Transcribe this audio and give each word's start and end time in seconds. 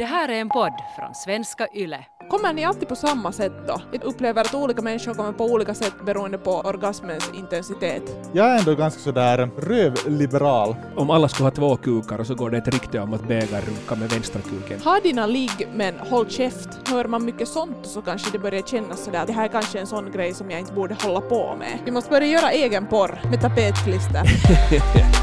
Det 0.00 0.06
här 0.06 0.28
är 0.28 0.40
en 0.40 0.48
podd 0.48 0.72
från 0.96 1.14
svenska 1.14 1.66
YLE. 1.74 2.04
Kommer 2.30 2.52
ni 2.52 2.64
alltid 2.64 2.88
på 2.88 2.96
samma 2.96 3.32
sätt 3.32 3.52
då? 3.66 3.80
Jag 3.92 4.04
upplever 4.04 4.40
att 4.40 4.54
olika 4.54 4.82
människor 4.82 5.14
kommer 5.14 5.32
på 5.32 5.44
olika 5.44 5.74
sätt 5.74 5.94
beroende 6.06 6.38
på 6.38 6.50
orgasmens 6.50 7.30
intensitet. 7.34 8.02
Jag 8.32 8.46
är 8.46 8.58
ändå 8.58 8.74
ganska 8.74 9.00
sådär 9.00 9.50
rövliberal. 9.56 10.76
Om 10.96 11.10
alla 11.10 11.28
skulle 11.28 11.46
ha 11.46 11.50
två 11.50 11.76
kukar 11.76 12.18
och 12.18 12.26
så 12.26 12.34
går 12.34 12.50
det 12.50 12.58
ett 12.58 12.68
rykte 12.68 13.00
om 13.00 13.14
att 13.14 13.28
bägaren 13.28 13.64
runkar 13.64 13.96
med 13.96 14.10
vänstra 14.10 14.40
kuken. 14.40 14.80
Ha 14.80 15.00
dina 15.00 15.26
ligg 15.26 15.68
men 15.74 15.98
håll 15.98 16.28
käft. 16.28 16.88
Hör 16.88 17.04
man 17.04 17.24
mycket 17.24 17.48
sånt 17.48 17.78
så 17.82 18.02
kanske 18.02 18.32
det 18.32 18.38
börjar 18.38 18.62
kännas 18.62 19.04
sådär 19.04 19.26
det 19.26 19.32
här 19.32 19.44
är 19.44 19.48
kanske 19.48 19.80
en 19.80 19.86
sån 19.86 20.12
grej 20.12 20.34
som 20.34 20.50
jag 20.50 20.60
inte 20.60 20.72
borde 20.72 20.94
hålla 20.94 21.20
på 21.20 21.56
med. 21.58 21.78
Vi 21.84 21.90
måste 21.90 22.10
börja 22.10 22.26
göra 22.26 22.52
egen 22.52 22.86
porr 22.86 23.20
med 23.30 23.40
tapetklister. 23.40 24.22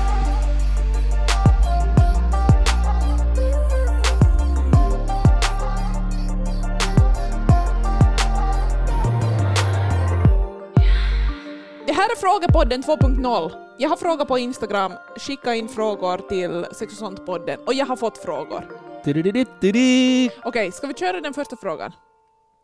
Frågepodden 12.19 12.83
2.0. 12.83 13.51
Jag 13.77 13.89
har 13.89 13.97
frågat 13.97 14.27
på 14.27 14.37
Instagram, 14.37 14.93
skicka 15.17 15.55
in 15.55 15.69
frågor 15.69 16.17
till 16.17 16.65
Sex 16.75 16.93
och 16.93 16.99
sånt-podden 16.99 17.59
och 17.65 17.73
jag 17.73 17.85
har 17.85 17.95
fått 17.95 18.17
frågor. 18.17 18.63
Okej, 20.43 20.71
ska 20.71 20.87
vi 20.87 20.93
köra 20.93 21.21
den 21.21 21.33
första 21.33 21.57
frågan? 21.57 21.91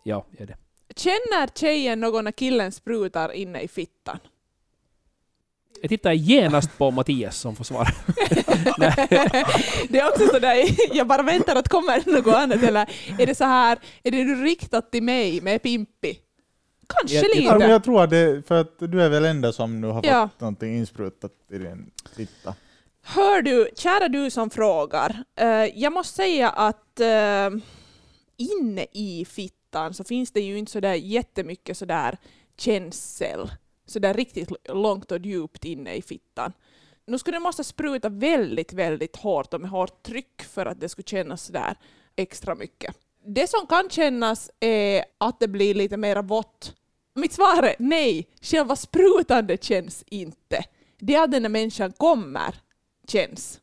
Ja, 0.03 0.25
gör 0.39 0.45
det. 0.45 0.57
Känner 0.95 1.47
tjejen 1.55 1.99
någon 1.99 2.23
när 2.23 2.31
killen 2.31 2.71
sprutar 2.71 3.31
inne 3.31 3.61
i 3.61 3.67
fittan? 3.67 4.19
Jag 5.81 5.89
tittar 5.89 6.11
genast 6.11 6.77
på 6.77 6.91
Mattias 6.91 7.37
som 7.37 7.55
får 7.55 7.63
svara. 7.63 7.87
det 9.89 9.99
är 9.99 10.09
också 10.09 10.27
sådär, 10.27 10.65
jag 10.95 11.07
bara 11.07 11.21
väntar 11.21 11.55
att 11.55 11.69
kommer 11.69 12.11
något 12.11 12.35
annat 12.35 12.63
eller 12.63 12.89
är 13.19 13.25
det 13.25 13.35
så 13.35 13.43
här, 13.43 13.79
är 14.03 14.11
det 14.11 14.23
riktat 14.23 14.91
till 14.91 15.03
mig 15.03 15.41
med 15.41 15.61
Pimpi? 15.61 16.19
Kanske 16.87 17.15
Jag- 17.15 17.23
jag- 17.25 17.35
lite. 17.35 17.47
Ja, 17.47 17.57
men 17.59 17.69
jag 17.69 17.83
tror 17.83 18.07
det, 18.07 18.47
för 18.47 18.61
att 18.61 18.79
du 18.79 19.01
är 19.01 19.09
väl 19.09 19.25
enda 19.25 19.53
som 19.53 19.81
nu 19.81 19.87
har 19.87 20.05
Ja. 20.05 20.29
fått 20.33 20.39
någonting 20.41 20.77
insprutat 20.77 21.31
i 21.51 21.57
din 21.57 21.91
fitta. 22.15 22.55
Hör 23.01 23.41
du, 23.41 23.69
kära 23.75 24.07
du 24.07 24.29
som 24.31 24.49
frågar, 24.49 25.23
eh, 25.35 25.47
jag 25.79 25.93
måste 25.93 26.15
säga 26.15 26.49
att 26.49 26.99
eh, 26.99 27.49
inne 28.37 28.85
i 28.91 29.25
fittan 29.29 29.93
så 29.93 30.03
finns 30.03 30.31
det 30.31 30.41
ju 30.41 30.57
inte 30.57 30.71
sådär 30.71 30.93
jättemycket 30.93 31.77
sådär 31.77 32.17
känsel, 32.57 33.51
sådär 33.85 34.13
riktigt 34.13 34.51
långt 34.69 35.11
och 35.11 35.19
djupt 35.25 35.65
inne 35.65 35.93
i 35.95 36.01
fittan. 36.01 36.53
Nu 37.05 37.17
skulle 37.17 37.35
det 37.37 37.41
måste 37.43 37.63
spruta 37.63 38.09
väldigt, 38.09 38.73
väldigt 38.73 39.15
hårt 39.15 39.53
och 39.53 39.61
med 39.61 39.69
hårt 39.69 40.03
tryck 40.03 40.41
för 40.41 40.65
att 40.65 40.79
det 40.79 40.89
skulle 40.89 41.05
kännas 41.07 41.43
sådär 41.45 41.75
extra 42.15 42.55
mycket. 42.55 42.95
Det 43.25 43.49
som 43.49 43.67
kan 43.67 43.89
kännas 43.89 44.51
är 44.59 45.05
att 45.17 45.39
det 45.39 45.47
blir 45.47 45.73
lite 45.73 45.97
mera 45.97 46.21
vått. 46.21 46.75
Mitt 47.15 47.33
svar 47.33 47.63
är 47.63 47.75
nej, 47.79 48.27
själva 48.41 48.75
sprutandet 48.75 49.63
känns 49.63 50.03
inte. 50.07 50.63
Det 50.99 51.15
är 51.15 51.23
att 51.23 51.31
den 51.31 51.43
här 51.43 51.49
människan 51.49 51.91
kommer 51.91 52.55
känns. 53.07 53.59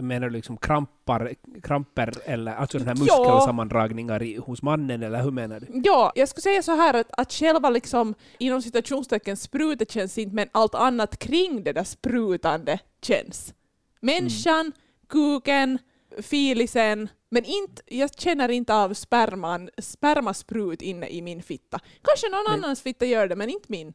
Menar 0.00 0.26
du 0.28 0.32
liksom 0.32 0.56
krampar, 0.56 1.34
kramper 1.62 2.14
eller 2.24 2.54
alltså 2.54 2.78
den 2.78 2.86
här 2.86 2.94
muskelsammandragningar 2.94 4.22
i, 4.22 4.36
hos 4.36 4.62
mannen 4.62 5.02
eller 5.02 5.22
hur 5.22 5.30
menar 5.30 5.60
du? 5.60 5.66
Ja, 5.84 6.12
jag 6.14 6.28
skulle 6.28 6.42
säga 6.42 6.62
så 6.62 6.76
här 6.76 6.94
att, 6.94 7.20
att 7.20 7.32
själva 7.32 7.70
liksom 7.70 8.14
inom 8.38 8.62
citationstecken 8.62 9.36
sprutet 9.36 9.90
känns 9.90 10.18
inte 10.18 10.34
men 10.34 10.48
allt 10.52 10.74
annat 10.74 11.18
kring 11.18 11.64
det 11.64 11.72
där 11.72 11.84
sprutande 11.84 12.78
känns. 13.02 13.54
Människan, 14.00 14.72
kuken, 15.08 15.78
filisen, 16.22 17.08
men 17.30 17.44
inte, 17.44 17.82
jag 17.86 18.10
känner 18.18 18.48
inte 18.48 18.74
av 18.74 18.94
sperman, 18.94 19.70
spermasprut 19.78 20.82
inne 20.82 21.08
i 21.08 21.22
min 21.22 21.42
fitta. 21.42 21.78
Kanske 22.02 22.28
någon 22.28 22.44
Men- 22.48 22.64
annans 22.64 22.82
fitta 22.82 23.06
gör 23.06 23.28
det, 23.28 23.36
men 23.36 23.48
inte 23.50 23.66
min. 23.68 23.92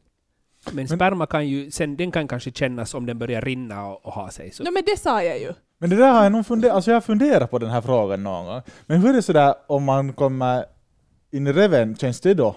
Men 0.72 0.88
sperma 0.88 1.26
kan 1.26 1.48
ju, 1.48 1.70
sen, 1.70 1.96
den 1.96 2.10
kan 2.12 2.28
kanske 2.28 2.50
kännas 2.52 2.94
om 2.94 3.06
den 3.06 3.18
börjar 3.18 3.40
rinna 3.42 3.86
och, 3.86 4.06
och 4.06 4.12
ha 4.12 4.30
sig. 4.30 4.50
Så. 4.50 4.62
No, 4.62 4.70
men 4.70 4.82
det 4.86 4.98
sa 4.98 5.22
jag 5.22 5.40
ju. 5.40 5.52
Men 5.78 5.90
det 5.90 5.96
där 5.96 6.12
har 6.12 6.22
jag 6.22 6.32
nog 6.32 6.46
funderat, 6.46 6.74
alltså 6.74 6.90
jag 6.90 6.96
har 6.96 7.00
funderat 7.00 7.50
på 7.50 7.58
den 7.58 7.70
här 7.70 7.80
frågan 7.80 8.22
någon 8.22 8.46
gång. 8.46 8.62
Men 8.86 9.00
hur 9.00 9.08
är 9.08 9.12
det 9.12 9.22
sådär 9.22 9.54
om 9.66 9.84
man 9.84 10.12
kommer 10.12 10.64
in 11.32 11.46
i 11.46 11.52
reven, 11.52 11.96
känns 11.96 12.20
det 12.20 12.34
då? 12.34 12.56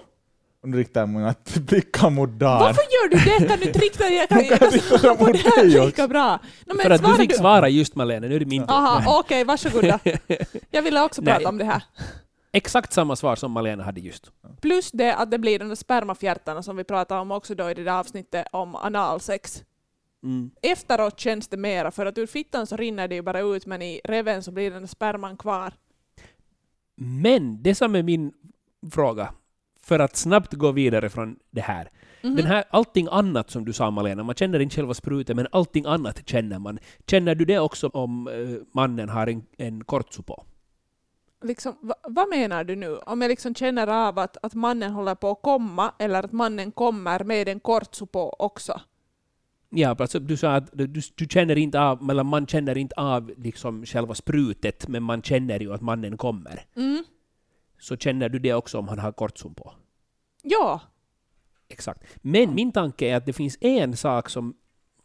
Du 0.62 0.78
riktar 0.78 1.06
många 1.06 1.34
blickar 1.54 2.10
mot 2.10 2.30
dagen. 2.38 2.60
Varför 2.60 2.82
gör 2.82 3.08
du 3.08 3.16
det? 3.16 3.48
Kan 3.48 3.58
du 3.58 3.64
inte 3.66 3.78
rikta 3.78 4.08
jag 4.08 4.28
kan, 4.28 4.44
jag 4.44 4.58
kan 4.58 4.68
jag 4.68 4.74
rikta 4.74 4.98
svara 4.98 5.14
på 5.14 5.24
mot 5.24 5.32
det 5.32 5.38
här 5.56 5.86
lika 5.86 6.08
bra. 6.08 6.38
No, 6.66 6.74
men 6.74 6.78
För 6.78 6.90
att 6.90 7.00
du 7.00 7.06
svara 7.06 7.16
fick 7.16 7.34
svara 7.36 7.68
just 7.68 7.94
Malene, 7.94 8.28
nu 8.28 8.34
är 8.34 8.40
det 8.40 8.46
min 8.46 8.66
tur. 8.66 8.74
Aha, 8.74 9.20
okej, 9.20 9.44
varsågoda. 9.44 9.98
Jag 10.70 10.82
ville 10.82 11.02
också 11.04 11.22
Nej. 11.22 11.34
prata 11.34 11.48
om 11.48 11.58
det 11.58 11.64
här. 11.64 11.82
Exakt 12.52 12.92
samma 12.92 13.16
svar 13.16 13.36
som 13.36 13.52
Malena 13.52 13.84
hade 13.84 14.00
just. 14.00 14.30
Plus 14.60 14.90
det 14.92 15.14
att 15.14 15.30
det 15.30 15.38
blir 15.38 15.58
de 15.58 15.68
där 15.68 15.74
spermafjärtarna 15.74 16.62
som 16.62 16.76
vi 16.76 16.84
pratade 16.84 17.20
om 17.20 17.30
också 17.30 17.54
då 17.54 17.70
i 17.70 17.74
det 17.74 17.84
där 17.84 17.98
avsnittet 17.98 18.46
om 18.52 18.74
analsex. 18.76 19.62
Mm. 20.22 20.50
Efteråt 20.62 21.20
känns 21.20 21.48
det 21.48 21.56
mera, 21.56 21.90
för 21.90 22.06
att 22.06 22.18
ur 22.18 22.26
fittan 22.26 22.66
så 22.66 22.76
rinner 22.76 23.08
det 23.08 23.14
ju 23.14 23.22
bara 23.22 23.40
ut, 23.40 23.66
men 23.66 23.82
i 23.82 24.00
reven 24.04 24.42
så 24.42 24.52
blir 24.52 24.70
den 24.70 24.82
där 24.82 24.88
sperman 24.88 25.36
kvar. 25.36 25.72
Men 26.96 27.62
det 27.62 27.74
som 27.74 27.94
är 27.94 28.02
min 28.02 28.32
fråga, 28.92 29.32
för 29.86 29.98
att 29.98 30.16
snabbt 30.16 30.52
gå 30.52 30.72
vidare 30.72 31.08
från 31.08 31.36
det 31.50 31.60
här. 31.60 31.90
Mhm. 32.22 32.36
Den 32.36 32.46
här, 32.46 32.64
allting 32.70 33.08
annat 33.10 33.50
som 33.50 33.64
du 33.64 33.72
sa 33.72 33.90
Malena, 33.90 34.22
man 34.22 34.34
känner 34.34 34.60
inte 34.60 34.76
själva 34.76 34.94
sprutet, 34.94 35.36
men 35.36 35.46
allting 35.52 35.86
annat 35.86 36.28
känner 36.28 36.58
man. 36.58 36.78
Känner 37.06 37.34
du 37.34 37.44
det 37.44 37.58
också 37.58 37.88
om 37.88 38.28
eh, 38.28 38.34
mannen 38.72 39.08
har 39.08 39.26
en, 39.26 39.42
en 39.58 39.84
kortso 39.84 40.22
på? 40.22 40.44
Liksom, 41.44 41.76
va, 41.80 41.94
vad 42.02 42.28
menar 42.28 42.64
du 42.64 42.76
nu? 42.76 42.96
Om 42.96 43.22
jag 43.22 43.28
liksom 43.28 43.54
känner 43.54 43.86
av 43.86 44.18
att, 44.18 44.36
att 44.42 44.54
mannen 44.54 44.92
håller 44.92 45.14
på 45.14 45.30
att 45.30 45.42
komma, 45.42 45.92
eller 45.98 46.22
att 46.22 46.32
mannen 46.32 46.72
kommer 46.72 47.24
med 47.24 47.48
en 47.48 47.60
kortso 47.60 48.06
på 48.06 48.36
också? 48.38 48.80
Ja, 49.70 49.96
alltså 49.98 50.18
du 50.18 50.36
sa 50.36 50.54
att 50.54 50.70
du, 50.72 50.86
du 50.86 51.26
känner 51.30 51.58
inte 51.58 51.80
av, 51.80 52.10
eller 52.10 52.24
man 52.24 52.46
känner 52.46 52.78
inte 52.78 52.94
av 52.94 53.32
liksom 53.36 53.86
själva 53.86 54.14
sprutet, 54.14 54.88
men 54.88 55.02
man 55.02 55.22
känner 55.22 55.60
ju 55.60 55.74
att 55.74 55.80
mannen 55.80 56.16
kommer. 56.16 56.64
Mm. 56.76 57.04
Så 57.78 57.96
känner 57.96 58.28
du 58.28 58.38
det 58.38 58.54
också 58.54 58.78
om 58.78 58.88
han 58.88 58.98
har 58.98 59.12
kortson 59.12 59.54
på? 59.54 59.72
Ja. 60.42 60.80
Exakt. 61.68 62.04
Men 62.16 62.54
min 62.54 62.72
tanke 62.72 63.06
är 63.06 63.16
att 63.16 63.26
det 63.26 63.32
finns 63.32 63.58
en 63.60 63.96
sak 63.96 64.30
som, 64.30 64.56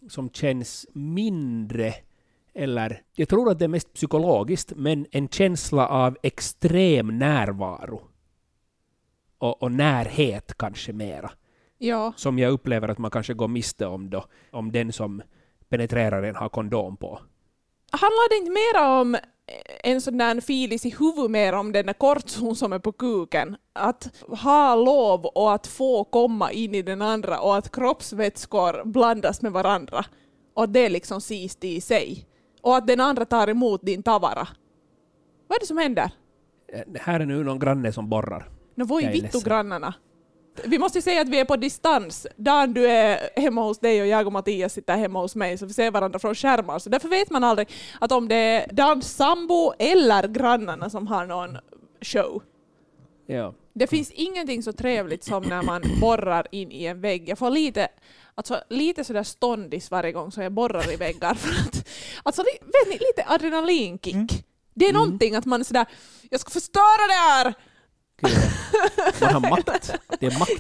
som 0.09 0.30
känns 0.30 0.88
mindre, 0.94 1.94
eller 2.54 3.02
jag 3.16 3.30
tror 3.30 3.52
att 3.52 3.60
det 3.60 3.66
är 3.66 3.70
mest 3.70 3.94
psykologiskt, 3.94 4.74
men 4.76 5.06
en 5.12 5.30
känsla 5.30 5.88
av 5.88 6.18
extrem 6.24 7.20
närvaro. 7.20 8.02
Och, 9.38 9.64
och 9.64 9.72
närhet 9.72 10.58
kanske 10.58 10.94
mera. 10.94 11.31
Ja. 11.78 12.14
Som 12.16 12.40
jag 12.40 12.52
upplever 12.52 12.88
att 12.88 12.98
man 12.98 13.12
kanske 13.12 13.34
går 13.34 13.48
miste 13.48 13.86
om 13.86 14.10
då, 14.10 14.26
om 14.52 14.72
den 14.72 14.94
som 14.94 15.22
penetrerar 15.70 16.24
en 16.24 16.36
har 16.36 16.50
kondom 16.50 16.98
på. 16.98 17.20
Handlar 17.92 18.30
det 18.30 18.38
inte 18.38 18.52
mera 18.52 19.02
om 19.02 19.18
en 19.84 20.01
sån 20.01 20.17
där 20.17 20.41
filis 20.41 20.85
i 20.85 20.95
huvudet 21.00 21.31
mer 21.31 21.53
om 21.53 21.72
den 21.72 21.85
där 21.85 21.94
kortzon 21.94 22.56
som 22.56 22.73
är 22.73 22.79
på 22.79 22.91
kuken? 22.91 23.57
Att 23.73 24.09
ha 24.44 24.75
lov 24.75 25.25
och 25.25 25.53
att 25.53 25.67
få 25.67 26.03
komma 26.03 26.51
in 26.51 26.75
i 26.75 26.81
den 26.81 27.01
andra 27.01 27.39
och 27.39 27.56
att 27.57 27.72
kroppsvätskor 27.72 28.85
blandas 28.85 29.41
med 29.41 29.51
varandra. 29.51 30.06
Och 30.53 30.69
det 30.69 30.89
liksom 30.89 31.22
sist 31.22 31.63
i 31.63 31.81
sig. 31.81 32.25
Och 32.62 32.75
att 32.75 32.88
den 32.88 33.00
andra 33.00 33.25
tar 33.25 33.47
emot 33.47 33.81
din 33.85 34.03
tavara. 34.03 34.47
Vad 35.47 35.56
är 35.56 35.59
det 35.59 35.66
som 35.68 35.78
händer? 35.78 36.12
Eh, 36.73 37.01
Här 37.01 37.19
är 37.19 37.25
nu 37.25 37.44
någon 37.44 37.59
granne 37.59 37.91
som 37.91 38.09
borrar. 38.09 38.50
Jag 38.75 39.03
är 39.03 39.12
vittu 39.12 39.39
grannarna. 39.45 39.94
Vi 40.63 40.79
måste 40.79 40.97
ju 40.97 41.01
säga 41.01 41.22
att 41.22 41.29
vi 41.29 41.39
är 41.39 41.45
på 41.45 41.56
distans. 41.56 42.28
Dan, 42.35 42.73
du 42.73 42.88
är 42.88 43.39
hemma 43.41 43.62
hos 43.62 43.79
dig 43.79 44.01
och 44.01 44.07
jag 44.07 44.28
och 44.28 44.34
Mattias 44.34 44.73
sitter 44.73 44.97
hemma 44.97 45.19
hos 45.19 45.35
mig, 45.35 45.57
så 45.57 45.66
vi 45.66 45.73
ser 45.73 45.91
varandra 45.91 46.19
från 46.19 46.35
skärmar. 46.35 46.79
Så 46.79 46.89
därför 46.89 47.09
vet 47.09 47.29
man 47.29 47.44
aldrig 47.44 47.69
att 48.00 48.12
om 48.12 48.28
det 48.28 48.35
är 48.35 48.73
Dans 48.73 49.16
sambo 49.16 49.73
eller 49.79 50.28
grannarna 50.28 50.89
som 50.89 51.07
har 51.07 51.25
någon 51.25 51.57
show. 52.01 52.44
Ja. 53.25 53.53
Det 53.74 53.88
finns 53.88 54.12
ingenting 54.12 54.63
så 54.63 54.74
trevligt 54.74 55.24
som 55.24 55.44
när 55.44 55.63
man 55.63 55.81
borrar 56.01 56.48
in 56.51 56.71
i 56.71 56.86
en 56.86 57.01
vägg. 57.01 57.30
Jag 57.30 57.38
får 57.38 57.50
lite, 57.50 57.88
alltså, 58.36 58.63
lite 58.69 59.04
sådär 59.04 59.24
ståndis 59.24 59.92
varje 59.92 60.12
gång 60.12 60.31
som 60.31 60.44
jag 60.44 60.51
borrar 60.51 60.94
i 60.94 60.95
väggar. 60.95 61.33
För 61.36 61.50
att, 61.50 61.88
alltså, 62.24 62.44
vet 62.62 62.88
ni, 62.88 62.94
lite 62.94 63.25
adrenalinkick. 63.27 64.13
Mm. 64.13 64.27
Det 64.74 64.86
är 64.88 64.94
någonting 64.94 65.36
att 65.36 65.45
man 65.45 65.59
är 65.59 65.65
sådär, 65.65 65.86
jag 66.30 66.39
ska 66.39 66.50
förstöra 66.50 67.07
det 67.07 67.13
här! 67.13 67.54
Kul. 68.21 68.31
Man 69.21 69.33
har 69.33 69.50
makt. 69.50 69.91
Det 70.19 70.25
är 70.25 70.39
makt. 70.39 70.51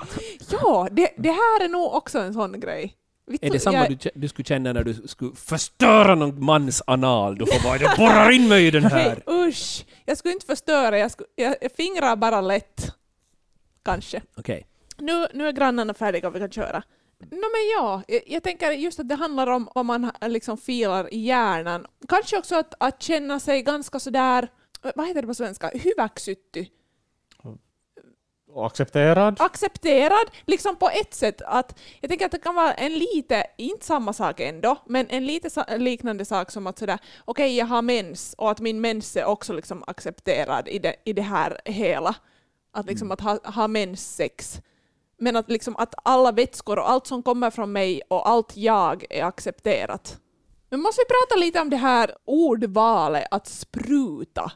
Ja, 0.51 0.87
det, 0.91 1.13
det 1.17 1.29
här 1.31 1.63
är 1.65 1.69
nog 1.69 1.93
också 1.93 2.19
en 2.19 2.33
sån 2.33 2.59
grej. 2.59 2.95
Är 3.41 3.49
det 3.49 3.59
samma 3.59 3.77
jag- 3.77 3.97
du, 3.99 4.09
du 4.15 4.27
skulle 4.27 4.45
känna 4.45 4.73
när 4.73 4.83
du 4.83 4.93
skulle 4.93 5.35
förstöra 5.35 6.15
någon 6.15 6.45
mans 6.45 6.81
anal? 6.87 7.37
Du 7.37 7.45
får 7.45 7.63
bara 7.63 7.77
jag 7.77 7.97
borrar 7.97 8.31
in 8.31 8.47
mig 8.47 8.67
i 8.67 8.71
den 8.71 8.83
här. 8.85 8.99
Hej, 8.99 9.47
usch! 9.47 9.85
Jag 10.05 10.17
skulle 10.17 10.33
inte 10.33 10.45
förstöra, 10.45 10.97
jag, 10.97 11.11
skulle, 11.11 11.27
jag, 11.35 11.55
fingrar 11.77 12.15
bara 12.15 12.41
lätt. 12.41 12.95
Kanske. 13.83 14.21
Okej. 14.37 14.67
Nu, 14.97 15.27
nu 15.33 15.47
är 15.47 15.51
grannarna 15.51 15.93
färdiga 15.93 16.27
och 16.27 16.35
vi 16.35 16.39
kan 16.39 16.51
köra. 16.51 16.83
No, 17.19 17.27
men 17.29 17.69
ja, 17.77 18.01
jag, 18.07 18.21
jag 18.27 18.43
tänker 18.43 18.71
just 18.71 18.99
att 18.99 19.09
det 19.09 19.15
handlar 19.15 19.47
om 19.47 19.69
vad 19.75 19.85
man 19.85 20.11
liksom 20.21 20.57
filar 20.57 21.13
i 21.13 21.19
hjärnan. 21.19 21.85
Kanske 22.09 22.37
också 22.37 22.55
att, 22.55 22.73
att 22.79 23.01
känna 23.03 23.39
sig 23.39 23.61
ganska 23.61 23.99
sådär 23.99 24.47
vad 24.95 25.07
heter 25.07 25.21
det 25.21 25.27
på 25.27 25.33
svenska, 25.33 25.67
hyväksytty, 25.73 26.65
Och 28.53 28.65
accepterad. 28.65 29.41
accepterad, 29.41 30.31
liksom 30.45 30.75
på 30.75 30.89
ett 30.89 31.13
sätt 31.13 31.41
att 31.41 31.79
jag 32.01 32.09
tänker 32.09 32.25
att 32.25 32.31
det 32.31 32.37
kan 32.37 32.55
vara 32.55 32.73
en 32.73 32.93
lite, 32.93 33.45
inte 33.57 33.85
samma 33.85 34.13
sak 34.13 34.39
ändå, 34.39 34.77
men 34.85 35.07
en 35.09 35.25
lite 35.25 35.77
liknande 35.77 36.25
sak 36.25 36.51
som 36.51 36.67
att 36.67 36.79
sådär, 36.79 36.99
okej 37.25 37.57
jag 37.57 37.65
har 37.65 37.81
mens 37.81 38.35
och 38.37 38.51
att 38.51 38.59
min 38.59 38.81
mens 38.81 39.15
är 39.15 39.25
också 39.25 39.53
liksom 39.53 39.83
accepterad 39.87 40.67
i 40.67 40.79
det, 40.79 40.95
i 41.05 41.13
det 41.13 41.21
här 41.21 41.57
hela. 41.65 42.15
Att 42.73 42.85
liksom 42.85 43.11
att 43.11 43.21
ha, 43.21 43.39
ha 43.43 43.67
menssex. 43.67 44.61
Men 45.17 45.35
att 45.35 45.49
liksom 45.49 45.75
att 45.75 45.93
alla 46.03 46.31
vätskor 46.31 46.79
och 46.79 46.89
allt 46.89 47.07
som 47.07 47.23
kommer 47.23 47.49
från 47.49 47.71
mig 47.71 48.01
och 48.07 48.29
allt 48.29 48.57
jag 48.57 49.05
är 49.09 49.23
accepterat. 49.23 50.17
Men 50.69 50.81
måste 50.81 51.01
vi 51.01 51.05
prata 51.05 51.39
lite 51.39 51.59
om 51.59 51.69
det 51.69 51.77
här 51.77 52.15
ordvalet 52.25 53.27
att 53.31 53.47
spruta. 53.47 54.51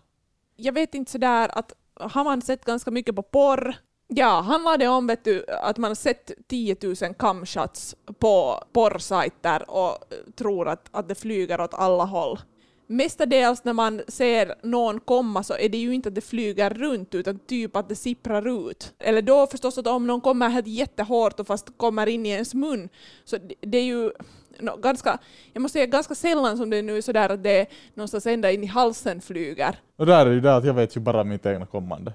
Jag 0.56 0.74
vet 0.74 0.95
inte 0.95 1.12
sådär 1.12 1.50
att 1.53 1.74
har 2.00 2.24
man 2.24 2.41
sett 2.41 2.65
ganska 2.65 2.91
mycket 2.91 3.15
på 3.15 3.24
porr 3.24 3.75
Ja, 4.07 4.41
handlar 4.41 4.77
det 4.77 4.87
om 4.87 5.15
du, 5.23 5.45
att 5.47 5.77
man 5.77 5.89
har 5.89 5.95
sett 5.95 6.31
10 6.47 6.75
000 6.81 6.95
camshots 7.19 7.95
på 8.19 8.63
porrsajter 8.73 9.69
och 9.69 9.97
tror 10.35 10.67
att, 10.67 10.89
att 10.91 11.07
det 11.07 11.15
flyger 11.15 11.61
åt 11.61 11.73
alla 11.73 12.05
håll? 12.05 12.39
Mestadels 12.87 13.63
när 13.63 13.73
man 13.73 14.01
ser 14.07 14.55
någon 14.61 14.99
komma 14.99 15.43
så 15.43 15.53
är 15.57 15.69
det 15.69 15.77
ju 15.77 15.93
inte 15.93 16.09
att 16.09 16.15
det 16.15 16.21
flyger 16.21 16.69
runt 16.69 17.15
utan 17.15 17.39
typ 17.39 17.75
att 17.75 17.89
det 17.89 17.95
sipprar 17.95 18.69
ut. 18.69 18.93
Eller 18.99 19.21
då 19.21 19.47
förstås 19.47 19.77
att 19.77 19.87
om 19.87 20.07
någon 20.07 20.21
kommer 20.21 20.49
helt 20.49 20.67
jättehårt 20.67 21.39
och 21.39 21.47
fast 21.47 21.77
kommer 21.77 22.07
in 22.07 22.25
i 22.25 22.29
ens 22.29 22.53
mun 22.53 22.89
så 23.23 23.37
det, 23.37 23.55
det 23.61 23.77
är 23.77 23.83
ju 23.83 24.11
nå, 24.59 24.75
ganska, 24.77 25.17
jag 25.53 25.61
måste 25.61 25.73
säga 25.73 25.85
ganska 25.85 26.15
sällan 26.15 26.57
som 26.57 26.69
det 26.69 26.77
är 26.77 26.83
nu 26.83 27.01
sådär 27.01 27.29
att 27.29 27.43
det 27.43 27.59
är 27.59 27.67
någonstans 27.93 28.25
ända 28.25 28.51
in 28.51 28.63
i 28.63 28.67
halsen 28.67 29.21
flyger. 29.21 29.79
Och 29.97 30.05
där 30.05 30.25
är 30.25 30.31
ju 30.31 30.41
det 30.41 30.55
att 30.55 30.65
jag 30.65 30.73
vet 30.73 30.95
ju 30.95 30.99
bara 30.99 31.23
mitt 31.23 31.45
egna 31.45 31.65
kommande. 31.65 32.13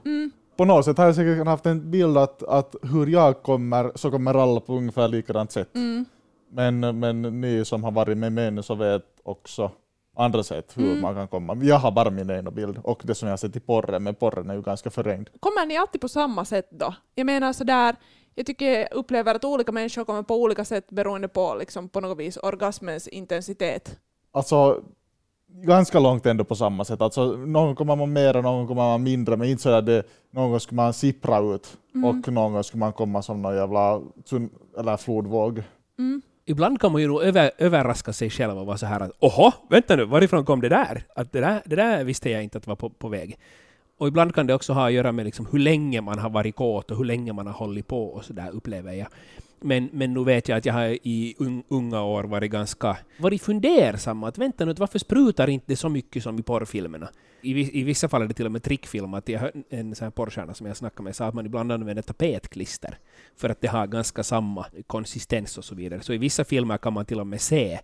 På 0.61 0.65
något 0.65 0.85
sätt 0.85 0.99
har 0.99 1.05
jag 1.05 1.15
säkert 1.15 1.47
haft 1.47 1.67
en 1.67 1.91
bild 1.91 2.19
att, 2.19 2.43
att 2.43 2.77
hur 2.83 3.07
jag 3.07 3.43
kommer 3.43 3.93
så 3.95 4.11
kommer 4.11 4.43
alla 4.43 4.61
på 4.61 4.75
ungefär 4.75 5.09
likadant 5.09 5.53
sätt. 5.53 5.69
Men, 6.51 6.99
men 6.99 7.23
ni 7.41 7.65
som 7.65 7.85
har 7.85 7.91
varit 7.91 8.19
med 8.19 8.33
mig 8.33 8.63
så 8.63 8.75
vet 8.75 9.03
också 9.23 9.71
andra 10.17 10.43
sätt 10.43 10.73
hur 10.75 11.01
man 11.01 11.15
kan 11.15 11.29
komma. 11.29 11.57
Jag 11.63 11.77
har 11.77 11.93
bara 11.93 12.11
min 12.11 12.31
egna 12.31 12.51
bild 12.51 12.79
och 12.85 13.03
det 13.05 13.15
som 13.15 13.29
jag 13.29 13.33
har 13.33 13.37
sett 13.37 13.57
i 13.57 13.61
porren, 13.61 14.03
men 14.03 14.15
porren 14.15 14.51
är 14.51 14.55
ju 14.55 14.63
ganska 14.63 14.91
förvrängd. 14.91 15.29
Kommer 15.41 15.67
ni 15.67 15.77
alltid 15.77 16.01
på 16.01 16.09
samma 16.09 16.45
sätt 16.45 16.69
då? 16.71 16.95
Jag 17.15 17.27
menar 17.27 17.53
sådär, 17.53 17.97
jag 18.35 18.47
tycker 18.47 18.79
jag 18.79 18.89
upplever 18.93 19.35
att 19.35 19.45
olika 19.45 19.73
människor 19.73 20.05
kommer 20.05 20.23
på 20.23 20.43
olika 20.43 20.65
sätt 20.65 20.91
beroende 20.91 21.29
på 21.29 21.57
liksom 21.59 21.89
på 21.89 22.01
något 22.01 22.19
vis 22.19 22.37
orgasmens 22.37 23.09
intensitet. 23.09 23.99
Alltså 24.33 24.83
ganska 25.55 26.01
långt 26.01 26.27
ändå 26.27 26.45
på 26.45 26.55
samma 26.55 26.85
sätt. 26.85 27.01
Alltså, 27.01 27.27
någon 27.37 27.75
kommer 27.77 27.97
man 27.97 28.13
mer 28.13 28.37
och 28.37 28.43
någon 28.43 28.67
kommer 28.67 28.83
man 28.83 29.03
mindre, 29.03 29.37
men 29.37 29.49
inte 29.49 29.63
så 29.63 29.71
att 29.71 29.87
det, 29.87 30.03
någon 30.31 30.51
gång 30.51 30.61
skulle 30.61 30.77
man 30.77 30.93
sippra 30.93 31.39
ut 31.39 31.77
och 32.05 32.33
någon 32.33 32.53
gång 32.53 32.65
skulle 32.65 32.79
man 32.79 32.93
komma 32.93 33.23
som 33.23 33.43
någon 33.43 33.57
jävla 33.57 34.01
tsun- 34.25 34.51
eller 34.79 34.97
flodvåg. 34.97 35.63
Ibland 36.47 36.81
kan 36.81 36.93
man 36.93 37.01
ju 37.01 37.09
nog 37.09 37.23
över, 37.23 37.51
överraska 37.59 38.13
sig 38.13 38.31
själv 38.31 38.59
och 38.59 38.67
vara 38.67 38.77
så 38.77 38.87
här 38.87 39.01
att 39.01 39.11
”Oho, 39.21 39.53
vänta 39.71 39.97
nu, 39.97 40.05
varifrån 40.05 40.45
kom 40.45 40.61
det 40.61 40.69
där?” 40.69 41.05
Att 41.17 41.33
det 41.33 41.41
där, 41.41 41.63
det 41.65 41.77
där 41.77 42.05
visste 42.05 42.31
jag 42.31 42.43
inte 42.43 42.59
att 42.59 42.67
var 42.67 42.77
på, 42.77 42.91
på 42.91 43.09
väg. 43.09 43.39
Och 43.99 44.09
ibland 44.09 44.35
kan 44.35 44.47
det 44.47 44.55
också 44.55 44.73
ha 44.73 44.87
att 44.87 44.93
göra 44.93 45.13
med 45.13 45.25
liksom 45.25 45.47
hur 45.53 45.59
länge 45.59 46.01
man 46.01 46.19
har 46.19 46.31
varit 46.31 46.57
kåt 46.57 46.91
och 46.91 46.97
hur 46.97 47.05
länge 47.05 47.33
man 47.33 47.47
har 47.47 47.55
hållit 47.55 47.87
på 47.87 48.07
och 48.07 48.25
så 48.25 48.33
där 48.33 48.51
upplever 48.51 48.93
jag. 48.93 49.09
Men, 49.61 49.89
men 49.93 50.15
nu 50.15 50.25
vet 50.25 50.49
jag 50.49 50.59
att 50.59 50.65
jag 50.65 50.75
har 50.75 50.89
i 50.89 51.37
unga 51.69 52.03
år 52.03 52.25
varit 52.25 52.51
ganska 52.51 52.97
varit 53.19 53.43
fundersam 53.43 54.25
att 54.25 54.39
vänta 54.39 54.65
nu, 54.65 54.75
varför 54.79 54.99
sprutar 54.99 55.51
inte 55.51 55.67
det 55.69 55.77
så 55.77 55.89
mycket 55.89 56.23
som 56.23 56.39
i 56.39 56.43
porrfilmerna? 56.43 57.09
I, 57.43 57.81
I 57.81 57.83
vissa 57.83 58.09
fall 58.09 58.23
är 58.23 58.27
det 58.27 58.35
till 58.35 58.47
och 58.47 58.53
med 58.53 58.63
trickfilm. 58.63 59.15
Att 59.15 59.29
jag 59.29 59.51
en 59.71 59.95
sån 59.95 60.05
här 60.05 60.11
porrstjärna 60.11 60.55
som 60.55 60.67
jag 60.67 60.77
snackade 60.77 61.03
med 61.03 61.17
sa 61.17 61.27
att 61.27 61.35
man 61.35 61.47
ibland 61.47 61.73
använder 61.73 62.03
tapetklister 62.03 62.99
för 63.37 63.49
att 63.49 63.61
det 63.61 63.69
har 63.69 63.87
ganska 63.87 64.23
samma 64.23 64.67
konsistens 64.87 65.59
och 65.59 65.65
så 65.65 65.75
vidare. 65.75 66.01
Så 66.01 66.13
i 66.13 66.19
vissa 66.19 66.45
filmer 66.45 66.79
kan 66.79 66.93
man 66.93 67.05
till 67.05 67.21
och 67.21 67.27
med 67.27 67.41
se 67.41 67.81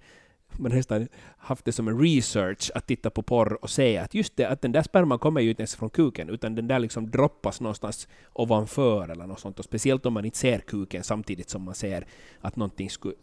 man 0.59 0.73
nästan 0.73 1.09
haft 1.39 1.65
det 1.65 1.73
som 1.73 1.89
en 1.89 2.01
research 2.01 2.71
att 2.75 2.87
titta 2.87 3.11
på 3.11 3.23
porr 3.23 3.59
och 3.63 3.71
se 3.71 3.99
att 3.99 4.15
just 4.15 4.37
det, 4.37 4.45
att 4.45 4.63
den 4.63 4.73
där 4.73 4.83
sperman 4.83 5.19
kommer 5.19 5.41
ju 5.41 5.51
inte 5.51 5.63
ens 5.63 5.77
från 5.77 5.91
kuken, 5.91 6.29
utan 6.29 6.55
den 6.55 6.69
där 6.69 6.79
liksom 6.79 7.11
droppas 7.11 7.61
någonstans 7.61 8.09
ovanför 8.33 9.09
eller 9.09 9.27
något 9.27 9.41
sånt. 9.41 9.59
Och 9.59 9.65
speciellt 9.65 10.07
om 10.07 10.13
man 10.13 10.25
inte 10.25 10.39
ser 10.39 10.59
kuken 10.59 11.05
samtidigt 11.05 11.51
som 11.51 11.63
man 11.63 11.75
ser 11.75 12.07
att 12.41 12.57
någonting 12.57 12.91
skulle 12.91 13.15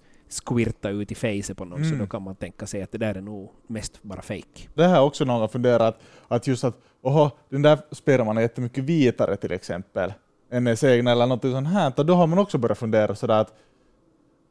squirta 0.45 0.89
ut 0.89 1.12
i 1.12 1.15
facet 1.15 1.57
på 1.57 1.65
någon, 1.65 1.85
så 1.85 1.95
då 1.95 2.07
kan 2.07 2.21
man 2.21 2.35
tänka 2.35 2.68
sig 2.68 2.81
att 2.81 2.91
det 2.91 2.97
där 2.97 3.15
är 3.15 3.21
nog 3.21 3.51
mest 3.68 4.03
bara 4.03 4.21
fake. 4.21 4.69
Det 4.74 4.88
här 4.88 4.95
är 4.95 5.01
också 5.01 5.25
någon 5.25 5.50
funderat 5.50 6.00
att 6.27 6.47
just 6.47 6.63
att 6.63 6.77
oho, 7.01 7.30
den 7.50 7.62
där 7.62 7.80
sperman 7.91 8.38
är 8.38 8.41
jättemycket 8.41 8.83
vitare 8.83 9.35
till 9.35 9.51
exempel 9.51 10.13
än 10.51 10.68
ens 10.68 10.83
egna 10.83 11.12
eller 11.12 11.27
något 11.27 11.41
sånt 11.41 11.68
här. 11.68 12.03
Då 12.03 12.13
har 12.13 12.27
man 12.27 12.39
också 12.39 12.57
börjat 12.57 12.77
fundera 12.77 13.15
sådär 13.15 13.39
att 13.39 13.53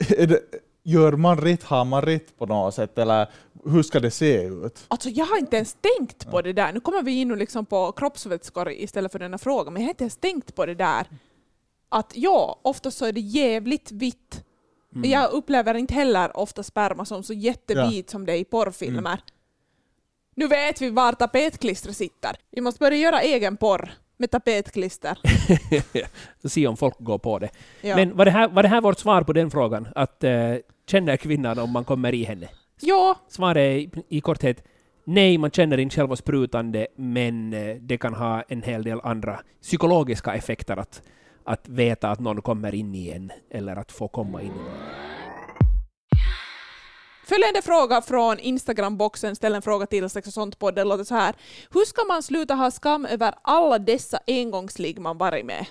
är 0.18 0.26
det, 0.26 0.40
gör 0.82 1.12
man 1.12 1.38
rätt, 1.38 1.62
har 1.62 1.84
man 1.84 2.02
rätt 2.02 2.38
på 2.38 2.46
något 2.46 2.74
sätt 2.74 2.98
eller 2.98 3.26
hur 3.64 3.82
ska 3.82 4.00
det 4.00 4.10
se 4.10 4.42
ut? 4.42 4.84
Alltså 4.88 5.08
jag 5.08 5.24
har 5.24 5.38
inte 5.38 5.56
ens 5.56 5.76
tänkt 5.98 6.30
på 6.30 6.42
det 6.42 6.52
där. 6.52 6.72
Nu 6.72 6.80
kommer 6.80 7.02
vi 7.02 7.20
in 7.20 7.28
nu 7.28 7.36
liksom 7.36 7.66
på 7.66 7.92
kroppsvätskor 7.92 8.70
istället 8.70 9.12
för 9.12 9.18
denna 9.18 9.38
fråga, 9.38 9.70
men 9.70 9.82
jag 9.82 9.86
har 9.86 9.92
inte 9.92 10.04
ens 10.04 10.16
tänkt 10.16 10.54
på 10.54 10.66
det 10.66 10.74
där. 10.74 11.06
Att 11.88 12.12
ja, 12.14 12.60
ofta 12.62 12.90
så 12.90 13.04
är 13.04 13.12
det 13.12 13.20
jävligt 13.20 13.92
vitt. 13.92 14.44
Jag 15.04 15.32
upplever 15.32 15.74
inte 15.74 15.94
heller 15.94 16.36
ofta 16.36 16.62
sperma 16.62 17.04
som 17.04 17.22
så 17.22 17.32
jättevit 17.32 18.10
som 18.10 18.26
det 18.26 18.32
är 18.32 18.36
i 18.36 18.44
porrfilmer. 18.44 19.20
Nu 20.34 20.46
vet 20.46 20.82
vi 20.82 20.90
var 20.90 21.12
tapetklistret 21.12 21.96
sitter. 21.96 22.36
Vi 22.50 22.60
måste 22.60 22.78
börja 22.78 22.96
göra 22.96 23.20
egen 23.20 23.56
porr 23.56 23.92
med 24.16 24.30
tapetklister. 24.30 25.18
Så 26.42 26.48
se 26.48 26.66
om 26.66 26.76
folk 26.76 26.94
går 26.98 27.18
på 27.18 27.38
det. 27.38 27.48
Ja. 27.80 27.96
Men 27.96 28.16
var 28.16 28.24
det, 28.24 28.30
här, 28.30 28.48
var 28.48 28.62
det 28.62 28.68
här 28.68 28.80
vårt 28.80 28.98
svar 28.98 29.22
på 29.22 29.32
den 29.32 29.50
frågan? 29.50 29.88
Att 29.94 30.24
eh, 30.24 30.54
känner 30.86 31.16
kvinnan 31.16 31.58
om 31.58 31.70
man 31.70 31.84
kommer 31.84 32.14
i 32.14 32.24
henne? 32.24 32.48
ja, 32.80 33.16
Svaret 33.28 33.56
är 33.56 33.70
i, 33.70 33.90
i 34.08 34.20
korthet 34.20 34.64
nej, 35.04 35.38
man 35.38 35.50
känner 35.50 35.78
inte 35.78 35.96
själva 35.96 36.16
sprutande, 36.16 36.86
men 36.96 37.52
eh, 37.52 37.76
det 37.76 37.98
kan 37.98 38.14
ha 38.14 38.42
en 38.42 38.62
hel 38.62 38.82
del 38.82 39.00
andra 39.00 39.40
psykologiska 39.62 40.34
effekter 40.34 40.76
att, 40.76 41.02
att 41.44 41.68
veta 41.68 42.10
att 42.10 42.20
någon 42.20 42.42
kommer 42.42 42.74
in 42.74 42.94
i 42.94 43.10
en, 43.10 43.32
eller 43.50 43.76
att 43.76 43.92
få 43.92 44.08
komma 44.08 44.42
in. 44.42 44.52
Följande 47.24 47.62
fråga 47.62 48.02
från 48.02 48.38
Instagram-boxen, 48.38 49.36
ställ 49.36 49.54
en 49.54 49.62
fråga 49.62 49.86
till 49.86 50.10
Sex 50.10 50.28
och 50.28 50.34
sånt-podden, 50.34 50.88
låter 50.88 51.04
så 51.04 51.14
här. 51.14 51.34
Hur 51.70 51.84
ska 51.84 52.04
man 52.04 52.22
sluta 52.22 52.54
ha 52.54 52.70
skam 52.70 53.06
över 53.06 53.34
alla 53.42 53.78
dessa 53.78 54.18
engångsligg 54.26 55.00
man 55.00 55.18
varit 55.18 55.46
med? 55.46 55.66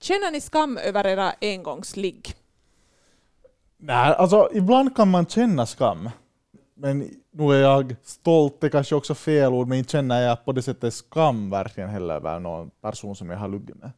Känner 0.00 0.30
ni 0.30 0.40
skam 0.40 0.78
över 0.78 1.06
era 1.06 1.32
engångsligg? 1.40 2.34
Nej, 3.78 4.14
alltså 4.14 4.48
ibland 4.52 4.96
kan 4.96 5.10
man 5.10 5.26
känna 5.26 5.66
skam. 5.66 6.10
Men 6.74 7.10
nu 7.30 7.52
är 7.52 7.60
jag 7.60 7.96
stolt, 8.02 8.60
det 8.60 8.66
är 8.66 8.70
kanske 8.70 8.94
också 8.94 9.14
fel 9.14 9.52
ord, 9.52 9.68
men 9.68 9.78
inte 9.78 9.90
känner 9.90 10.22
jag 10.22 10.44
på 10.44 10.52
det 10.52 10.62
sättet 10.62 10.94
skam 10.94 11.50
verkligen 11.50 11.90
heller 11.90 12.14
över 12.14 12.38
någon 12.38 12.70
person 12.70 13.16
som 13.16 13.30
jag 13.30 13.38
har 13.38 13.48
luggit 13.48 13.76
med. 13.76 13.90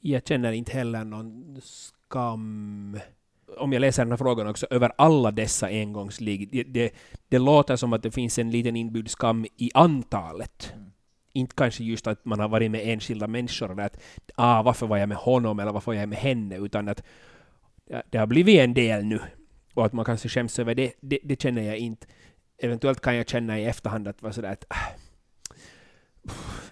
Jag 0.00 0.26
känner 0.26 0.52
inte 0.52 0.72
heller 0.72 1.04
någon 1.04 1.60
skam 1.62 2.98
om 3.58 3.72
jag 3.72 3.80
läser 3.80 4.04
den 4.04 4.12
här 4.12 4.16
frågan 4.16 4.46
också, 4.46 4.66
över 4.70 4.92
alla 4.98 5.30
dessa 5.30 5.66
engångsligg. 5.66 6.48
Det, 6.52 6.62
det, 6.62 6.94
det 7.28 7.38
låter 7.38 7.76
som 7.76 7.92
att 7.92 8.02
det 8.02 8.10
finns 8.10 8.38
en 8.38 8.50
liten 8.50 8.76
inbyggd 8.76 9.08
skam 9.08 9.46
i 9.56 9.70
antalet. 9.74 10.72
Inte 11.32 11.54
kanske 11.54 11.84
just 11.84 12.06
att 12.06 12.24
man 12.24 12.40
har 12.40 12.48
varit 12.48 12.70
med 12.70 12.80
enskilda 12.84 13.26
människor, 13.26 13.72
eller 13.72 13.82
att 13.82 14.00
ah, 14.34 14.62
varför 14.62 14.86
var 14.86 14.96
jag 14.96 15.08
med 15.08 15.18
honom 15.18 15.60
eller 15.60 15.72
varför 15.72 15.92
var 15.92 15.98
jag 15.98 16.08
med 16.08 16.18
henne, 16.18 16.56
utan 16.56 16.88
att 16.88 17.02
ja, 17.90 18.02
det 18.10 18.18
har 18.18 18.26
blivit 18.26 18.60
en 18.60 18.74
del 18.74 19.04
nu. 19.04 19.20
Och 19.74 19.86
att 19.86 19.92
man 19.92 20.04
kanske 20.04 20.28
skäms 20.28 20.58
över 20.58 20.74
det, 20.74 20.92
det, 21.00 21.18
det 21.22 21.42
känner 21.42 21.62
jag 21.62 21.78
inte. 21.78 22.06
Eventuellt 22.58 23.00
kan 23.00 23.16
jag 23.16 23.28
känna 23.28 23.60
i 23.60 23.64
efterhand 23.64 24.08
att 24.08 24.22
var 24.22 24.32
sådär 24.32 24.52
att 24.52 24.64
äh, 24.70 25.00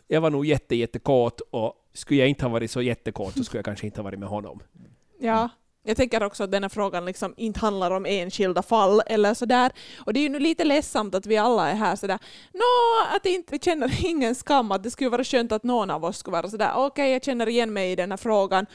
jag 0.06 0.20
var 0.20 0.30
nog 0.30 0.46
jätte, 0.46 0.76
jättekåt 0.76 1.40
och 1.50 1.74
skulle 1.92 2.20
jag 2.20 2.28
inte 2.28 2.44
ha 2.44 2.50
varit 2.50 2.70
så 2.70 2.82
jättekåt 2.82 3.34
så 3.36 3.44
skulle 3.44 3.58
jag 3.58 3.64
kanske 3.64 3.86
inte 3.86 4.00
ha 4.00 4.04
varit 4.04 4.18
med 4.18 4.28
honom. 4.28 4.60
Ja. 5.20 5.48
Jag 5.82 5.96
tänker 5.96 6.22
också 6.22 6.44
att 6.44 6.50
den 6.50 6.62
här 6.64 6.68
frågan 6.68 7.04
liksom 7.04 7.34
inte 7.36 7.60
handlar 7.60 7.90
om 7.90 8.06
enskilda 8.06 8.62
fall 8.62 9.02
eller 9.06 9.34
sådär. 9.34 9.72
Och 9.98 10.12
det 10.12 10.20
är 10.20 10.22
ju 10.22 10.28
nu 10.28 10.38
lite 10.38 10.64
ledsamt 10.64 11.14
att 11.14 11.26
vi 11.26 11.36
alla 11.36 11.70
är 11.70 11.74
här 11.74 11.96
sådär, 11.96 12.18
nå, 12.52 13.16
att 13.16 13.26
inte, 13.26 13.52
vi 13.52 13.58
känner 13.58 14.06
ingen 14.06 14.34
skam, 14.34 14.72
att 14.72 14.82
det 14.82 14.90
skulle 14.90 15.10
vara 15.10 15.24
skönt 15.24 15.52
att 15.52 15.62
någon 15.62 15.90
av 15.90 16.04
oss 16.04 16.18
skulle 16.18 16.32
vara 16.32 16.48
sådär, 16.48 16.72
okej, 16.76 17.12
jag 17.12 17.24
känner 17.24 17.48
igen 17.48 17.72
mig 17.72 17.92
i 17.92 17.96
den 17.96 18.10
här 18.10 18.16
frågan. 18.16 18.66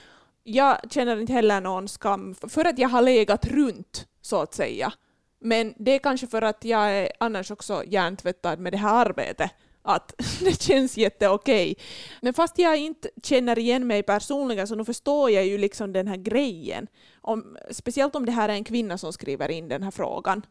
Jag 0.44 0.78
känner 0.92 1.22
inte 1.22 1.34
heller 1.34 1.62
någon 1.62 1.88
skam 1.88 2.36
för 2.36 2.66
att 2.66 2.80
jag 2.80 2.90
har 2.90 3.02
legat 3.02 3.46
runt, 3.46 4.08
så 4.22 4.42
att 4.42 4.54
säga. 4.54 4.94
Men 5.40 5.74
det 5.78 5.92
är 5.92 6.00
kanske 6.00 6.28
för 6.28 6.42
att 6.42 6.66
jag 6.66 6.92
är 6.92 7.12
annars 7.20 7.52
också 7.52 7.84
hjärntvättad 7.88 8.60
med 8.60 8.74
det 8.74 8.78
här 8.78 9.06
arbetet. 9.06 9.52
Att 9.82 10.14
det 10.40 10.62
känns 10.62 10.98
jätteokej. 10.98 11.76
Men 12.22 12.34
fast 12.34 12.60
jag 12.60 12.78
inte 12.78 13.10
känner 13.24 13.60
igen 13.60 13.88
mig 13.88 14.04
personligen 14.04 14.68
så 14.68 14.76
nu 14.76 14.86
förstår 14.86 15.32
jag 15.32 15.46
ju 15.46 15.58
liksom 15.58 15.94
den 15.94 16.08
här 16.08 16.18
grejen. 16.18 16.88
Om, 17.22 17.58
speciellt 17.72 18.16
om 18.16 18.26
det 18.26 18.32
här 18.32 18.50
är 18.50 18.54
en 18.54 18.64
kvinna 18.64 18.98
som 18.98 19.14
skriver 19.14 19.52
in 19.52 19.68
den 19.68 19.84
här 19.84 19.92
frågan 19.92 20.42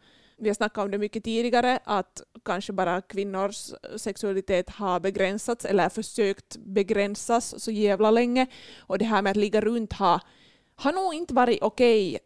vi 0.42 0.48
har 0.48 0.54
snackat 0.54 0.84
om 0.84 0.90
det 0.90 0.98
mycket 0.98 1.24
tidigare, 1.24 1.78
att 1.84 2.22
kanske 2.44 2.72
bara 2.72 3.00
kvinnors 3.00 3.72
sexualitet 3.96 4.70
har 4.70 5.00
begränsats 5.00 5.64
eller 5.64 5.88
försökt 5.88 6.56
begränsas 6.56 7.62
så 7.62 7.70
jävla 7.70 8.10
länge. 8.10 8.46
Och 8.78 8.98
det 8.98 9.04
här 9.04 9.22
med 9.22 9.30
att 9.30 9.36
ligga 9.36 9.60
runt 9.60 9.92
har, 9.92 10.20
har 10.74 10.92
nog 10.92 11.14
inte 11.14 11.34
varit 11.34 11.62
okej 11.62 12.08
okay, 12.08 12.18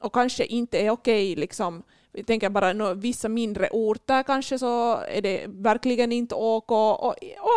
och 0.00 0.14
kanske 0.14 0.44
inte 0.44 0.78
är 0.78 0.90
okej 0.90 1.32
okay, 1.32 1.40
liksom 1.40 1.82
jag 2.12 2.26
tänker 2.26 2.50
bara 2.50 2.72
no, 2.72 2.94
vissa 2.94 3.28
mindre 3.28 3.68
orter 3.70 4.22
kanske 4.22 4.58
så 4.58 4.96
är 4.96 5.22
det 5.22 5.44
verkligen 5.46 6.12
inte 6.12 6.34
OK 6.34 6.70
och, 6.70 7.06
och 7.06 7.16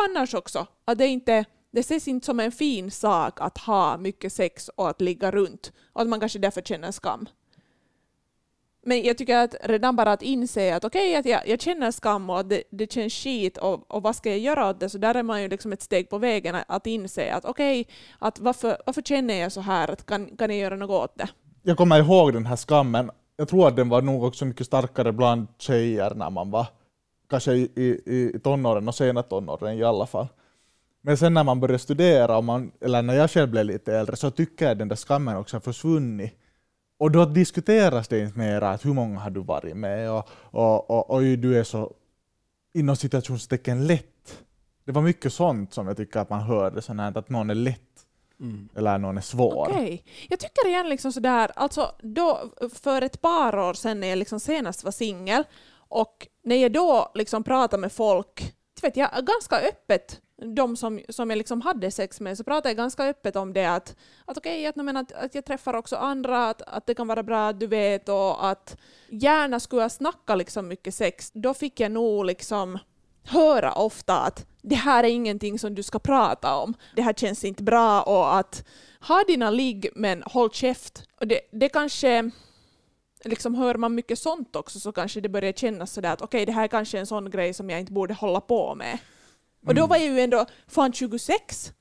annars 0.10 0.34
också. 0.34 0.68
Att 0.86 0.98
det, 0.98 1.08
inte, 1.08 1.46
det 1.72 1.80
ses 1.80 2.08
inte 2.08 2.26
som 2.26 2.40
en 2.40 2.52
fin 2.52 2.92
sak 2.92 3.42
att 3.42 3.58
ha 3.58 3.98
mycket 3.98 4.34
sex 4.34 4.70
och 4.70 4.90
att 4.90 5.02
ligga 5.02 5.32
runt 5.32 5.72
och 5.94 6.02
att 6.02 6.08
man 6.08 6.20
kanske 6.20 6.40
därför 6.40 6.62
känner 6.62 6.92
skam. 6.92 7.28
Men 8.86 9.04
jag 9.04 9.18
tycker 9.18 9.38
att 9.38 9.56
redan 9.64 9.96
bara 9.96 10.12
att 10.12 10.22
inse 10.22 10.76
att 10.76 10.86
okej, 10.86 11.10
okay, 11.10 11.20
att 11.20 11.26
jag, 11.26 11.48
jag 11.48 11.62
känner 11.62 11.92
skam 11.92 12.30
och 12.30 12.40
att 12.40 12.50
det, 12.50 12.64
det 12.70 12.92
känns 12.92 13.14
skit 13.14 13.58
och, 13.58 13.92
och 13.92 14.04
vad 14.04 14.16
ska 14.16 14.30
jag 14.30 14.40
göra 14.40 14.70
åt 14.70 14.80
det? 14.80 14.90
Så 14.90 14.98
där 14.98 15.16
är 15.16 15.24
man 15.24 15.42
ju 15.42 15.48
liksom 15.48 15.74
ett 15.74 15.82
steg 15.82 16.10
på 16.10 16.18
vägen 16.18 16.56
att 16.68 16.88
inse 16.88 17.34
att 17.34 17.46
okej, 17.46 17.82
okay, 17.82 17.94
att 18.20 18.40
varför, 18.40 18.78
varför 18.86 19.02
känner 19.02 19.34
jag 19.34 19.52
så 19.52 19.62
här? 19.62 19.92
Att 19.92 20.06
kan, 20.06 20.38
kan 20.38 20.50
jag 20.50 20.60
göra 20.60 20.76
något 20.76 21.04
åt 21.04 21.18
det? 21.18 21.30
Jag 21.64 21.78
kommer 21.78 22.00
ihåg 22.00 22.34
den 22.34 22.46
här 22.46 22.56
skammen. 22.56 23.12
Jag 23.38 23.48
tror 23.48 23.68
att 23.68 23.76
den 23.76 23.90
var 23.90 24.02
nog 24.02 24.24
också 24.24 24.46
mycket 24.46 24.68
starkare 24.68 25.12
bland 25.12 25.48
tjejer 25.58 26.16
när 26.16 26.30
man 26.30 26.52
var 26.52 26.68
kanske 27.30 27.54
i, 27.54 27.72
i, 27.76 28.32
i 28.36 28.40
tonåren 28.40 28.88
och 28.88 28.96
sena 28.96 29.24
tonåren 29.24 29.78
i 29.78 29.84
alla 29.84 30.06
fall. 30.06 30.28
Men 31.02 31.18
sen 31.18 31.34
när 31.34 31.44
man 31.44 31.60
började 31.60 31.80
studera, 31.80 32.38
och 32.38 32.44
man, 32.44 32.72
eller 32.82 33.02
när 33.02 33.14
jag 33.14 33.32
själv 33.32 33.50
blev 33.50 33.66
lite 33.66 33.98
äldre, 33.98 34.16
så 34.16 34.32
tycker 34.32 34.66
jag 34.66 34.72
att 34.72 34.80
den 34.80 34.88
där 34.88 34.96
skammen 34.96 35.38
också 35.38 35.56
har 35.56 35.62
försvunnit 35.62 36.38
och 37.04 37.12
då 37.12 37.26
diskuteras 37.26 38.08
det 38.08 38.20
inte 38.20 38.40
mer 38.40 38.62
att 38.62 38.86
hur 38.86 38.94
många 38.94 39.20
har 39.20 39.30
du 39.30 39.40
varit 39.40 39.78
med 39.78 40.12
och, 40.12 40.30
och, 40.42 40.90
och, 40.90 41.10
och 41.10 41.22
du 41.22 41.60
är 41.60 41.64
så 41.64 41.94
inom 42.74 42.96
citationstecken 42.96 43.88
lätt. 43.88 44.44
Det 44.86 44.92
var 44.92 45.02
mycket 45.02 45.34
sånt 45.34 45.74
som 45.74 45.88
jag 45.88 45.98
tycker 45.98 46.20
att 46.20 46.30
man 46.30 46.42
hörde, 46.42 46.82
sånt 46.82 47.00
här, 47.00 47.18
att 47.18 47.30
någon 47.30 47.50
är 47.50 47.56
lätt 47.56 48.06
mm. 48.40 48.70
eller 48.76 48.98
någon 48.98 49.18
är 49.18 49.22
svår. 49.22 49.70
Okay. 49.70 50.00
Jag 50.30 50.40
tycker 50.40 50.68
igen 50.68 50.90
liksom 50.90 51.12
sådär, 51.12 51.52
alltså 51.56 51.92
då, 52.02 52.40
för 52.74 53.02
ett 53.02 53.22
par 53.22 53.60
år 53.60 53.74
sedan 53.74 54.00
när 54.00 54.08
jag 54.08 54.18
liksom 54.18 54.40
senast 54.40 54.84
var 54.84 54.92
singel 54.92 55.44
och 55.76 56.28
när 56.44 56.56
jag 56.56 56.72
då 56.72 57.12
liksom 57.14 57.44
pratade 57.44 57.82
med 57.82 57.92
folk, 57.92 58.54
vet 58.82 58.98
jag, 58.98 59.10
ganska 59.26 59.56
öppet 59.56 60.22
de 60.44 60.76
som, 60.78 61.02
som 61.10 61.30
jag 61.30 61.38
liksom 61.38 61.62
hade 61.62 61.92
sex 61.92 62.20
med 62.20 62.38
så 62.38 62.44
pratade 62.44 62.70
jag 62.70 62.78
ganska 62.78 63.04
öppet 63.04 63.36
om 63.36 63.54
det 63.54 63.66
att, 63.66 63.96
att 64.26 64.38
okej, 64.38 64.70
okay, 64.70 64.84
att, 64.86 64.98
att, 64.98 65.24
att 65.24 65.36
jag 65.36 65.46
träffar 65.46 65.74
också 65.74 65.96
andra, 65.96 66.50
att, 66.50 66.62
att 66.62 66.86
det 66.86 66.96
kan 66.96 67.08
vara 67.08 67.24
bra 67.24 67.48
att 67.48 67.60
du 67.60 67.68
vet 67.68 68.10
och 68.10 68.48
att 68.48 68.78
gärna 69.10 69.60
skulle 69.60 69.82
jag 69.82 69.92
snacka 69.92 70.36
liksom 70.36 70.68
mycket 70.68 70.96
sex. 70.96 71.32
Då 71.34 71.54
fick 71.54 71.80
jag 71.80 71.92
nog 71.92 72.26
liksom 72.26 72.80
höra 73.24 73.74
ofta 73.74 74.20
att 74.20 74.46
det 74.62 74.76
här 74.76 75.04
är 75.04 75.08
ingenting 75.08 75.60
som 75.60 75.76
du 75.76 75.84
ska 75.84 76.00
prata 76.00 76.56
om. 76.56 76.74
Det 76.96 77.02
här 77.02 77.14
känns 77.14 77.44
inte 77.44 77.64
bra 77.64 78.02
och 78.02 78.36
att 78.36 78.66
ha 79.00 79.24
dina 79.28 79.50
ligg 79.50 79.90
men 79.96 80.24
håll 80.26 80.52
käft. 80.52 81.04
Och 81.20 81.28
det, 81.28 81.40
det 81.52 81.70
kanske 81.70 82.32
liksom 83.26 83.56
hör 83.56 83.76
man 83.76 83.96
mycket 83.96 84.20
sånt 84.20 84.56
också 84.56 84.80
så 84.80 84.92
kanske 84.92 85.22
det 85.22 85.30
börjar 85.30 85.52
kännas 85.52 85.94
sådär 85.94 86.14
att 86.14 86.22
okej 86.22 86.38
okay, 86.38 86.46
det 86.46 86.52
här 86.52 86.64
är 86.64 86.68
kanske 86.68 87.00
en 87.00 87.08
sån 87.08 87.30
grej 87.30 87.54
som 87.54 87.70
jag 87.70 87.80
inte 87.80 87.92
borde 87.92 88.14
hålla 88.14 88.42
på 88.42 88.76
med. 88.76 88.98
Och 89.66 89.76
då 89.76 89.82
mm. 89.82 89.90
var 89.90 89.98
jag 89.98 90.06
ju 90.06 90.20
ändå 90.20 90.46
fan 90.68 90.94
26. 90.94 91.74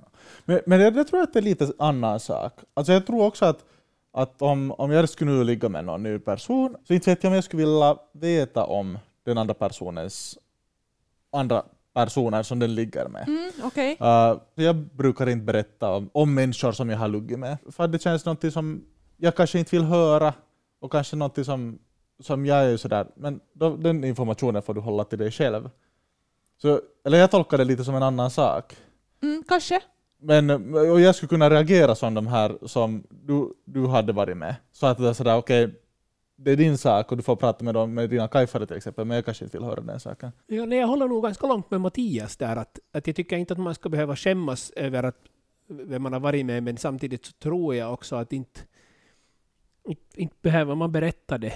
Men, 0.44 0.60
men 0.66 0.80
jag, 0.80 0.96
jag 0.96 1.08
tror 1.08 1.20
att 1.20 1.32
det 1.32 1.38
är 1.38 1.42
lite 1.42 1.72
annan 1.78 2.20
sak. 2.20 2.52
Alltså 2.74 2.92
jag 2.92 3.06
tror 3.06 3.26
också 3.26 3.44
att, 3.44 3.64
att 4.12 4.42
om, 4.42 4.72
om 4.72 4.90
jag 4.90 5.08
skulle 5.08 5.30
nu 5.30 5.44
ligga 5.44 5.68
med 5.68 5.84
någon 5.84 6.02
ny 6.02 6.18
person, 6.18 6.76
så 6.84 6.94
inte 6.94 7.10
vet 7.10 7.24
jag 7.24 7.30
om 7.30 7.34
jag 7.34 7.44
skulle 7.44 7.62
vilja 7.62 7.96
veta 8.12 8.64
om 8.64 8.98
den 9.24 9.38
andra 9.38 9.54
personens 9.54 10.38
andra 11.32 11.62
personer 11.94 12.42
som 12.42 12.58
den 12.58 12.74
ligger 12.74 13.08
med. 13.08 13.28
Mm, 13.28 13.50
okay. 13.64 13.92
uh, 13.92 14.40
eh, 14.56 14.64
jag 14.64 14.76
brukar 14.76 15.28
inte 15.28 15.44
berätta 15.44 15.90
om, 15.90 16.10
om 16.12 16.34
människor 16.34 16.72
som 16.72 16.90
jag 16.90 16.98
har 16.98 17.08
luggit 17.08 17.38
med, 17.38 17.56
för 17.70 17.88
det 17.88 18.02
känns 18.02 18.24
något 18.24 18.52
som 18.52 18.84
jag 19.16 19.36
kanske 19.36 19.58
inte 19.58 19.76
vill 19.76 19.84
höra 19.84 20.34
och 20.80 20.92
kanske 20.92 21.16
något 21.16 21.46
som, 21.46 21.78
som 22.20 22.46
jag 22.46 22.64
är 22.64 22.76
sådär, 22.76 23.06
men 23.16 23.40
då, 23.52 23.76
den 23.76 24.04
informationen 24.04 24.62
får 24.62 24.74
du 24.74 24.80
hålla 24.80 25.04
till 25.04 25.18
dig 25.18 25.30
själv. 25.30 25.70
Så, 26.62 26.80
eller 27.04 27.18
jag 27.18 27.30
tolkar 27.30 27.58
det 27.58 27.64
lite 27.64 27.84
som 27.84 27.94
en 27.94 28.02
annan 28.02 28.30
sak. 28.30 28.76
Mm, 29.22 29.42
kanske. 29.48 29.82
Men 30.20 30.74
och 30.74 31.00
jag 31.00 31.14
skulle 31.14 31.28
kunna 31.28 31.50
reagera 31.50 31.94
som 31.94 32.14
de 32.14 32.26
här 32.26 32.58
som 32.66 33.06
du, 33.10 33.54
du 33.64 33.86
hade 33.86 34.12
varit 34.12 34.36
med. 34.36 34.54
Så 34.72 34.86
att 34.86 34.98
det 34.98 35.08
är 35.08 35.12
sådär, 35.12 35.36
okej, 35.36 35.64
okay, 35.64 35.76
det 36.36 36.50
är 36.50 36.56
din 36.56 36.78
sak 36.78 37.10
och 37.10 37.16
du 37.16 37.22
får 37.22 37.36
prata 37.36 37.64
med, 37.64 37.74
dem, 37.74 37.94
med 37.94 38.10
dina 38.10 38.28
kajfare 38.28 38.66
till 38.66 38.76
exempel, 38.76 39.04
men 39.04 39.14
jag 39.14 39.24
kanske 39.24 39.44
inte 39.44 39.58
vill 39.58 39.66
höra 39.66 39.80
den 39.80 40.00
saken. 40.00 40.32
Ja, 40.46 40.66
nej, 40.66 40.78
jag 40.78 40.86
håller 40.86 41.08
nog 41.08 41.22
ganska 41.22 41.46
långt 41.46 41.70
med 41.70 41.80
Mattias 41.80 42.36
där, 42.36 42.56
att, 42.56 42.78
att 42.92 43.06
jag 43.06 43.16
tycker 43.16 43.36
inte 43.36 43.52
att 43.52 43.60
man 43.60 43.74
ska 43.74 43.88
behöva 43.88 44.16
skämmas 44.16 44.70
över 44.70 45.02
att 45.02 45.18
vem 45.68 46.02
man 46.02 46.12
har 46.12 46.20
varit 46.20 46.46
med, 46.46 46.62
men 46.62 46.76
samtidigt 46.76 47.26
så 47.26 47.32
tror 47.32 47.74
jag 47.74 47.92
också 47.92 48.16
att 48.16 48.32
inte, 48.32 48.60
inte, 49.84 50.20
inte 50.20 50.36
behöver 50.42 50.74
man 50.74 50.92
berätta 50.92 51.38
det 51.38 51.54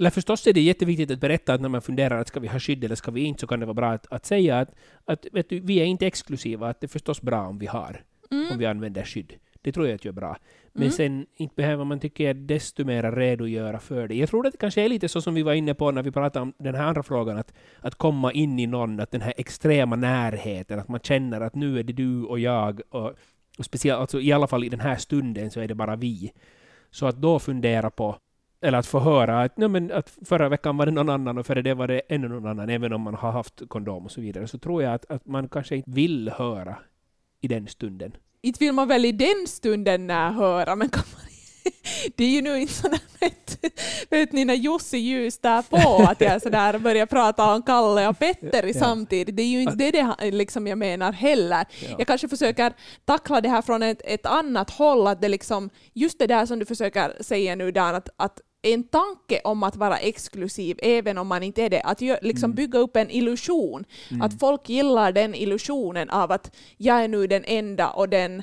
eller 0.00 0.10
förstås 0.10 0.46
är 0.46 0.52
det 0.52 0.60
jätteviktigt 0.60 1.10
att 1.10 1.20
berätta 1.20 1.54
att 1.54 1.60
när 1.60 1.68
man 1.68 1.82
funderar 1.82 2.20
att 2.20 2.28
ska 2.28 2.40
vi 2.40 2.48
ha 2.48 2.58
skydd 2.58 2.84
eller 2.84 2.94
ska 2.94 3.10
vi 3.10 3.20
inte, 3.20 3.40
så 3.40 3.46
kan 3.46 3.60
det 3.60 3.66
vara 3.66 3.74
bra 3.74 3.92
att, 3.92 4.06
att 4.10 4.26
säga 4.26 4.58
att, 4.58 4.74
att 5.04 5.26
vet 5.32 5.48
du, 5.48 5.60
vi 5.60 5.80
är 5.80 5.84
inte 5.84 6.06
exklusiva, 6.06 6.68
att 6.68 6.80
det 6.80 6.86
är 6.86 6.88
förstås 6.88 7.22
bra 7.22 7.46
om 7.46 7.58
vi 7.58 7.66
har, 7.66 8.04
mm. 8.30 8.52
om 8.52 8.58
vi 8.58 8.66
använder 8.66 9.04
skydd. 9.04 9.32
Det 9.62 9.72
tror 9.72 9.86
jag 9.86 9.94
att 9.94 10.04
gör 10.04 10.12
bra. 10.12 10.36
Men 10.72 10.82
mm. 10.82 10.92
sen 10.92 11.26
inte 11.36 11.54
behöver 11.54 11.84
man, 11.84 12.00
tycker 12.00 12.24
jag, 12.24 12.36
desto 12.36 12.84
mer 12.84 13.12
redogöra 13.12 13.78
för 13.78 14.08
det. 14.08 14.14
Jag 14.14 14.28
tror 14.28 14.46
att 14.46 14.52
det 14.52 14.58
kanske 14.58 14.82
är 14.82 14.88
lite 14.88 15.08
så 15.08 15.22
som 15.22 15.34
vi 15.34 15.42
var 15.42 15.52
inne 15.52 15.74
på 15.74 15.90
när 15.90 16.02
vi 16.02 16.10
pratade 16.10 16.42
om 16.42 16.52
den 16.58 16.74
här 16.74 16.84
andra 16.84 17.02
frågan, 17.02 17.38
att, 17.38 17.52
att 17.80 17.94
komma 17.94 18.32
in 18.32 18.58
i 18.58 18.66
någon, 18.66 19.00
att 19.00 19.10
den 19.10 19.20
här 19.20 19.34
extrema 19.36 19.96
närheten, 19.96 20.78
att 20.78 20.88
man 20.88 21.00
känner 21.00 21.40
att 21.40 21.54
nu 21.54 21.78
är 21.78 21.82
det 21.82 21.92
du 21.92 22.24
och 22.24 22.38
jag, 22.38 22.80
och, 22.90 23.12
och 23.58 23.64
speciellt, 23.64 24.00
alltså 24.00 24.20
i 24.20 24.32
alla 24.32 24.46
fall 24.46 24.64
i 24.64 24.68
den 24.68 24.80
här 24.80 24.96
stunden 24.96 25.50
så 25.50 25.60
är 25.60 25.68
det 25.68 25.74
bara 25.74 25.96
vi. 25.96 26.32
Så 26.90 27.06
att 27.06 27.16
då 27.16 27.38
fundera 27.38 27.90
på 27.90 28.18
eller 28.62 28.78
att 28.78 28.86
få 28.86 28.98
höra 28.98 29.42
att, 29.42 29.56
nej, 29.56 29.68
men 29.68 29.92
att 29.92 30.18
förra 30.24 30.48
veckan 30.48 30.76
var 30.76 30.86
det 30.86 30.92
någon 30.92 31.08
annan 31.08 31.38
och 31.38 31.46
före 31.46 31.62
det 31.62 31.74
var 31.74 31.88
det 31.88 32.02
ännu 32.08 32.28
någon 32.28 32.46
annan, 32.46 32.70
även 32.70 32.92
om 32.92 33.00
man 33.00 33.14
har 33.14 33.32
haft 33.32 33.62
kondom 33.68 34.04
och 34.04 34.10
så 34.10 34.20
vidare, 34.20 34.48
så 34.48 34.58
tror 34.58 34.82
jag 34.82 34.94
att, 34.94 35.10
att 35.10 35.26
man 35.26 35.48
kanske 35.48 35.76
inte 35.76 35.90
vill 35.90 36.28
höra 36.28 36.76
i 37.40 37.48
den 37.48 37.66
stunden. 37.66 38.12
Inte 38.42 38.64
vill 38.64 38.72
man 38.72 38.88
väl 38.88 39.04
i 39.04 39.12
den 39.12 39.46
stunden 39.46 40.06
när 40.06 40.30
höra, 40.30 40.76
men 40.76 40.88
kan 40.88 41.04
man 41.12 41.30
det 42.16 42.24
är 42.24 42.28
ju 42.28 42.42
nu 42.42 42.60
inte 42.60 42.72
sådär, 42.72 43.00
vet, 43.20 43.58
vet 44.10 44.32
ni 44.32 44.44
när 44.44 44.54
Jussi 44.54 44.98
ljus 44.98 45.38
där 45.38 45.62
på 45.62 46.02
att 46.02 46.20
jag 46.20 46.42
sådär 46.42 46.78
börjar 46.78 47.06
prata 47.06 47.54
om 47.54 47.62
Kalle 47.62 48.08
och 48.08 48.18
Petteri 48.18 48.72
ja. 48.74 48.80
samtidigt. 48.80 49.36
Det 49.36 49.42
är 49.42 49.46
ju 49.46 49.62
inte 49.62 49.74
det, 49.74 49.90
det 50.18 50.30
liksom 50.30 50.66
jag 50.66 50.78
menar 50.78 51.12
heller. 51.12 51.64
Ja. 51.82 51.88
Jag 51.98 52.06
kanske 52.06 52.28
försöker 52.28 52.72
tackla 53.04 53.40
det 53.40 53.48
här 53.48 53.62
från 53.62 53.82
ett, 53.82 54.02
ett 54.04 54.26
annat 54.26 54.70
håll, 54.70 55.06
att 55.06 55.20
det 55.20 55.28
liksom, 55.28 55.70
just 55.92 56.18
det 56.18 56.26
där 56.26 56.46
som 56.46 56.58
du 56.58 56.66
försöker 56.66 57.22
säga 57.22 57.54
nu 57.54 57.72
Dan, 57.72 57.94
att, 57.94 58.08
att 58.16 58.40
en 58.62 58.84
tanke 58.84 59.40
om 59.44 59.62
att 59.62 59.76
vara 59.76 59.98
exklusiv, 59.98 60.78
även 60.82 61.18
om 61.18 61.26
man 61.26 61.42
inte 61.42 61.62
är 61.62 61.70
det. 61.70 61.80
Att 61.80 62.00
liksom 62.00 62.44
mm. 62.44 62.54
bygga 62.54 62.78
upp 62.78 62.96
en 62.96 63.10
illusion. 63.10 63.84
Mm. 64.10 64.22
Att 64.22 64.40
folk 64.40 64.68
gillar 64.68 65.12
den 65.12 65.34
illusionen 65.34 66.10
av 66.10 66.32
att 66.32 66.56
jag 66.76 67.04
är 67.04 67.08
nu 67.08 67.26
den 67.26 67.44
enda 67.44 67.90
och 67.90 68.08
den, 68.08 68.42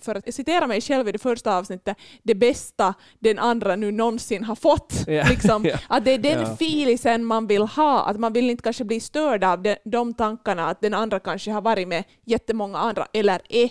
för 0.00 0.14
att 0.14 0.34
citera 0.34 0.66
mig 0.66 0.80
själv 0.80 1.08
i 1.08 1.12
det 1.12 1.18
första 1.18 1.56
avsnittet, 1.56 1.96
det 2.22 2.34
bästa 2.34 2.94
den 3.18 3.38
andra 3.38 3.76
nu 3.76 3.90
någonsin 3.92 4.44
har 4.44 4.54
fått. 4.54 4.94
Ja. 5.06 5.24
Liksom, 5.30 5.64
ja. 5.64 5.78
Att 5.88 6.04
det 6.04 6.10
är 6.10 6.18
den 6.18 6.40
ja. 6.40 6.56
filisen 6.56 7.24
man 7.24 7.46
vill 7.46 7.62
ha, 7.62 8.04
att 8.04 8.20
man 8.20 8.32
vill 8.32 8.50
inte 8.50 8.62
kanske 8.62 8.84
bli 8.84 9.00
störd 9.00 9.44
av 9.44 9.62
de, 9.62 9.76
de 9.84 10.14
tankarna 10.14 10.68
att 10.68 10.80
den 10.80 10.94
andra 10.94 11.20
kanske 11.20 11.50
har 11.50 11.62
varit 11.62 11.88
med 11.88 12.04
jättemånga 12.24 12.78
andra, 12.78 13.06
eller 13.12 13.40
är 13.48 13.70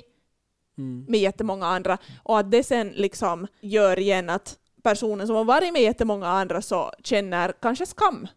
mm. 0.78 1.06
med 1.08 1.20
jättemånga 1.20 1.66
andra, 1.66 1.98
och 2.24 2.40
att 2.40 2.52
det 2.52 2.64
sen 2.64 2.90
liksom 2.90 3.48
gör 3.62 4.00
igen 4.00 4.30
att 4.30 4.58
personen 4.84 5.28
som 5.28 5.36
har 5.36 5.46
varit 5.46 5.74
med 5.74 5.82
jättemånga 5.82 6.28
andra 6.28 6.62
så 6.62 6.92
känner 7.04 7.54
kanske 7.62 7.86
skam. 7.86 8.28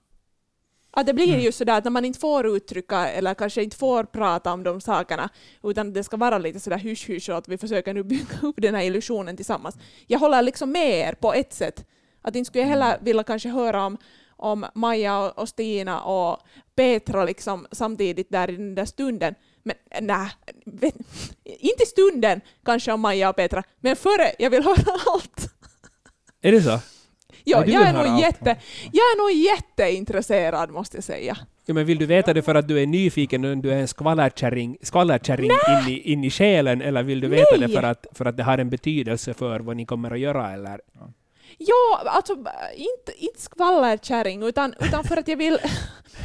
Att 0.94 1.06
det 1.06 1.14
blir 1.14 1.28
mm. 1.28 1.40
ju 1.40 1.52
sådär 1.52 1.78
att 1.78 1.84
när 1.84 1.90
man 1.90 2.04
inte 2.04 2.18
får 2.18 2.46
uttrycka 2.46 3.08
eller 3.08 3.34
kanske 3.34 3.62
inte 3.62 3.76
får 3.76 4.04
prata 4.04 4.52
om 4.52 4.62
de 4.62 4.80
sakerna 4.80 5.28
utan 5.62 5.92
det 5.92 6.04
ska 6.04 6.16
vara 6.16 6.38
lite 6.38 6.60
sådär 6.60 6.78
hysch-hysch 6.78 7.28
och 7.28 7.36
att 7.36 7.48
vi 7.48 7.58
försöker 7.58 7.94
nu 7.94 8.02
bygga 8.12 8.40
upp 8.42 8.56
den 8.58 8.74
här 8.74 8.82
illusionen 8.82 9.36
tillsammans. 9.36 9.76
Jag 10.06 10.18
håller 10.18 10.42
liksom 10.42 10.72
med 10.72 11.08
er 11.08 11.12
på 11.12 11.34
ett 11.34 11.52
sätt. 11.52 11.86
Att 12.22 12.36
inte 12.36 12.48
skulle 12.48 12.62
jag 12.62 12.68
heller 12.68 12.92
mm. 12.92 13.04
vilja 13.04 13.22
kanske 13.22 13.48
höra 13.48 13.86
om, 13.86 13.98
om 14.28 14.66
Maja 14.74 15.30
och 15.30 15.48
Stina 15.48 16.02
och 16.02 16.38
Petra 16.74 17.24
liksom 17.24 17.66
samtidigt 17.72 18.30
där 18.30 18.50
i 18.50 18.56
den 18.56 18.74
där 18.74 18.84
stunden. 18.84 19.34
Men 19.62 19.76
nej, 20.00 20.30
inte 21.44 21.86
stunden 21.86 22.40
kanske 22.64 22.92
om 22.92 23.00
Maja 23.00 23.30
och 23.30 23.36
Petra, 23.36 23.62
men 23.80 23.96
före, 23.96 24.32
jag 24.38 24.50
vill 24.50 24.64
höra 24.64 24.98
allt. 25.06 25.54
Är 26.42 26.52
det 26.52 26.62
så? 26.62 26.78
Jo, 27.44 27.62
jag 27.66 27.82
är, 27.82 27.92
nog 27.92 28.20
jätte, 28.20 28.56
jag 28.92 29.02
är 29.02 29.18
nog 29.18 29.44
jätteintresserad 29.44 30.70
måste 30.70 30.96
jag 30.96 31.04
säga. 31.04 31.36
Ja, 31.66 31.74
men 31.74 31.86
vill 31.86 31.98
du 31.98 32.06
veta 32.06 32.34
det 32.34 32.42
för 32.42 32.54
att 32.54 32.68
du 32.68 32.82
är 32.82 32.86
nyfiken 32.86 33.44
och 33.44 33.56
du 33.56 33.72
är 33.72 33.76
en 33.76 33.88
skvallerkärring, 33.88 34.76
skvallerkärring 34.82 35.50
in, 35.50 35.88
i, 35.88 36.12
in 36.12 36.24
i 36.24 36.30
själen, 36.30 36.82
eller 36.82 37.02
vill 37.02 37.20
du 37.20 37.28
veta 37.28 37.56
Nej. 37.56 37.68
det 37.68 37.74
för 37.74 37.82
att, 37.82 38.06
för 38.12 38.24
att 38.24 38.36
det 38.36 38.42
har 38.42 38.58
en 38.58 38.70
betydelse 38.70 39.34
för 39.34 39.60
vad 39.60 39.76
ni 39.76 39.86
kommer 39.86 40.10
att 40.10 40.18
göra? 40.18 40.52
Eller? 40.52 40.80
Ja, 41.58 42.02
alltså 42.06 42.32
inte, 42.74 43.12
inte 43.18 43.40
skvallerkärring, 43.40 44.42
utan, 44.42 44.74
utan 44.80 45.04
för 45.04 45.16
att 45.16 45.28
jag 45.28 45.36
vill... 45.36 45.58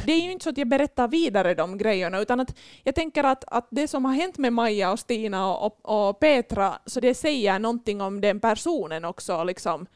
Det 0.04 0.12
är 0.12 0.20
ju 0.20 0.32
inte 0.32 0.44
så 0.44 0.50
att 0.50 0.58
jag 0.58 0.68
berättar 0.68 1.08
vidare 1.08 1.54
de 1.54 1.78
grejerna, 1.78 2.18
utan 2.18 2.40
att 2.40 2.54
jag 2.82 2.94
tänker 2.94 3.24
att, 3.24 3.44
att 3.46 3.68
det 3.70 3.88
som 3.88 4.04
har 4.04 4.12
hänt 4.12 4.38
med 4.38 4.52
Maja 4.52 4.92
och 4.92 4.98
Stina 4.98 5.54
och, 5.54 5.78
och 5.82 6.20
Petra, 6.20 6.78
så 6.86 7.00
det 7.00 7.14
säger 7.14 7.58
någonting 7.58 8.00
om 8.00 8.20
den 8.20 8.40
personen 8.40 9.04
också, 9.04 9.44
liksom, 9.44 9.86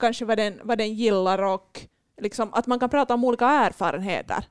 kanske 0.00 0.24
vad 0.24 0.38
den, 0.38 0.60
vad 0.62 0.78
den 0.78 0.94
gillar 0.94 1.42
och 1.42 1.80
liksom, 2.20 2.54
att 2.54 2.66
man 2.66 2.78
kan 2.78 2.88
prata 2.90 3.14
om 3.14 3.24
olika 3.24 3.46
erfarenheter. 3.46 4.44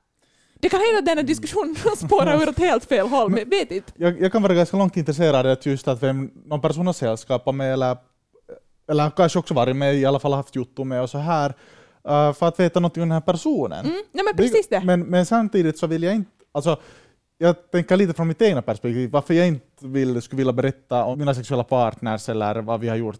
Det 0.60 0.68
kan 0.68 0.80
hända 0.80 0.98
att 0.98 1.06
den 1.06 1.16
här 1.18 1.24
diskussionen 1.24 1.76
spårar 1.96 2.42
ur 2.42 2.48
åt 2.48 2.58
helt 2.58 2.84
fel 2.84 3.08
håll, 3.08 3.30
men 3.30 3.48
vet 3.48 3.70
inte. 3.70 3.92
Jag, 3.96 4.20
jag 4.20 4.32
kan 4.32 4.42
vara 4.42 4.54
ganska 4.54 4.76
långt 4.76 4.96
intresserad 4.96 5.46
av 5.46 5.56
just 5.62 5.88
att 5.88 6.02
vem 6.02 6.30
någon 6.46 6.60
person 6.60 6.86
har 6.86 6.92
sällskapat 6.92 7.54
med 7.54 7.72
eller, 7.72 7.96
eller 8.88 9.10
kanske 9.10 9.38
också 9.38 9.54
varit 9.54 9.76
med, 9.76 9.94
i 9.94 10.04
alla 10.04 10.18
fall 10.18 10.32
haft 10.32 10.56
jotto 10.56 10.84
med 10.84 11.02
och 11.02 11.10
så 11.10 11.18
här, 11.18 11.48
uh, 12.08 12.32
för 12.32 12.48
att 12.48 12.60
veta 12.60 12.80
något 12.80 12.96
om 12.96 13.00
den 13.00 13.12
här 13.12 13.20
personen. 13.20 13.86
Mm, 13.86 14.02
ja, 14.12 14.22
men 14.22 14.36
precis 14.36 14.68
det. 14.68 14.80
Men, 14.84 15.00
men 15.00 15.26
samtidigt 15.26 15.78
så 15.78 15.86
vill 15.86 16.02
jag 16.02 16.14
inte, 16.14 16.30
alltså 16.52 16.76
jag 17.38 17.70
tänker 17.70 17.96
lite 17.96 18.14
från 18.14 18.28
mitt 18.28 18.42
egna 18.42 18.62
perspektiv, 18.62 19.10
varför 19.10 19.34
jag 19.34 19.46
inte 19.46 19.86
vill, 19.86 20.22
skulle 20.22 20.38
vilja 20.38 20.52
berätta 20.52 21.04
om 21.04 21.18
mina 21.18 21.34
sexuella 21.34 21.64
partners 21.64 22.28
eller 22.28 22.62
vad 22.62 22.80
vi 22.80 22.88
har 22.88 22.96
gjort 22.96 23.16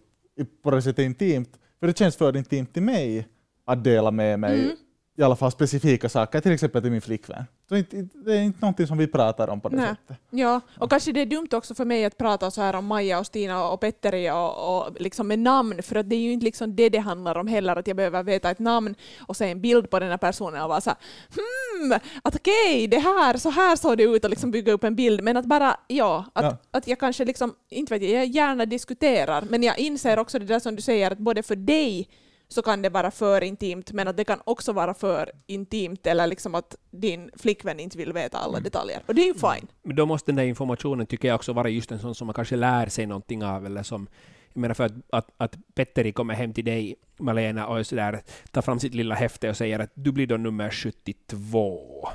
på 0.63 0.71
det 0.71 0.81
sättet 0.81 1.05
intimt, 1.05 1.49
för 1.81 1.87
det 1.87 1.97
känns 1.97 2.15
för 2.15 2.37
intimt 2.37 2.73
till 2.73 2.83
mig 2.83 3.27
att 3.65 3.83
dela 3.83 4.11
med 4.11 4.39
mig 4.39 4.59
Mm 4.63 4.75
i 5.21 5.23
alla 5.23 5.35
fall 5.35 5.51
specifika 5.51 6.09
saker, 6.09 6.41
till 6.41 6.51
exempel 6.51 6.81
till 6.81 6.91
min 6.91 7.01
flickvän. 7.01 7.43
Det 7.69 7.93
är 8.27 8.41
inte 8.41 8.57
någonting 8.61 8.87
som 8.87 8.97
vi 8.97 9.07
pratar 9.07 9.47
om 9.47 9.61
på 9.61 9.69
det 9.69 9.75
Nej. 9.75 9.87
sättet. 9.87 10.17
Ja, 10.29 10.61
och 10.77 10.89
kanske 10.89 11.11
det 11.11 11.21
är 11.21 11.25
dumt 11.25 11.47
också 11.51 11.75
för 11.75 11.85
mig 11.85 12.05
att 12.05 12.17
prata 12.17 12.51
så 12.51 12.61
här 12.61 12.75
om 12.75 12.85
Maja 12.85 13.19
och 13.19 13.25
Stina 13.25 13.69
och 13.69 13.79
Petteri 13.79 14.31
och, 14.31 14.77
och 14.77 15.01
liksom 15.01 15.27
med 15.27 15.39
namn, 15.39 15.83
för 15.83 15.95
att 15.95 16.09
det 16.09 16.15
är 16.15 16.19
ju 16.19 16.31
inte 16.31 16.45
liksom 16.45 16.75
det 16.75 16.89
det 16.89 16.97
handlar 16.97 17.37
om 17.37 17.47
heller, 17.47 17.75
att 17.75 17.87
jag 17.87 17.97
behöver 17.97 18.23
veta 18.23 18.51
ett 18.51 18.59
namn 18.59 18.95
och 19.19 19.37
se 19.37 19.49
en 19.51 19.61
bild 19.61 19.89
på 19.89 19.99
den 19.99 20.09
här 20.09 20.17
personen 20.17 20.61
och 20.61 20.69
vara 20.69 20.81
så 20.81 20.89
här, 20.89 20.99
hmm, 21.35 21.99
att 22.23 22.35
okej, 22.35 22.87
det 22.87 22.99
här, 22.99 23.37
så 23.37 23.49
här 23.49 23.75
såg 23.75 23.97
det 23.97 24.03
ut 24.03 24.23
och 24.23 24.29
liksom 24.29 24.51
bygga 24.51 24.73
upp 24.73 24.83
en 24.83 24.95
bild, 24.95 25.23
men 25.23 25.37
att 25.37 25.45
bara, 25.45 25.77
ja, 25.87 26.25
att, 26.33 26.43
Ja. 26.43 26.57
att 26.71 26.87
jag 26.87 26.99
kanske 26.99 27.25
liksom, 27.25 27.53
inte 27.69 27.93
vet 27.93 28.09
jag, 28.09 28.11
jag 28.21 28.27
gärna 28.27 28.65
diskuterar, 28.65 29.43
men 29.49 29.63
jag 29.63 29.79
inser 29.79 30.19
också 30.19 30.39
det 30.39 30.45
där 30.45 30.59
som 30.59 30.75
du 30.75 30.81
säger, 30.81 31.11
att 31.11 31.17
både 31.17 31.43
för 31.43 31.55
dig 31.55 32.09
så 32.51 32.61
kan 32.61 32.81
det 32.81 32.89
vara 32.89 33.11
för 33.11 33.43
intimt, 33.43 33.91
men 33.91 34.07
att 34.07 34.17
det 34.17 34.23
kan 34.23 34.41
också 34.43 34.73
vara 34.73 34.93
för 34.93 35.31
intimt 35.47 36.07
eller 36.07 36.27
liksom 36.27 36.55
att 36.55 36.75
din 36.91 37.31
flickvän 37.37 37.79
inte 37.79 37.97
vill 37.97 38.13
veta 38.13 38.37
alla 38.37 38.59
detaljer. 38.59 39.03
Och 39.05 39.15
det 39.15 39.21
är 39.21 39.25
ju 39.25 39.33
fine. 39.33 39.67
Men 39.83 39.95
då 39.95 40.05
måste 40.05 40.31
den 40.31 40.35
där 40.35 40.43
informationen, 40.43 41.05
tycker 41.07 41.27
jag, 41.27 41.35
också 41.35 41.53
vara 41.53 41.69
just 41.69 41.91
en 41.91 41.99
sån 41.99 42.15
som 42.15 42.27
man 42.27 42.33
kanske 42.33 42.55
lär 42.55 42.87
sig 42.87 43.05
någonting 43.05 43.43
av, 43.43 43.65
eller 43.65 43.83
som 43.83 44.07
jag 44.53 44.61
menar 44.61 44.73
för 44.73 44.83
att, 44.83 44.93
att, 45.09 45.29
att 45.37 45.57
Petteri 45.73 46.11
kommer 46.11 46.33
hem 46.33 46.53
till 46.53 46.65
dig, 46.65 46.95
Malena, 47.17 47.67
och 47.67 47.87
så 47.87 47.95
där, 47.95 48.21
tar 48.51 48.61
fram 48.61 48.79
sitt 48.79 48.93
lilla 48.93 49.15
häfte 49.15 49.49
och 49.49 49.57
säger 49.57 49.79
att 49.79 49.91
du 49.93 50.11
blir 50.11 50.27
då 50.27 50.37
nummer 50.37 50.71
72. 50.71 52.09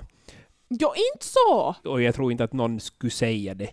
Jo, 0.68 0.92
inte 1.14 1.26
så! 1.26 1.74
Och 1.84 2.02
jag 2.02 2.14
tror 2.14 2.32
inte 2.32 2.44
att 2.44 2.52
någon 2.52 2.80
skulle 2.80 3.10
säga 3.10 3.54
det 3.54 3.70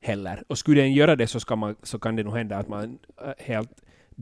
heller. 0.00 0.44
Och 0.48 0.58
skulle 0.58 0.80
den 0.80 0.92
göra 0.92 1.16
det 1.16 1.26
så, 1.26 1.56
man, 1.56 1.76
så 1.82 1.98
kan 1.98 2.16
det 2.16 2.22
nog 2.22 2.36
hända 2.36 2.56
att 2.56 2.68
man 2.68 2.98
äh, 3.24 3.32
helt 3.38 3.70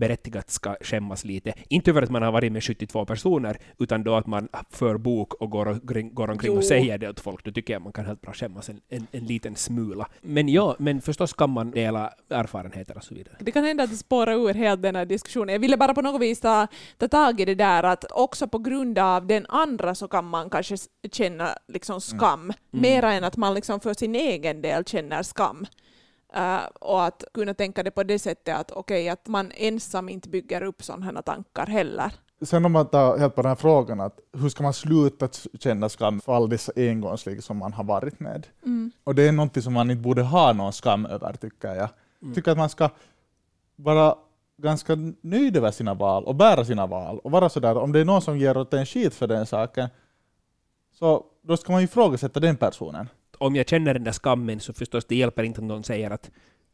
berättigat 0.00 0.50
ska 0.50 0.76
skämmas 0.80 1.24
lite. 1.24 1.52
Inte 1.68 1.90
över 1.90 2.02
att 2.02 2.10
man 2.10 2.22
har 2.22 2.32
varit 2.32 2.52
med 2.52 2.64
72 2.64 3.04
personer, 3.04 3.58
utan 3.78 4.02
då 4.02 4.14
att 4.14 4.26
man 4.26 4.48
för 4.70 4.96
bok 4.96 5.34
och 5.34 5.50
går, 5.50 5.68
och, 5.68 5.78
går 6.12 6.30
omkring 6.30 6.52
Jo. 6.52 6.58
och 6.58 6.64
säger 6.64 6.98
det 6.98 7.08
åt 7.08 7.20
folk. 7.20 7.44
Då 7.44 7.52
tycker 7.52 7.72
jag 7.72 7.82
man 7.82 7.92
kan 7.92 8.06
helt 8.06 8.20
bra 8.20 8.32
skämmas 8.32 8.68
en, 8.68 8.80
en, 8.88 9.06
en 9.12 9.24
liten 9.26 9.56
smula. 9.56 10.08
Men 10.20 10.48
ja, 10.48 10.76
men 10.78 11.00
förstås 11.00 11.32
kan 11.32 11.50
man 11.50 11.70
dela 11.70 12.12
erfarenheter 12.30 12.96
och 12.96 13.04
så 13.04 13.14
vidare. 13.14 13.36
Det 13.40 13.52
kan 13.52 13.64
hända 13.64 13.84
att 13.84 13.90
det 13.90 13.96
spårar 13.96 14.32
ur 14.32 14.54
helt 14.54 14.82
den 14.82 14.96
här 14.96 15.06
diskussionen. 15.06 15.52
Jag 15.52 15.60
ville 15.60 15.76
bara 15.76 15.94
på 15.94 16.02
något 16.02 16.20
vis 16.20 16.40
ta, 16.40 16.66
ta 16.98 17.08
tag 17.08 17.40
i 17.40 17.44
det 17.44 17.54
där 17.54 17.82
att 17.82 18.04
också 18.12 18.48
på 18.48 18.58
grund 18.58 18.98
av 18.98 19.26
den 19.26 19.46
andra 19.48 19.94
så 19.94 20.08
kan 20.08 20.24
man 20.24 20.50
kanske 20.50 20.76
känna 21.12 21.48
liksom 21.68 22.00
skam, 22.00 22.52
mera 22.70 23.12
än 23.12 23.24
att 23.24 23.36
man 23.36 23.54
liksom 23.54 23.80
för 23.80 23.94
sin 23.94 24.14
egen 24.14 24.62
del 24.62 24.84
känner 24.84 25.22
skam. 25.22 25.66
Uh, 26.36 26.64
och 26.80 27.04
att 27.04 27.24
kunna 27.34 27.54
tänka 27.54 27.82
det 27.82 27.90
på 27.90 28.02
det 28.02 28.18
sättet 28.18 28.56
att 28.56 28.70
okej, 28.70 29.08
att 29.08 29.28
man 29.28 29.52
ensam 29.54 30.08
inte 30.08 30.28
bygger 30.28 30.62
upp 30.62 30.82
sådana 30.82 31.22
tankar 31.22 31.66
heller. 31.66 32.12
Sen 32.42 32.64
om 32.64 32.72
man 32.72 32.86
tar 32.86 33.18
helt 33.18 33.34
på 33.34 33.42
den 33.42 33.48
här 33.48 33.56
frågan, 33.56 34.00
att 34.00 34.20
hur 34.32 34.48
ska 34.48 34.62
man 34.62 34.72
sluta 34.72 35.28
känna 35.58 35.88
skam 35.88 36.20
för 36.20 36.32
all 36.32 36.48
dessa 36.48 36.72
engångsligg 36.76 37.42
som 37.42 37.56
man 37.56 37.72
har 37.72 37.84
varit 37.84 38.20
med? 38.20 38.46
Och 39.04 39.14
det 39.14 39.28
är 39.28 39.32
någonting 39.32 39.62
som 39.62 39.72
man 39.72 39.90
inte 39.90 40.02
borde 40.02 40.22
ha 40.22 40.52
någon 40.52 40.72
skam 40.72 41.06
över, 41.06 41.32
tycker 41.32 41.74
jag. 41.74 41.88
Jag 42.20 42.34
tycker 42.34 42.50
att 42.50 42.58
man 42.58 42.68
ska 42.68 42.90
vara 43.76 44.14
ganska 44.56 44.96
nöjd 45.20 45.56
över 45.56 45.70
sina 45.70 45.94
val 45.94 46.24
och 46.24 46.34
bära 46.34 46.64
sina 46.64 46.86
val. 46.86 47.18
Och 47.18 47.30
vara 47.30 47.48
sådär, 47.48 47.76
om 47.76 47.92
det 47.92 48.00
är 48.00 48.04
någon 48.04 48.22
som 48.22 48.38
ger 48.38 48.56
åt 48.56 48.74
en 48.74 48.86
skit 48.86 49.14
för 49.14 49.26
den 49.26 49.46
saken, 49.46 49.88
så 50.92 51.24
då 51.42 51.56
ska 51.56 51.72
man 51.72 51.82
ifrågasätta 51.82 52.40
den 52.40 52.56
personen. 52.56 53.08
Om 53.40 53.56
jag 53.56 53.68
känner 53.68 53.94
den 53.94 54.04
där 54.04 54.12
skammen 54.12 54.60
så 54.60 54.72
förstås 54.72 55.04
det 55.04 55.16
hjälper 55.16 55.42
inte 55.42 55.60
om 55.60 55.68
någon 55.68 55.84
säger 55.84 56.10
att 56.10 56.30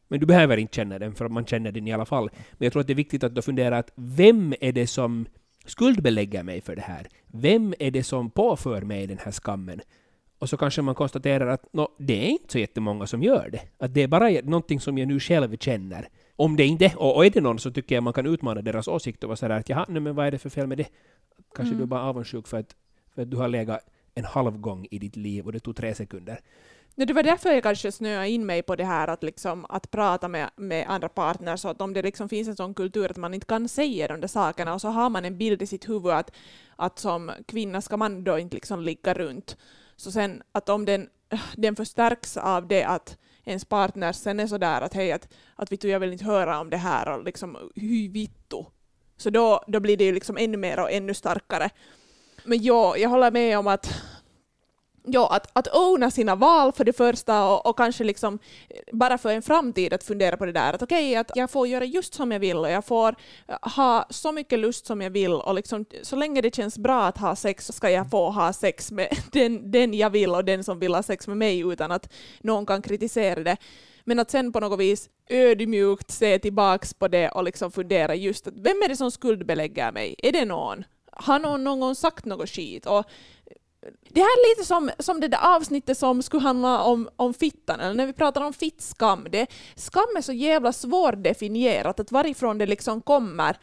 men 0.07 0.19
du 0.19 0.25
behöver 0.25 0.57
inte 0.57 0.75
känna 0.75 0.99
den, 0.99 1.15
för 1.15 1.29
man 1.29 1.45
känner 1.45 1.71
den 1.71 1.87
i 1.87 1.93
alla 1.93 2.05
fall. 2.05 2.29
Men 2.51 2.65
jag 2.65 2.73
tror 2.73 2.81
att 2.81 2.87
det 2.87 2.93
är 2.93 2.95
viktigt 2.95 3.23
att 3.23 3.35
då 3.35 3.41
fundera 3.41 3.77
att 3.77 3.91
vem 3.95 4.53
är 4.61 4.71
det 4.71 4.87
som 4.87 5.25
skuldbelägger 5.65 6.43
mig 6.43 6.61
för 6.61 6.75
det 6.75 6.81
här? 6.81 7.07
Vem 7.27 7.73
är 7.79 7.91
det 7.91 8.03
som 8.03 8.29
påför 8.29 8.81
mig 8.81 9.07
den 9.07 9.17
här 9.17 9.31
skammen? 9.31 9.81
Och 10.39 10.49
så 10.49 10.57
kanske 10.57 10.81
man 10.81 10.95
konstaterar 10.95 11.47
att 11.47 11.73
nå, 11.73 11.89
det 11.99 12.25
är 12.25 12.29
inte 12.29 12.51
så 12.51 12.59
jättemånga 12.59 13.07
som 13.07 13.23
gör 13.23 13.49
det. 13.51 13.61
Att 13.77 13.93
det 13.93 14.03
är 14.03 14.07
bara 14.07 14.29
någonting 14.29 14.79
som 14.79 14.97
jag 14.97 15.07
nu 15.07 15.19
själv 15.19 15.57
känner. 15.57 16.07
Om 16.35 16.55
det 16.55 16.65
inte 16.65 16.93
och, 16.95 17.15
och 17.15 17.25
är 17.25 17.29
det 17.29 17.41
någon 17.41 17.59
så 17.59 17.71
tycker 17.71 17.95
jag 17.95 18.03
man 18.03 18.13
kan 18.13 18.25
utmana 18.25 18.61
deras 18.61 18.87
åsikt 18.87 19.23
och 19.23 19.27
vara 19.27 19.35
sådär 19.37 19.59
att 19.59 19.69
jaha, 19.69 19.85
nej, 19.89 20.01
men 20.01 20.15
vad 20.15 20.27
är 20.27 20.31
det 20.31 20.37
för 20.37 20.49
fel 20.49 20.67
med 20.67 20.77
det? 20.77 20.87
Kanske 21.55 21.73
Mm. 21.73 21.77
du 21.77 21.83
är 21.83 21.87
bara 21.87 22.01
avundsjuk 22.01 22.47
för 22.47 22.57
att, 22.57 22.75
för 23.15 23.21
att 23.21 23.31
du 23.31 23.37
har 23.37 23.47
legat 23.47 23.79
en 24.17 24.25
halv 24.25 24.57
gång 24.57 24.87
i 24.91 24.99
ditt 24.99 25.15
liv 25.15 25.45
och 25.45 25.51
det 25.51 25.59
tog 25.59 25.75
tre 25.75 25.95
sekunder. 25.95 26.39
Nej, 26.95 27.07
det 27.07 27.13
var 27.13 27.23
därför 27.23 27.49
jag 27.49 27.63
kanske 27.63 27.91
snöade 27.91 28.29
in 28.29 28.45
mig 28.45 28.61
på 28.63 28.75
det 28.75 28.85
här 28.85 29.07
att, 29.07 29.23
liksom, 29.23 29.65
att 29.69 29.91
prata 29.91 30.27
med, 30.27 30.49
med 30.55 30.85
andra 30.89 31.09
partners, 31.09 31.65
att 31.65 31.81
om 31.81 31.93
det 31.93 32.01
liksom 32.01 32.29
finns 32.29 32.47
en 32.47 32.55
sån 32.55 32.73
kultur 32.73 33.11
att 33.11 33.17
man 33.17 33.33
inte 33.33 33.45
kan 33.45 33.69
säga 33.69 34.07
de 34.07 34.21
där 34.21 34.27
sakerna 34.27 34.73
och 34.73 34.81
så 34.81 34.87
har 34.87 35.09
man 35.09 35.25
en 35.25 35.37
bild 35.37 35.61
i 35.61 35.67
sitt 35.67 35.89
huvud 35.89 36.11
att, 36.11 36.31
att 36.75 36.99
som 36.99 37.31
kvinna 37.47 37.81
ska 37.81 37.97
man 37.97 38.23
då 38.23 38.39
inte 38.39 38.55
liksom 38.55 38.81
ligga 38.81 39.13
runt. 39.13 39.57
Så 39.95 40.11
sen 40.11 40.43
att 40.51 40.69
om 40.69 40.85
den, 40.85 41.09
den 41.55 41.75
förstärks 41.75 42.37
av 42.37 42.67
det 42.67 42.83
att 42.83 43.17
ens 43.43 43.65
partner 43.65 44.11
sen 44.13 44.39
är 44.39 44.47
sådär 44.47 44.81
att 44.81 44.93
hej, 44.93 45.11
att, 45.11 45.27
att 45.55 45.71
vittu, 45.71 45.87
jag 45.87 45.99
vill 45.99 46.11
inte 46.11 46.25
höra 46.25 46.59
om 46.59 46.69
det 46.69 46.77
här 46.77 47.17
och 47.17 47.23
liksom 47.23 47.57
hy 47.75 48.09
vittu. 48.09 48.63
Så 49.17 49.29
då, 49.29 49.63
då 49.67 49.79
blir 49.79 49.97
det 49.97 50.03
ju 50.03 50.11
liksom 50.11 50.37
ännu 50.37 50.57
mer 50.57 50.79
och 50.79 50.91
ännu 50.91 51.13
starkare. 51.13 51.69
Men 52.47 52.63
ja, 52.63 52.97
jag 52.97 53.09
håller 53.09 53.31
med 53.31 53.59
om 53.59 53.67
att 53.67 53.89
Ja, 55.09 55.29
att, 55.31 55.49
att 55.53 55.75
owna 55.75 56.11
sina 56.11 56.35
val 56.35 56.71
för 56.71 56.83
det 56.83 56.93
första 56.93 57.45
och, 57.49 57.65
och 57.65 57.77
kanske 57.77 58.03
liksom 58.03 58.39
bara 58.91 59.17
för 59.17 59.29
en 59.29 59.41
framtid 59.41 59.93
att 59.93 60.03
fundera 60.03 60.37
på 60.37 60.45
det 60.45 60.51
där 60.51 60.73
att 60.73 60.81
okej, 60.81 61.15
att 61.15 61.31
jag 61.35 61.51
får 61.51 61.67
göra 61.67 61.85
just 61.85 62.13
som 62.13 62.31
jag 62.31 62.39
vill 62.39 62.57
och 62.57 62.69
jag 62.69 62.85
får 62.85 63.15
eh, 63.47 63.55
ha 63.75 64.05
så 64.09 64.31
mycket 64.31 64.59
lust 64.59 64.85
som 64.85 65.01
jag 65.01 65.09
vill 65.09 65.33
och 65.33 65.53
liksom, 65.53 65.85
så 66.01 66.15
länge 66.15 66.41
det 66.41 66.55
känns 66.55 66.77
bra 66.77 67.03
att 67.03 67.17
ha 67.17 67.35
sex 67.35 67.65
så 67.65 67.73
ska 67.73 67.89
jag 67.89 68.09
få 68.09 68.29
ha 68.29 68.53
sex 68.53 68.91
med 68.91 69.17
den, 69.31 69.71
den 69.71 69.93
jag 69.93 70.09
vill 70.09 70.29
och 70.29 70.45
den 70.45 70.63
som 70.63 70.79
vill 70.79 70.95
ha 70.95 71.03
sex 71.03 71.27
med 71.27 71.37
mig 71.37 71.59
utan 71.59 71.91
att 71.91 72.13
någon 72.41 72.65
kan 72.65 72.81
kritisera 72.81 73.43
det. 73.43 73.57
Men 74.03 74.19
att 74.19 74.31
sen 74.31 74.51
på 74.51 74.59
något 74.59 74.79
vis 74.79 75.09
ödmjukt 75.29 76.11
se 76.11 76.39
tillbaks 76.39 76.93
på 76.93 77.07
det 77.07 77.29
och 77.29 77.43
liksom 77.43 77.71
fundera 77.71 78.15
just 78.15 78.47
att 78.47 78.53
vem 78.57 78.81
är 78.83 78.87
det 78.87 78.95
som 78.95 79.11
skuldbelägger 79.11 79.91
mig? 79.91 80.15
Är 80.17 80.31
det 80.31 80.45
någon? 80.45 80.83
Har 81.19 81.39
någon 81.39 81.63
någon 81.63 81.79
gång 81.79 81.95
sagt 81.95 82.25
något 82.25 82.49
skit? 82.49 82.85
Och 82.85 83.05
det 84.09 84.19
här 84.21 84.27
är 84.27 84.49
lite 84.55 84.67
som, 84.67 84.91
som 84.99 85.19
det 85.19 85.27
där 85.27 85.55
avsnittet 85.55 85.97
som 85.97 86.23
skulle 86.23 86.43
handla 86.43 86.81
om, 86.83 87.09
om 87.15 87.33
fittan, 87.33 87.79
eller 87.79 87.93
när 87.93 88.05
vi 88.05 88.13
pratar 88.13 88.41
om 88.41 88.53
fittskam. 88.53 89.27
Det, 89.31 89.47
skam 89.75 90.15
är 90.17 90.21
så 90.21 90.33
jävla 90.33 90.73
svårdefinierat, 90.73 91.99
att 91.99 92.11
varifrån 92.11 92.57
det 92.57 92.65
liksom 92.65 93.01
kommer. 93.01 93.57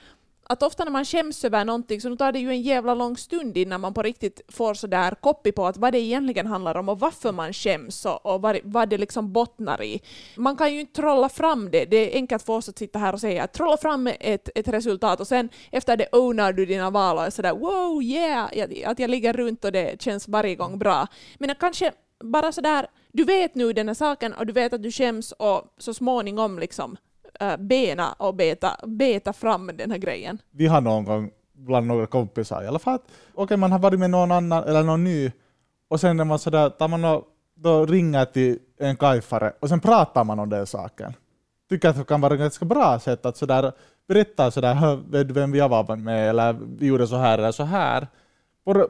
Att 0.47 0.63
ofta 0.63 0.85
när 0.85 0.93
man 0.93 1.05
skäms 1.05 1.45
över 1.45 1.65
någonting 1.65 2.01
så 2.01 2.17
tar 2.17 2.33
det 2.33 2.39
ju 2.39 2.49
en 2.49 2.63
jävla 2.63 2.95
lång 2.95 3.17
stund 3.17 3.57
innan 3.57 3.81
man 3.81 3.95
på 3.95 4.03
riktigt 4.03 4.41
får 4.49 4.75
sådär 4.75 5.15
där 5.23 5.53
på 5.53 5.67
att 5.67 5.77
vad 5.77 5.93
det 5.93 5.99
egentligen 5.99 6.47
handlar 6.47 6.77
om 6.77 6.89
och 6.89 7.01
varför 7.01 7.33
man 7.33 7.53
skäms 7.53 8.05
och, 8.05 8.27
och 8.27 8.43
vad, 8.43 8.59
vad 8.65 8.89
det 8.89 8.99
liksom 8.99 9.33
bottnar 9.33 9.83
i. 9.83 10.03
Man 10.37 10.57
kan 10.57 10.75
ju 10.75 10.81
inte 10.81 11.01
trolla 11.01 11.29
fram 11.29 11.71
det. 11.71 11.85
Det 11.85 11.97
är 11.97 12.15
enkelt 12.15 12.43
för 12.43 12.53
oss 12.53 12.69
att 12.69 12.79
sitta 12.79 12.99
här 12.99 13.13
och 13.13 13.21
säga 13.21 13.45
att 13.45 13.53
trolla 13.53 13.77
fram 13.77 14.07
ett, 14.21 14.49
ett 14.55 14.69
resultat 14.69 15.21
och 15.21 15.29
sen 15.29 15.49
efter 15.73 15.97
det 15.97 16.09
ownar 16.13 16.53
du 16.53 16.67
dina 16.67 16.91
val 16.91 17.27
och 17.27 17.33
sådär 17.33 17.55
wow 17.55 18.03
yeah, 18.03 18.45
att- 18.87 18.99
jag 18.99 19.11
ligger 19.11 19.33
runt 19.33 19.65
och 19.65 19.73
det 19.73 20.03
känns 20.03 20.29
varje 20.29 20.55
gång 20.55 20.79
bra. 20.79 21.07
Men 21.39 21.55
kanske 21.55 21.93
bara 22.25 22.53
sådär, 22.53 22.87
du 23.13 23.25
vet 23.25 23.55
nu 23.55 23.73
den 23.73 23.89
här 23.89 23.95
saken 23.95 24.33
och 24.33 24.47
du 24.47 24.53
vet 24.53 24.73
att 24.73 24.83
du 24.83 24.93
skäms 24.93 25.33
och 25.33 25.75
så 25.79 25.95
småningom 25.95 26.59
liksom 26.59 26.97
Eh, 27.41 27.57
bena 27.57 28.13
och 28.13 28.35
beta, 28.35 28.77
beta 28.87 29.33
fram 29.33 29.71
den 29.75 29.91
här 29.91 29.99
grejen. 29.99 30.39
Vi 30.51 30.67
har 30.67 30.81
någon 30.81 31.05
gång 31.05 31.31
bland 31.53 31.87
några 31.87 32.07
kompisar 32.07 32.63
i 32.63 32.67
alla 32.67 32.79
fall 32.79 32.95
att 32.95 33.03
okay, 33.35 33.57
man 33.57 33.73
har 33.73 33.79
varit 33.79 34.01
med 34.01 34.11
någon 34.11 34.33
annan 34.33 34.65
eller 34.65 34.83
någon 34.83 35.05
ny 35.05 35.33
och 35.89 36.01
sen 36.01 36.17
när 36.17 36.25
man 36.25 36.39
sådär, 36.39 36.71
tar 36.71 36.89
man 36.89 37.05
och, 37.05 37.25
då 37.55 37.87
ringer 37.87 38.25
till 38.25 38.59
en 38.79 38.97
kajfare 38.97 39.53
och 39.61 39.69
sen 39.69 39.81
pratar 39.81 40.25
man 40.25 40.39
om 40.39 40.49
den 40.49 40.67
saken. 40.67 41.13
tycker 41.69 41.89
att 41.89 41.97
det 41.97 42.05
kan 42.05 42.21
vara 42.21 42.35
ett 42.35 42.41
ganska 42.41 42.65
bra 42.65 43.01
sätt 43.01 43.27
att 43.27 43.37
sådär 43.37 43.73
berätta 44.09 44.51
sådär, 44.51 44.97
vet 45.11 45.29
du 45.29 45.35
vem 45.35 45.55
jag 45.55 45.69
var 45.69 45.97
med, 45.97 46.31
eller 46.31 46.53
vi 46.53 46.87
gjorde 46.87 47.07
så 47.07 47.17
här 47.17 47.39
eller 47.39 47.53
så 47.53 47.65
här. 47.65 48.09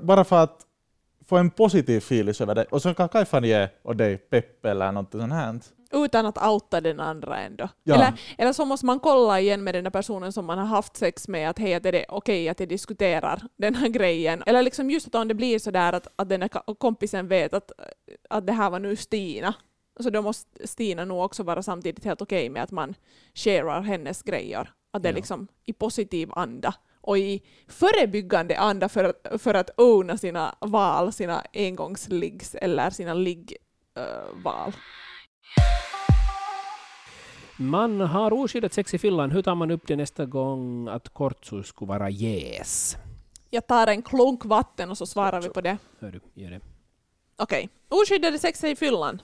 Bara, 0.00 0.24
för 0.24 0.42
att 0.42 0.60
få 1.26 1.36
en 1.36 1.50
positiv 1.50 1.98
feeling 1.98 2.34
över 2.40 2.54
det. 2.54 2.64
Och 2.64 2.82
så 2.82 2.94
kan 2.94 3.08
kajfaren 3.08 3.44
ge 3.44 3.68
och 3.82 3.96
dig 3.96 4.16
pepp 4.16 4.64
eller 4.64 4.92
något 4.92 5.12
sånt 5.12 5.32
här. 5.32 5.60
Utan 5.94 6.26
att 6.26 6.46
outa 6.46 6.80
den 6.80 7.00
andra 7.00 7.38
ändå. 7.40 7.68
Ja. 7.84 7.94
Eller, 7.94 8.12
eller 8.38 8.52
så 8.52 8.64
måste 8.64 8.86
man 8.86 9.00
kolla 9.00 9.40
igen 9.40 9.64
med 9.64 9.74
den 9.74 9.84
där 9.84 9.90
personen 9.90 10.32
som 10.32 10.44
man 10.46 10.58
har 10.58 10.66
haft 10.66 10.96
sex 10.96 11.28
med 11.28 11.50
att 11.50 11.58
hej, 11.58 11.74
att 11.74 11.86
är 11.86 11.92
det 11.92 12.04
okej 12.08 12.48
att 12.48 12.60
jag 12.60 12.68
diskuterar 12.68 13.42
den 13.56 13.74
här 13.74 13.88
grejen? 13.88 14.42
Eller 14.46 14.62
liksom 14.62 14.90
just 14.90 15.06
att 15.06 15.14
om 15.14 15.28
det 15.28 15.34
blir 15.34 15.58
sådär 15.58 15.92
att, 15.92 16.06
att 16.16 16.28
den 16.28 16.42
här 16.42 16.48
ka- 16.48 16.74
kompisen 16.74 17.28
vet 17.28 17.54
att, 17.54 17.72
att 18.30 18.46
det 18.46 18.52
här 18.52 18.70
var 18.70 18.78
nu 18.78 18.96
Stina, 18.96 19.54
så 20.00 20.10
då 20.10 20.22
måste 20.22 20.66
Stina 20.68 21.04
nog 21.04 21.24
också 21.24 21.42
vara 21.42 21.62
samtidigt 21.62 22.04
helt 22.04 22.22
okej 22.22 22.48
med 22.48 22.62
att 22.62 22.70
man 22.70 22.94
sharear 23.34 23.80
hennes 23.80 24.22
grejer. 24.22 24.70
Att 24.90 25.02
det 25.02 25.08
är 25.08 25.12
Ja. 25.12 25.16
liksom 25.16 25.48
i 25.64 25.72
positiv 25.72 26.30
anda 26.32 26.74
och 27.00 27.18
i 27.18 27.42
förebyggande 27.68 28.58
anda 28.58 28.88
för 28.88 29.04
att, 29.04 29.42
för 29.42 29.54
att 29.54 29.70
owna 29.80 30.16
sina 30.18 30.54
val, 30.60 31.12
sina 31.12 31.42
engångsliggs 31.54 32.54
eller 32.54 32.90
sina 32.90 33.14
liggval. 33.14 34.72
Man 37.56 38.00
har 38.00 38.32
oskyddat 38.32 38.72
sex 38.72 38.94
i 38.94 38.98
fyllan. 38.98 39.30
Hur 39.30 39.42
tar 39.42 39.54
man 39.54 39.70
upp 39.70 39.86
det 39.86 39.96
nästa 39.96 40.26
gång 40.26 40.88
att 40.88 41.08
kortsu 41.08 41.62
skulle 41.62 41.88
vara 41.88 42.10
jäs? 42.10 42.96
Jag 43.50 43.66
tar 43.66 43.86
en 43.86 44.02
klunk 44.02 44.44
vatten 44.44 44.90
och 44.90 44.98
så 44.98 45.06
svarar 45.06 45.42
vi 45.42 45.48
på 45.48 45.60
det. 45.60 45.78
Hör 46.00 46.10
du, 46.10 46.20
gör 46.34 46.50
det. 46.50 46.60
Okej. 47.36 47.68
Oskyddade 47.88 48.38
sex 48.38 48.64
i 48.64 48.76
fyllan. 48.76 49.22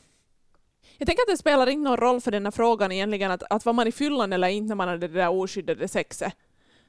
Jag 0.98 1.06
tänker 1.06 1.22
att 1.22 1.28
det 1.28 1.36
spelar 1.36 1.66
inte 1.66 1.90
någon 1.90 1.96
roll 1.96 2.20
för 2.20 2.30
den 2.30 2.46
här 2.46 2.50
frågan 2.50 2.92
egentligen 2.92 3.30
att, 3.30 3.42
att 3.50 3.64
var 3.64 3.72
man 3.72 3.86
i 3.86 3.92
fyllan 3.92 4.32
eller 4.32 4.48
inte 4.48 4.68
när 4.68 4.74
man 4.74 4.88
hade 4.88 5.08
det 5.08 5.18
där 5.18 5.28
oskyddade 5.28 5.88
sexet. 5.88 6.32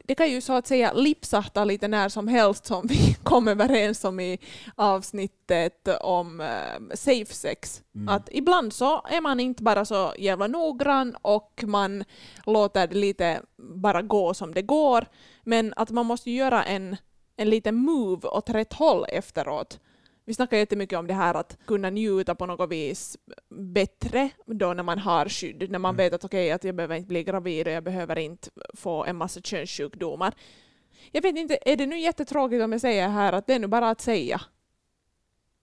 Det 0.06 0.16
kan 0.16 0.32
ju 0.32 0.42
så 0.42 0.54
att 0.54 0.68
säga 0.68 0.94
lipsahta 0.94 1.66
lite 1.66 1.88
när 1.88 2.10
som 2.10 2.28
helst 2.28 2.66
som 2.66 2.88
vi 2.88 3.16
kom 3.24 3.48
överens 3.48 4.04
om 4.04 4.20
i 4.20 4.40
avsnittet 4.76 5.88
om 6.02 6.42
eh, 6.42 6.96
safe 6.96 7.34
sex. 7.34 7.82
Att 8.08 8.30
ibland 8.32 8.74
så 8.74 9.02
är 9.10 9.22
man 9.22 9.40
inte 9.40 9.64
bara 9.64 9.86
så 9.86 10.14
jävla 10.18 10.48
noggrann 10.48 11.16
och 11.22 11.64
man 11.68 12.04
låter 12.46 12.88
det 12.88 12.96
lite 12.96 13.42
bara 13.58 14.02
gå 14.02 14.34
som 14.34 14.54
det 14.54 14.62
går. 14.62 15.06
Men 15.44 15.74
att 15.76 15.90
man 15.90 16.06
måste 16.06 16.32
göra 16.32 16.64
en, 16.64 16.98
en 17.38 17.50
liten 17.50 17.76
move 17.76 18.28
åt 18.28 18.50
rätt 18.50 18.74
håll 18.74 19.06
efteråt. 19.10 19.80
Vi 20.26 20.34
snackar 20.34 20.58
jättemycket 20.58 21.00
om 21.00 21.08
det 21.08 21.14
här 21.14 21.34
att 21.34 21.58
kunna 21.66 21.90
njuta 21.90 22.36
på 22.36 22.46
något 22.46 22.70
vis 22.72 23.18
bättre 23.50 24.30
då 24.46 24.74
när 24.74 24.84
man 24.84 25.00
har 25.00 25.30
skydd. 25.30 25.72
När 25.72 25.80
man 25.80 25.96
vet 25.96 26.14
att 26.14 26.26
okej, 26.26 26.52
att 26.52 26.64
jag 26.64 26.76
behöver 26.76 26.96
inte 26.96 27.08
bli 27.08 27.24
gravid 27.24 27.68
och 27.68 27.74
jag 27.74 27.84
behöver 27.84 28.18
inte 28.20 28.50
få 28.74 29.06
en 29.06 29.16
massa 29.16 29.42
könssjukdomar. 29.42 30.34
Jag 31.12 31.22
vet 31.22 31.36
inte, 31.38 31.58
är 31.66 31.76
det 31.78 31.86
nu 31.86 32.00
jättetråkigt 32.00 32.64
om 32.64 32.72
jag 32.72 32.82
säger 32.82 33.10
här 33.10 33.34
att 33.34 33.48
det 33.48 33.54
är 33.54 33.60
nu 33.60 33.68
bara 33.68 33.90
att 33.90 34.02
säga? 34.02 34.42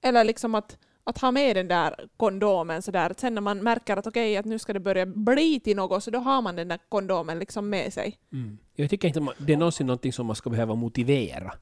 Eller 0.03 0.25
liksom 0.25 0.55
att, 0.55 0.79
att 1.05 1.19
ha 1.19 1.31
med 1.31 1.57
den 1.57 1.69
där 1.69 2.09
kondomen 2.17 2.83
sådär, 2.83 3.11
att 3.11 3.21
sen 3.21 3.35
när 3.35 3.41
man 3.41 3.59
märker 3.59 3.97
att 3.97 4.07
okej, 4.07 4.37
att 4.37 4.45
nu 4.47 4.59
ska 4.59 4.73
det 4.73 4.81
börja 4.81 5.07
bli 5.07 5.61
till 5.61 5.77
något, 5.77 6.05
så 6.05 6.11
då 6.11 6.19
har 6.19 6.43
man 6.43 6.57
den 6.57 6.69
där 6.69 6.79
kondomen 6.89 7.39
liksom 7.39 7.71
med 7.71 7.93
sig. 7.93 8.19
Mm. 8.33 8.59
Jag 8.75 8.91
tycker 8.91 9.09
inte 9.09 9.21
man- 9.21 9.35
det 9.39 9.53
är 9.53 9.57
någonsin 9.57 9.87
någonting 9.87 10.13
som 10.13 10.27
man 10.27 10.37
ska 10.37 10.51
behöva 10.51 10.75
motivera. 10.75 11.53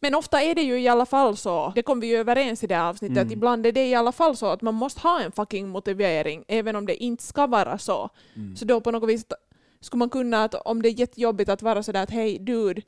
Men 0.00 0.14
ofta 0.14 0.42
är 0.42 0.54
det 0.54 0.62
ju 0.62 0.80
i 0.80 0.88
alla 0.88 1.06
fall 1.06 1.36
så, 1.36 1.72
det 1.74 1.82
kom 1.82 2.00
vi 2.00 2.06
ju 2.06 2.16
överens 2.16 2.64
i 2.64 2.66
det 2.66 2.74
här 2.74 2.88
avsnittet, 2.88 3.16
Mm. 3.16 3.26
att 3.26 3.32
ibland 3.32 3.66
är 3.66 3.72
det 3.72 3.86
i 3.86 3.94
alla 3.94 4.12
fall 4.12 4.36
så 4.36 4.46
att 4.46 4.62
man 4.62 4.74
måste 4.74 5.00
ha 5.00 5.20
en 5.20 5.32
fucking 5.32 5.68
motivering, 5.68 6.44
även 6.48 6.76
om 6.76 6.86
det 6.86 6.96
inte 7.04 7.22
ska 7.24 7.46
vara 7.46 7.78
så. 7.78 8.10
Mm. 8.36 8.56
Så 8.56 8.64
då 8.64 8.80
på 8.80 8.90
något 8.90 9.08
vis 9.08 9.24
skulle 9.80 9.98
man 9.98 10.10
kunna, 10.10 10.44
att 10.44 10.54
om 10.54 10.82
det 10.82 10.88
är 10.88 11.00
jättejobbigt 11.00 11.50
att 11.50 11.62
vara 11.62 11.82
sådär 11.82 12.02
att 12.02 12.10
hej 12.10 12.38
dude, 12.38 12.82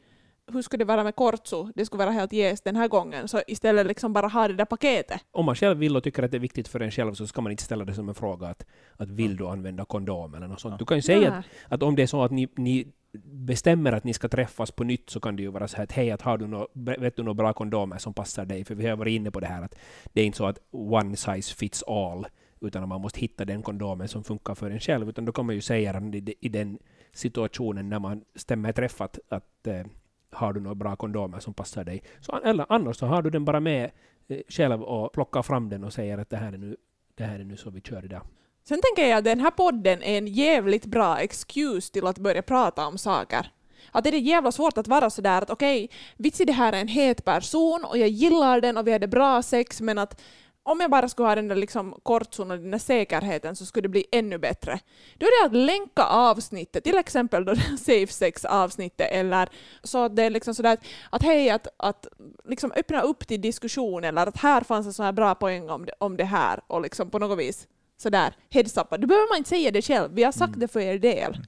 hur 0.54 0.62
skulle 0.62 0.84
det 0.84 0.88
vara 0.88 1.04
med 1.04 1.16
kortso? 1.16 1.72
Det 1.74 1.86
skulle 1.86 2.04
vara 2.04 2.10
helt 2.10 2.32
jäst 2.32 2.64
den 2.64 2.76
här 2.76 2.88
gången. 2.88 3.28
Så 3.28 3.40
istället 3.46 3.86
liksom 3.86 4.12
bara 4.12 4.28
ha 4.28 4.48
det 4.48 4.54
där 4.54 4.64
paketet. 4.64 5.20
Om 5.30 5.44
man 5.44 5.54
själv 5.54 5.78
vill 5.78 5.96
och 5.96 6.04
tycker 6.04 6.22
att 6.22 6.30
det 6.30 6.36
är 6.36 6.40
viktigt 6.40 6.68
för 6.68 6.80
en 6.80 6.90
själv 6.90 7.14
så 7.14 7.26
ska 7.26 7.40
man 7.40 7.52
inte 7.52 7.62
ställa 7.62 7.84
det 7.84 7.94
som 7.94 8.08
en 8.08 8.14
fråga 8.14 8.46
att, 8.46 8.66
att 8.96 9.10
vill 9.10 9.36
du 9.36 9.46
använda 9.46 9.84
kondom 9.84 10.34
eller 10.34 10.48
något 10.48 10.60
sånt. 10.60 10.78
Du 10.78 10.84
kan 10.84 10.96
ju 10.96 11.02
säga 11.02 11.32
att, 11.32 11.44
att 11.68 11.82
om 11.82 11.96
det 11.96 12.02
är 12.02 12.06
så 12.06 12.22
att 12.22 12.30
ni, 12.30 12.48
ni 12.56 12.86
bestämmer 13.22 13.92
att 13.92 14.04
ni 14.04 14.12
ska 14.12 14.28
träffas 14.28 14.70
på 14.70 14.84
nytt 14.84 15.10
så 15.10 15.20
kan 15.20 15.36
det 15.36 15.42
ju 15.42 15.48
vara 15.48 15.68
så 15.68 15.76
här 15.76 15.84
att 15.84 15.92
hej, 15.92 16.10
att 16.10 16.22
har 16.22 16.38
du 16.38 16.46
nå, 16.46 16.68
vet 16.74 17.16
du 17.16 17.22
några 17.22 17.34
bra 17.34 17.52
kondomer 17.52 17.98
som 17.98 18.14
passar 18.14 18.44
dig? 18.44 18.64
För 18.64 18.74
vi 18.74 18.86
har 18.86 18.96
varit 18.96 19.12
inne 19.12 19.30
på 19.30 19.40
det 19.40 19.46
här 19.46 19.62
att 19.62 19.74
det 20.12 20.20
är 20.20 20.26
inte 20.26 20.38
så 20.38 20.46
att 20.46 20.58
one 20.70 21.16
size 21.16 21.54
fits 21.54 21.82
all 21.82 22.26
utan 22.60 22.82
att 22.82 22.88
man 22.88 23.00
måste 23.00 23.20
hitta 23.20 23.44
den 23.44 23.62
kondomen 23.62 24.08
som 24.08 24.24
funkar 24.24 24.54
för 24.54 24.70
en 24.70 24.80
själv. 24.80 25.08
Utan 25.08 25.24
då 25.24 25.32
kan 25.32 25.46
man 25.46 25.54
ju 25.54 25.60
säga 25.60 25.90
att 25.90 26.14
i, 26.14 26.34
i 26.40 26.48
den 26.48 26.78
situationen 27.12 27.88
när 27.88 27.98
man 27.98 28.24
stämmer 28.34 28.72
träffat 28.72 29.18
att 29.28 29.66
eh, 29.66 29.84
har 30.32 30.52
du 30.52 30.60
några 30.60 30.74
bra 30.74 30.96
kondomer 30.96 31.38
som 31.40 31.54
passar 31.54 31.84
dig? 31.84 32.02
Så, 32.20 32.40
eller 32.44 32.66
annars 32.68 32.96
så 32.96 33.06
har 33.06 33.22
du 33.22 33.30
den 33.30 33.44
bara 33.44 33.60
med 33.60 33.90
eh, 34.28 34.40
själv 34.48 34.82
och 34.82 35.12
plockar 35.12 35.42
fram 35.42 35.68
den 35.68 35.84
och 35.84 35.92
säger 35.92 36.18
att 36.18 36.30
det 36.30 36.36
här 36.36 36.52
är 36.52 36.58
nu, 36.58 36.76
det 37.14 37.24
här 37.24 37.38
är 37.38 37.44
nu 37.44 37.56
så 37.56 37.70
vi 37.70 37.80
kör 37.80 38.04
idag. 38.04 38.22
Sen 38.64 38.80
tänker 38.82 39.10
jag 39.10 39.18
att 39.18 39.24
den 39.24 39.40
här 39.40 39.50
podden 39.50 40.02
är 40.02 40.18
en 40.18 40.26
jävligt 40.26 40.86
bra 40.86 41.18
excuse 41.18 41.92
till 41.92 42.06
att 42.06 42.18
börja 42.18 42.42
prata 42.42 42.86
om 42.86 42.98
saker. 42.98 43.50
Att 43.92 44.04
det 44.04 44.10
är 44.10 44.14
jävla 44.14 44.52
svårt 44.52 44.78
att 44.78 44.88
vara 44.88 45.10
sådär 45.10 45.42
att 45.42 45.50
okej, 45.50 45.90
vitsi 46.16 46.44
det 46.44 46.52
här 46.52 46.72
är 46.72 46.80
en 46.80 46.88
het 46.88 47.24
person 47.24 47.84
och 47.84 47.98
jag 47.98 48.08
gillar 48.08 48.60
den 48.60 48.76
och 48.76 48.86
vi 48.86 48.92
hade 48.92 49.08
bra 49.08 49.42
sex 49.42 49.80
men 49.80 49.98
att 49.98 50.20
om 50.62 50.80
jag 50.80 50.90
bara 50.90 51.08
skulle 51.08 51.28
ha 51.28 51.34
den 51.34 51.48
där 51.48 51.56
liksom 51.56 51.94
kortson 52.02 52.50
och 52.50 52.58
den 52.58 52.70
där 52.70 52.78
säkerheten 52.78 53.56
så 53.56 53.66
skulle 53.66 53.82
det 53.82 53.88
bli 53.88 54.06
ännu 54.12 54.38
bättre. 54.38 54.80
Då 55.18 55.26
är 55.26 55.42
det 55.42 55.46
att 55.46 55.64
länka 55.64 56.04
avsnittet, 56.04 56.84
till 56.84 56.98
exempel 56.98 57.44
då 57.44 57.54
safe 57.78 58.06
sex 58.06 58.44
avsnittet 58.44 59.08
eller 59.12 59.48
så 59.82 60.04
att 60.04 60.16
det 60.16 60.22
är 60.22 60.30
liksom 60.30 60.54
sådär 60.54 60.72
att, 60.72 60.84
att 61.10 61.22
hej, 61.22 61.50
att, 61.50 61.66
att 61.76 62.06
liksom 62.44 62.72
öppna 62.76 63.00
upp 63.00 63.26
till 63.26 63.40
diskussion 63.40 64.04
eller 64.04 64.26
att 64.26 64.36
här 64.36 64.60
fanns 64.60 64.86
en 64.86 64.92
sån 64.92 65.04
här 65.04 65.12
bra 65.12 65.34
poäng 65.34 65.70
om 65.70 65.86
det, 65.86 65.92
om 65.98 66.16
det 66.16 66.24
här 66.24 66.60
och 66.66 66.80
liksom 66.80 67.10
på 67.10 67.18
något 67.18 67.38
vis 67.38 67.68
sådär 67.96 68.34
heads 68.50 68.76
up. 68.76 68.90
Då 68.90 69.06
behöver 69.06 69.28
man 69.28 69.38
inte 69.38 69.50
säga 69.50 69.70
det 69.70 69.82
själv, 69.82 70.10
vi 70.12 70.22
har 70.22 70.32
sagt 70.32 70.60
det 70.60 70.68
för 70.68 70.80
er 70.80 70.98
del. 70.98 71.38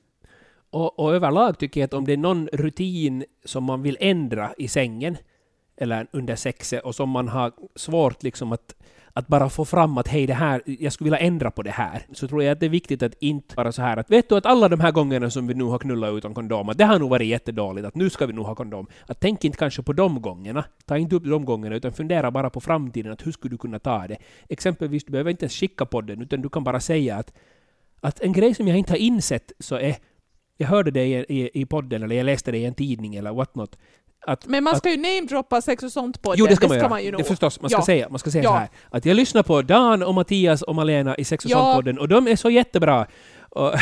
Och, 0.70 0.98
och 0.98 1.14
överlag 1.14 1.59
tycker 1.59 1.81
jag 1.81 1.87
att 1.87 1.94
om 1.94 2.05
det 2.05 2.12
är 2.12 2.16
någon 2.16 2.48
rutin 2.53 3.25
som 3.44 3.64
man 3.64 3.83
vill 3.83 3.96
ändra 4.01 4.55
i 4.59 4.68
sängen 4.68 5.16
eller 5.77 6.07
under 6.12 6.37
sexet 6.37 6.85
och 6.85 6.94
som 6.94 7.11
man 7.11 7.29
har 7.29 7.53
svårt 7.75 8.22
liksom 8.22 8.53
att, 8.53 8.75
att 9.12 9.29
bara 9.29 9.48
få 9.48 9.64
fram 9.64 9.98
att 9.98 10.09
hej, 10.09 10.27
det 10.27 10.35
här, 10.35 10.62
jag 10.66 10.92
skulle 10.92 11.11
vilja 11.11 11.27
ändra 11.27 11.51
på 11.51 11.62
det 11.62 11.70
här, 11.70 12.07
så 12.12 12.29
tror 12.29 12.42
jag 12.42 12.53
att 12.53 12.61
det 12.61 12.66
är 12.66 12.70
viktigt 12.70 13.03
att 13.03 13.14
inte 13.20 13.55
vara 13.57 13.72
så 13.72 13.83
här 13.83 13.96
att 13.96 14.11
vet 14.11 14.29
du 14.29 14.37
att 14.37 14.46
alla 14.46 14.68
de 14.68 14.81
här 14.81 14.92
gångerna 14.92 15.31
som 15.31 15.46
vi 15.46 15.55
nu 15.55 15.64
har 15.64 15.79
knullat 15.79 16.14
utan 16.14 16.35
kondom, 16.35 16.68
att 16.68 16.79
det 16.79 16.85
har 16.85 16.98
nog 16.98 17.11
varit 17.11 17.29
jättedåligt, 17.29 17.87
att 17.87 17.94
nu 17.94 18.11
ska 18.11 18.27
vi 18.27 18.33
nog 18.33 18.46
ha 18.46 18.55
kondom. 18.55 18.87
Att 19.07 19.20
tänk 19.20 19.44
inte 19.44 19.59
kanske 19.59 19.83
på 19.83 19.92
de 19.92 20.22
gångerna, 20.22 20.64
ta 20.87 20.98
inte 20.98 21.16
upp 21.16 21.25
de 21.25 21.44
gångerna, 21.44 21.77
utan 21.77 21.92
fundera 21.92 22.31
bara 22.31 22.51
på 22.51 22.61
framtiden, 22.61 23.12
att 23.12 23.27
hur 23.27 23.33
skulle 23.33 23.55
du 23.55 23.59
kunna 23.59 23.79
ta 23.79 24.07
det? 24.07 24.16
Exempelvis, 24.48 25.05
du 25.05 25.12
behöver 25.12 25.31
inte 25.31 25.44
ens 25.44 25.55
skicka 25.55 25.87
podden, 25.87 26.22
utan 26.22 26.42
du 26.42 26.48
kan 26.48 26.64
bara 26.64 26.81
säga 26.81 27.16
att, 27.16 27.33
att 28.01 28.20
en 28.20 28.33
grej 28.33 28.55
som 28.55 28.68
jag 28.68 28.79
inte 28.79 28.92
har 28.92 28.98
insett 28.98 29.53
så 29.59 29.75
är 29.75 29.96
jag 30.57 30.68
hörde 30.68 30.90
det 30.90 31.05
i, 31.05 31.12
i, 31.12 31.51
i 31.61 31.66
podden, 31.66 32.03
eller 32.03 32.16
jag 32.16 32.25
läste 32.25 32.51
det 32.53 32.59
i 32.59 32.64
en 32.64 32.75
tidning 32.75 33.14
eller 33.14 33.33
what 33.33 33.55
not. 33.55 33.79
Att, 34.27 34.47
Men 34.47 34.65
man 34.65 34.73
att, 34.73 34.79
ska 34.79 34.91
ju 34.91 34.97
namedroppa 34.97 35.61
sex 35.63 35.83
och 35.83 35.93
sånt 35.93 36.23
på 36.23 36.35
Jo, 36.37 36.47
det 36.47 36.57
ska 36.57 36.69
man 36.69 36.71
det 36.71 36.75
ska 36.75 36.85
göra. 36.85 36.89
man 36.89 37.05
ju 37.05 37.11
det 37.11 37.25
förstås, 37.25 37.61
man 37.61 37.71
ska 37.71 37.79
Ja. 37.81 37.85
säga, 37.85 38.09
man 38.09 38.19
ska 38.19 38.31
säga 38.31 38.45
Ja. 38.45 38.51
så 38.51 38.57
här. 38.57 38.69
Att 38.91 39.07
jag 39.07 39.15
lyssnar 39.17 39.43
på 39.43 39.63
Dan 39.63 40.03
och 40.03 40.15
Mattias 40.15 40.63
och 40.63 40.75
Malena 40.75 41.17
i 41.17 41.25
Sex 41.25 41.45
och 41.45 41.51
Ja. 41.51 41.57
sånt-podden 41.59 41.99
och 41.99 42.09
de 42.09 42.29
är 42.29 42.37
så 42.37 42.51
jättebra. 42.51 43.07
Och, 43.55 43.75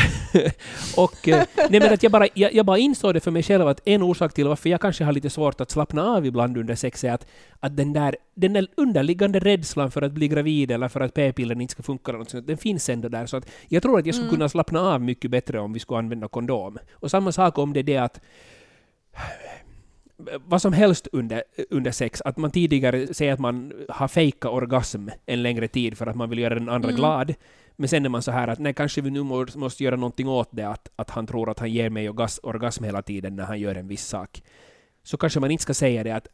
och 0.97 1.27
eh, 1.27 1.43
nej 1.69 1.79
men 1.79 1.93
att 1.93 2.03
jag 2.03 2.11
bara, 2.11 2.27
jag, 2.33 2.53
jag 2.53 2.65
bara 2.65 2.77
insåg 2.77 3.13
det 3.13 3.19
för 3.19 3.31
mig 3.31 3.43
själv 3.43 3.67
att 3.67 3.81
en 3.85 4.01
orsak 4.03 4.33
till 4.33 4.47
varför 4.47 4.69
jag 4.69 4.81
kanske 4.81 5.03
har 5.03 5.11
lite 5.13 5.29
svårt 5.29 5.61
att 5.61 5.71
slappna 5.71 6.03
av 6.03 6.25
ibland 6.25 6.57
under 6.57 6.75
sex 6.75 7.03
är 7.03 7.11
att, 7.11 7.27
att 7.59 7.77
den, 7.77 7.93
där, 7.93 8.15
den 8.35 8.53
där 8.53 8.67
underliggande 8.77 9.39
rädslan 9.39 9.91
för 9.91 10.01
att 10.01 10.11
bli 10.11 10.27
gravid 10.27 10.71
eller 10.71 10.87
för 10.87 11.01
att 11.01 11.13
p-pillren 11.13 11.61
inte 11.61 11.71
ska 11.71 11.83
funka, 11.83 12.11
eller 12.11 12.19
något 12.19 12.29
sånt, 12.29 12.47
den 12.47 12.57
finns 12.57 12.89
ändå 12.89 13.09
där. 13.09 13.25
Så 13.25 13.37
att 13.37 13.45
jag 13.67 13.83
tror 13.83 13.99
att 13.99 14.05
jag 14.05 14.15
skulle 14.15 14.27
Mm. 14.27 14.35
kunna 14.37 14.49
slappna 14.49 14.79
av 14.81 15.01
mycket 15.01 15.31
bättre 15.31 15.59
om 15.59 15.73
vi 15.73 15.79
skulle 15.79 15.97
använda 15.99 16.27
kondom. 16.27 16.77
Och 16.93 17.11
samma 17.11 17.31
sak 17.31 17.57
om 17.57 17.73
det 17.73 17.79
är 17.79 17.83
det 17.83 17.97
att 17.97 18.19
vad 20.45 20.61
som 20.61 20.73
helst 20.73 21.07
under, 21.11 21.43
under 21.69 21.91
sex, 21.91 22.21
att 22.21 22.37
man 22.37 22.51
tidigare 22.51 23.13
säger 23.13 23.33
att 23.33 23.39
man 23.39 23.73
har 23.89 24.07
fejka 24.07 24.49
orgasm 24.49 25.07
en 25.25 25.43
längre 25.43 25.67
tid 25.67 25.97
för 25.97 26.07
att 26.07 26.15
man 26.15 26.29
vill 26.29 26.39
göra 26.39 26.53
den 26.53 26.69
andra 26.69 26.89
Mm. 26.89 26.99
glad. 26.99 27.33
Men 27.75 27.89
sen 27.89 28.05
är 28.05 28.09
man 28.09 28.21
så 28.21 28.31
här 28.31 28.47
att 28.47 28.59
nej, 28.59 28.73
kanske 28.73 29.01
vi 29.01 29.11
nu 29.11 29.23
må, 29.23 29.45
måste 29.55 29.83
göra 29.83 29.95
någonting 29.95 30.27
åt 30.27 30.49
det, 30.51 30.67
att, 30.67 30.89
att 30.95 31.09
han 31.09 31.27
tror 31.27 31.49
att 31.49 31.59
han 31.59 31.71
ger 31.71 31.89
mig 31.89 32.09
orgas, 32.09 32.39
orgasm 32.43 32.83
hela 32.83 33.01
tiden 33.01 33.35
när 33.35 33.43
han 33.43 33.59
gör 33.59 33.75
en 33.75 33.87
viss 33.87 34.05
sak. 34.07 34.43
Så 35.03 35.17
kanske 35.17 35.39
man 35.39 35.51
inte 35.51 35.63
ska 35.63 35.73
säga 35.73 36.03
det 36.03 36.11
att 36.11 36.27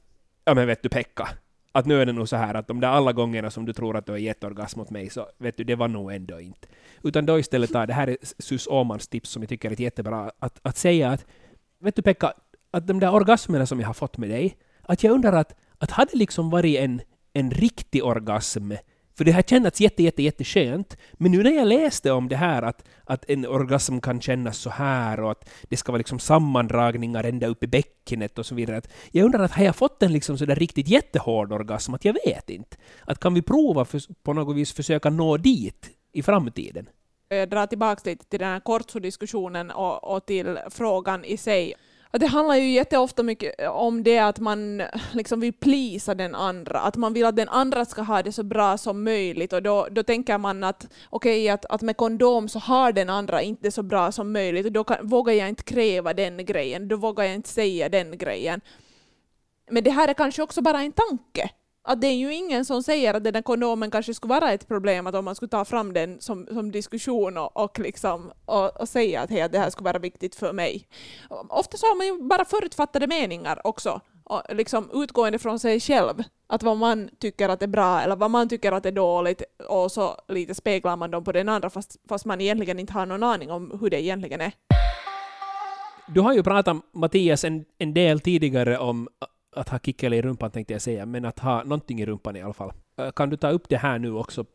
ja 0.46 0.54
men 0.54 0.68
vet 0.68 0.84
du 0.84 0.90
Pekka, 0.90 1.28
att 1.72 1.86
nu 1.86 2.02
är 2.02 2.06
det 2.06 2.14
nog 2.14 2.30
så 2.30 2.36
här 2.36 2.54
att 2.54 2.68
de 2.68 2.80
där 2.80 2.88
alla 2.88 3.14
gångerna 3.14 3.50
som 3.50 3.66
du 3.66 3.74
tror 3.74 3.98
att 3.98 4.06
du 4.06 4.12
har 4.12 4.20
gett 4.20 4.44
orgasm 4.44 4.80
åt 4.80 4.90
mig 4.90 5.10
så 5.10 5.28
vet 5.38 5.58
du, 5.58 5.64
det 5.64 5.76
var 5.76 5.88
nog 5.88 6.12
ändå 6.12 6.40
inte. 6.40 6.68
Utan 7.04 7.26
då 7.26 7.40
istället 7.40 7.74
det 7.74 7.94
här 7.94 8.08
är 8.08 8.18
Sus 8.38 8.68
Åhmans 8.68 9.08
tips 9.08 9.30
som 9.30 9.42
jag 9.42 9.50
tycker 9.50 9.72
är 9.72 9.82
jättebra, 9.82 10.32
att, 10.40 10.60
att 10.62 10.78
säga 10.78 11.10
att 11.10 11.26
vet 11.80 11.96
du 11.96 12.02
Pekka, 12.02 12.34
att 12.72 12.88
de 12.88 13.00
där 13.00 13.14
orgasmerna 13.14 13.66
som 13.66 13.80
jag 13.80 13.88
har 13.88 13.94
fått 13.94 14.18
med 14.18 14.30
dig, 14.30 14.58
att 14.82 15.04
jag 15.04 15.14
undrar 15.14 15.34
att, 15.34 15.56
att 15.78 15.92
hade 15.92 16.12
det 16.12 16.18
liksom 16.18 16.50
varit 16.50 16.80
en, 16.80 17.02
en 17.34 17.52
riktig 17.52 18.06
orgasm 18.06 18.72
För 19.18 19.26
det 19.26 19.32
har 19.32 19.42
känts 19.42 19.82
jätte, 19.82 20.04
jätte, 20.04 20.24
jätteskönt. 20.24 20.98
Men 21.14 21.32
nu 21.32 21.44
när 21.44 21.52
jag 21.52 21.68
läste 21.68 22.12
om 22.12 22.28
det 22.28 22.36
här 22.36 22.62
att, 22.62 22.84
att 23.04 23.30
en 23.30 23.46
orgasm 23.46 24.00
kan 24.00 24.22
kännas 24.22 24.58
så 24.58 24.70
här 24.70 25.20
och 25.20 25.32
att 25.32 25.50
det 25.64 25.78
ska 25.78 25.92
vara 25.92 25.98
liksom 25.98 26.20
sammandragningar 26.20 27.24
ända 27.24 27.48
upp 27.48 27.64
i 27.64 27.68
bäckenet 27.68 28.40
och 28.40 28.46
så 28.46 28.56
vidare. 28.56 28.78
Att 28.78 28.90
jag 29.12 29.26
undrar 29.26 29.44
att 29.44 29.52
har 29.52 29.64
jag 29.64 29.76
fått 29.76 30.04
en 30.04 30.14
liksom 30.14 30.38
sådär 30.38 30.56
riktigt 30.56 30.88
jättehård 30.88 31.52
orgasm? 31.52 31.94
Att 31.94 32.06
jag 32.06 32.14
vet 32.26 32.50
inte. 32.50 32.78
Att 33.06 33.20
kan 33.20 33.34
vi 33.34 33.42
prova 33.42 33.86
för, 33.86 34.02
på 34.24 34.34
något 34.34 34.56
vis 34.56 34.74
försöka 34.74 35.10
nå 35.10 35.38
dit 35.38 35.90
i 36.14 36.24
framtiden? 36.24 36.90
Jag 37.30 37.50
drar 37.50 37.68
tillbaka 37.68 38.10
lite 38.10 38.26
till 38.26 38.40
den 38.40 38.50
här 38.50 38.60
kortsodiskussionen 38.60 39.72
och, 39.72 40.16
och 40.16 40.26
till 40.26 40.60
frågan 40.70 41.26
i 41.26 41.38
sig. 41.38 41.74
Det 42.12 42.28
handlar 42.28 42.56
ju 42.56 42.72
jätteofta 42.72 43.24
mycket 43.24 43.62
eh, 43.62 43.70
om 43.70 44.04
det 44.04 44.20
att 44.20 44.40
man 44.40 44.82
eh, 44.82 44.88
liksom 45.14 45.40
vill 45.40 45.54
plisa 45.54 46.16
den 46.16 46.36
andra, 46.36 46.80
att 46.80 46.96
man 46.96 47.14
vill 47.14 47.26
att 47.26 47.36
den 47.36 47.50
andra 47.50 47.86
ska 47.86 48.02
ha 48.02 48.24
det 48.24 48.32
så 48.32 48.44
bra 48.44 48.78
som 48.78 49.04
möjligt. 49.04 49.54
Och 49.54 49.64
då, 49.64 49.88
då 49.92 50.04
tänker 50.04 50.38
man 50.38 50.64
att 50.64 50.88
okej, 51.10 51.44
okay, 51.44 51.50
att, 51.50 51.66
att 51.66 51.82
med 51.82 51.98
kondom 51.98 52.50
så 52.50 52.60
har 52.60 52.92
den 52.92 53.10
andra 53.10 53.42
inte 53.42 53.72
så 53.72 53.84
bra 53.84 54.12
som 54.12 54.32
möjligt. 54.32 54.66
Och 54.66 54.72
då 54.72 54.84
kan, 54.84 55.08
vågar 55.08 55.34
jag 55.34 55.50
inte 55.50 55.64
kräva 55.64 56.14
den 56.14 56.46
grejen, 56.46 56.88
då 56.88 56.96
vågar 56.96 57.24
jag 57.24 57.36
inte 57.36 57.50
säga 57.50 57.90
den 57.90 58.18
grejen. 58.18 58.62
Men 59.70 59.84
det 59.84 59.92
här 59.92 60.08
är 60.08 60.14
kanske 60.14 60.44
också 60.44 60.62
bara 60.62 60.82
en 60.82 60.92
tanke 60.92 61.50
att 61.88 62.02
det 62.02 62.08
är 62.08 62.16
ju 62.16 62.34
ingen 62.34 62.66
som 62.66 62.84
säger 62.84 63.14
att 63.14 63.24
den 63.24 63.34
där 63.34 63.42
kondomen 63.42 63.92
kanske 63.92 64.14
skulle 64.14 64.34
vara 64.34 64.52
ett 64.52 64.68
problem, 64.68 65.08
att 65.08 65.16
om 65.16 65.26
man 65.26 65.36
skulle 65.36 65.50
ta 65.50 65.66
fram 65.66 65.94
den 65.94 66.22
som, 66.22 66.48
som 66.48 66.72
diskussion 66.72 67.38
och, 67.38 67.58
och, 67.58 67.80
liksom, 67.80 68.32
och, 68.46 68.82
och 68.82 68.90
säga 68.90 69.22
att, 69.22 69.30
hey, 69.30 69.48
det 69.48 69.60
här 69.60 69.70
skulle 69.70 69.86
vara 69.86 70.00
viktigt 70.00 70.36
för 70.36 70.54
mig. 70.54 70.88
Ofta 71.50 71.78
så 71.78 71.86
har 71.86 71.98
man 71.98 72.08
ju 72.08 72.28
bara 72.30 72.46
förutfattade 72.46 73.08
meningar 73.08 73.68
också, 73.68 74.02
och 74.24 74.42
liksom 74.50 74.90
utgående 74.94 75.40
från 75.40 75.60
sig 75.60 75.80
själv, 75.80 76.24
att 76.48 76.64
vad 76.64 76.78
man 76.78 77.10
tycker 77.20 77.50
att 77.50 77.64
är 77.64 77.68
bra 77.68 78.02
eller 78.02 78.16
vad 78.16 78.32
man 78.32 78.50
tycker 78.50 78.72
att 78.72 78.86
är 78.86 78.92
dåligt, 78.92 79.42
och 79.70 79.92
så 79.92 80.16
lite 80.28 80.56
speglar 80.56 80.98
man 80.98 81.12
dem 81.12 81.24
på 81.24 81.32
den 81.32 81.50
andra 81.50 81.70
fast, 81.70 81.98
fast 82.10 82.26
man 82.26 82.42
egentligen 82.42 82.80
inte 82.80 82.94
har 82.94 83.06
någon 83.06 83.24
aning 83.24 83.52
om 83.52 83.78
hur 83.82 83.90
det 83.90 84.02
egentligen 84.02 84.42
är. 84.42 84.52
Du 86.08 86.22
har 86.22 86.34
ju 86.34 86.44
pratat, 86.44 86.78
Mattias, 86.94 87.44
en, 87.44 87.66
en 87.78 87.94
del 87.94 88.20
tidigare 88.20 88.78
om 88.78 89.08
att 89.58 89.70
ha 89.70 89.80
kickele 89.80 90.16
i 90.16 90.22
rumpan 90.22 90.52
tänkte 90.52 90.74
jag 90.74 90.82
säga, 90.82 91.06
men 91.06 91.26
att 91.26 91.40
ha 91.40 91.64
någonting 91.64 92.02
i 92.02 92.06
rumpan 92.06 92.36
i 92.36 92.42
alla 92.42 92.54
fall. 92.54 92.74
Eh, 93.00 93.12
kan 93.12 93.30
du 93.30 93.38
ta 93.38 93.50
upp 93.50 93.70
det 93.70 93.78
här 93.78 94.00
nu 94.00 94.14
också 94.14 94.46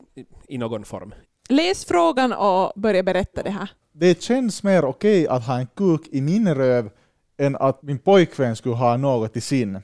i 0.48 0.58
någon 0.58 0.84
form? 0.84 1.14
Läs 1.48 1.84
frågan 1.84 2.32
och 2.32 2.72
börja 2.76 3.02
berätta 3.02 3.42
det 3.42 3.50
här. 3.50 3.70
Det 3.92 4.22
känns 4.22 4.62
mer 4.62 4.84
okej 4.84 5.28
att 5.28 5.46
ha 5.46 5.58
en 5.58 5.66
kuk 5.66 6.08
i 6.12 6.20
min 6.20 6.54
röv 6.54 6.90
än 7.38 7.56
att 7.56 7.82
min 7.82 7.98
pojkvän 7.98 8.56
skulle 8.56 8.74
ha 8.74 8.96
något 8.96 9.36
i 9.36 9.40
sin. 9.40 9.80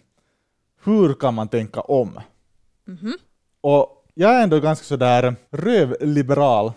Hur 0.85 1.15
kan 1.15 1.35
man 1.35 1.49
tänka 1.49 1.81
om? 1.81 2.21
Mm 2.89 2.99
-hmm. 2.99 3.15
Och 3.61 4.05
jag 4.15 4.31
är 4.35 4.43
ändå 4.43 4.61
ganska 4.61 4.85
sådär 4.85 5.37
rövliberal 5.51 6.73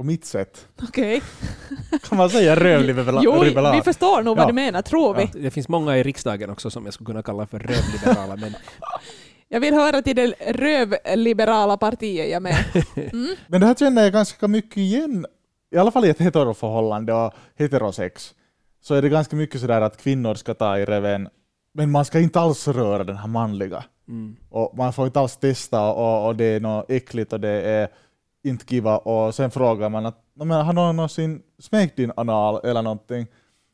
på 0.00 0.04
mitt 0.04 0.24
sätt. 0.24 0.68
Okej. 0.82 1.16
Okay. 1.16 1.98
Kan 2.08 2.18
man 2.18 2.30
säga 2.30 2.56
rövliberal? 2.56 3.20
Jo, 3.24 3.40
vi 3.72 3.82
förstår 3.82 4.22
nog 4.22 4.36
vad 4.36 4.48
du 4.48 4.52
menar, 4.52 4.82
tror 4.82 5.14
vi. 5.14 5.22
Ja, 5.22 5.40
det 5.40 5.50
finns 5.50 5.68
många 5.68 5.98
i 5.98 6.02
riksdagen 6.02 6.50
också 6.50 6.70
som 6.70 6.84
jag 6.84 6.94
skulle 6.94 7.06
kunna 7.06 7.22
kalla 7.22 7.46
för 7.46 7.58
rövliberala, 7.58 8.36
men... 8.36 8.54
Jag 9.48 9.60
vill 9.60 9.74
höra 9.74 10.02
till 10.02 10.16
det 10.16 10.34
rövliberala 10.46 11.76
partiet 11.76 12.30
jag 12.30 12.42
med. 12.42 12.56
Mm. 12.96 13.36
men 13.46 13.60
det 13.60 13.66
här 13.66 13.74
känner 13.74 14.02
jag 14.02 14.12
ganska 14.12 14.48
mycket 14.48 14.76
igen, 14.76 15.26
i 15.74 15.78
alla 15.78 15.90
fall 15.90 16.04
i 16.04 16.08
ett 16.08 16.20
heteroförhållande 16.20 17.12
och 17.12 17.32
heterosex, 17.58 18.34
så 18.82 18.94
är 18.94 19.02
det 19.02 19.08
ganska 19.08 19.36
mycket 19.36 19.60
sådär 19.60 19.80
att 19.80 20.02
kvinnor 20.02 20.34
ska 20.34 20.54
ta 20.54 20.78
i 20.78 20.84
reven, 20.84 21.28
men 21.74 21.90
man 21.90 22.04
ska 22.04 22.20
inte 22.20 22.40
alls 22.40 22.68
röra 22.68 23.04
den 23.04 23.16
här 23.16 23.28
manliga. 23.28 23.84
Mm. 24.08 24.36
Och 24.50 24.76
man 24.76 24.92
får 24.92 25.06
inte 25.06 25.20
alls 25.20 25.36
testa 25.36 25.92
och, 25.92 26.26
och 26.26 26.36
det 26.36 26.44
är 26.44 26.60
något 26.60 26.90
äckligt 26.90 27.32
och 27.32 27.40
det 27.40 27.62
är 27.62 27.88
inte 28.42 28.64
kiva 28.64 28.98
och 28.98 29.34
sen 29.34 29.50
frågar 29.50 29.88
man 29.88 30.06
att 30.06 30.24
men, 30.34 30.50
har 30.50 30.72
någon 30.72 30.96
någonsin 30.96 31.42
smekt 31.58 31.96
din 31.96 32.12
anal 32.16 32.60
eller 32.64 32.82
någonting? 32.82 33.26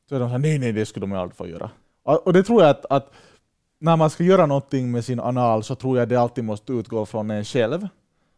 Så 0.08 0.14
är 0.14 0.20
de 0.20 0.28
såhär, 0.28 0.38
nej 0.38 0.58
nej 0.58 0.72
det 0.72 0.86
skulle 0.86 1.06
de 1.06 1.12
aldrig 1.12 1.36
få 1.36 1.46
göra. 1.46 1.70
Och, 2.02 2.26
och 2.26 2.32
det 2.32 2.42
tror 2.42 2.62
jag 2.62 2.70
att, 2.70 2.86
att, 2.90 3.12
när 3.78 3.96
man 3.96 4.10
ska 4.10 4.24
göra 4.24 4.46
någonting 4.46 4.90
med 4.90 5.04
sin 5.04 5.20
anal 5.20 5.62
så 5.62 5.74
tror 5.74 5.98
jag 5.98 6.08
det 6.08 6.16
alltid 6.16 6.44
måste 6.44 6.72
utgå 6.72 7.06
från 7.06 7.30
en 7.30 7.44
själv. 7.44 7.88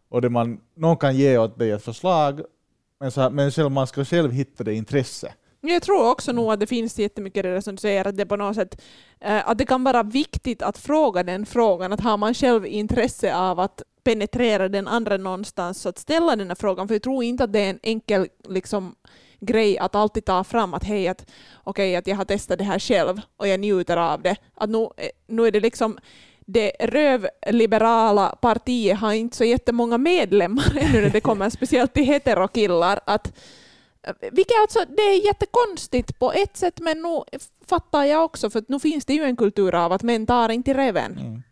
Och 0.08 0.22
det 0.22 0.30
man, 0.30 0.60
någon 0.74 0.96
kan 0.96 1.16
ge 1.16 1.38
åt 1.38 1.58
dig 1.58 1.70
ett 1.70 1.84
förslag, 1.84 2.40
men, 3.00 3.10
så 3.10 3.20
här, 3.20 3.30
men 3.30 3.50
själv, 3.50 3.70
man 3.70 3.86
ska 3.86 4.04
själv 4.04 4.32
hitta 4.32 4.64
det 4.64 4.74
intresse. 4.74 5.34
Jag 5.60 5.82
tror 5.82 6.10
också 6.10 6.32
nog 6.32 6.52
att 6.52 6.60
det 6.60 6.66
finns 6.66 6.98
jättemycket 6.98 7.42
det 7.42 7.62
som 7.62 7.74
du 7.74 7.80
säger, 7.80 8.06
att 8.06 8.16
det 8.16 8.26
på 8.26 8.36
något 8.36 8.54
sätt 8.54 8.82
eh, 9.20 9.48
att 9.48 9.58
det 9.58 9.66
kan 9.66 9.84
vara 9.84 10.02
viktigt 10.02 10.62
att 10.62 10.78
fråga 10.78 11.22
den 11.22 11.46
frågan, 11.46 11.92
att 11.92 12.00
har 12.00 12.16
man 12.16 12.34
själv 12.34 12.66
intresse 12.66 13.36
av 13.36 13.60
att 13.60 13.82
penetrera 14.04 14.68
den 14.68 14.88
andra 14.88 15.16
någonstans, 15.16 15.80
så 15.80 15.88
att 15.88 15.98
ställa 15.98 16.36
den 16.36 16.48
här 16.48 16.54
frågan, 16.54 16.88
för 16.88 16.94
jag 16.94 17.02
tror 17.02 17.24
inte 17.24 17.44
att 17.44 17.52
det 17.52 17.60
är 17.60 17.70
en 17.70 17.78
enkel 17.82 18.28
liksom, 18.48 18.94
grej 19.40 19.78
att 19.78 19.94
alltid 19.94 20.24
ta 20.24 20.44
fram 20.44 20.74
att 20.74 20.84
hej, 20.84 21.08
att, 21.08 21.30
okay, 21.64 21.96
att 21.96 22.06
jag 22.06 22.16
har 22.16 22.24
testat 22.24 22.58
det 22.58 22.64
här 22.64 22.78
själv 22.78 23.20
och 23.36 23.48
jag 23.48 23.60
njuter 23.60 23.96
av 23.96 24.22
det. 24.22 24.36
Att 24.54 24.70
nu, 24.70 24.82
eh, 24.96 25.08
nu 25.26 25.46
är 25.46 25.50
det 25.50 25.60
liksom 25.60 25.98
det 26.50 26.72
rövliberala 26.80 28.36
partiet 28.40 28.98
har 28.98 29.12
inte 29.12 29.36
så 29.36 29.44
jättemånga 29.44 29.98
medlemmar 29.98 30.76
ännu 30.80 31.02
när 31.02 31.10
det 31.10 31.20
kommer 31.20 31.50
speciellt 31.50 31.94
till 31.94 32.04
heterokillar. 32.04 33.00
Att, 33.04 33.32
vilket 34.32 34.56
alltså, 34.60 34.84
det 34.96 35.02
är 35.02 35.26
jättekonstigt 35.26 36.18
på 36.18 36.32
ett 36.32 36.56
sätt, 36.56 36.80
men 36.80 37.02
nu 37.02 37.38
fattar 37.66 38.04
jag 38.04 38.24
också, 38.24 38.50
för 38.50 38.64
nu 38.68 38.80
finns 38.80 39.04
det 39.04 39.14
ju 39.14 39.22
en 39.22 39.36
kultur 39.36 39.74
av 39.74 39.92
att 39.92 40.02
män 40.02 40.26
tar 40.26 40.48
inte 40.48 40.74
reven. 40.74 41.18
Mm 41.18 41.42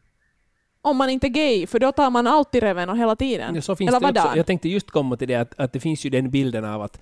om 0.86 0.96
man 0.96 1.10
inte 1.10 1.26
är 1.26 1.28
gay, 1.28 1.66
för 1.66 1.78
då 1.78 1.92
tar 1.92 2.10
man 2.10 2.26
alltid 2.26 2.62
reven 2.62 2.88
och 2.88 2.98
hela 2.98 3.16
tiden. 3.16 3.54
Ja, 3.54 3.62
så 3.62 3.76
finns 3.76 3.94
Eller 3.94 4.12
det 4.12 4.20
också. 4.20 4.36
Jag 4.36 4.46
tänkte 4.46 4.68
just 4.68 4.90
komma 4.90 5.16
till 5.16 5.28
det 5.28 5.34
att, 5.34 5.60
att 5.60 5.72
det 5.72 5.80
finns 5.80 6.06
ju 6.06 6.10
den 6.10 6.30
bilden 6.30 6.64
av 6.64 6.82
att, 6.82 7.00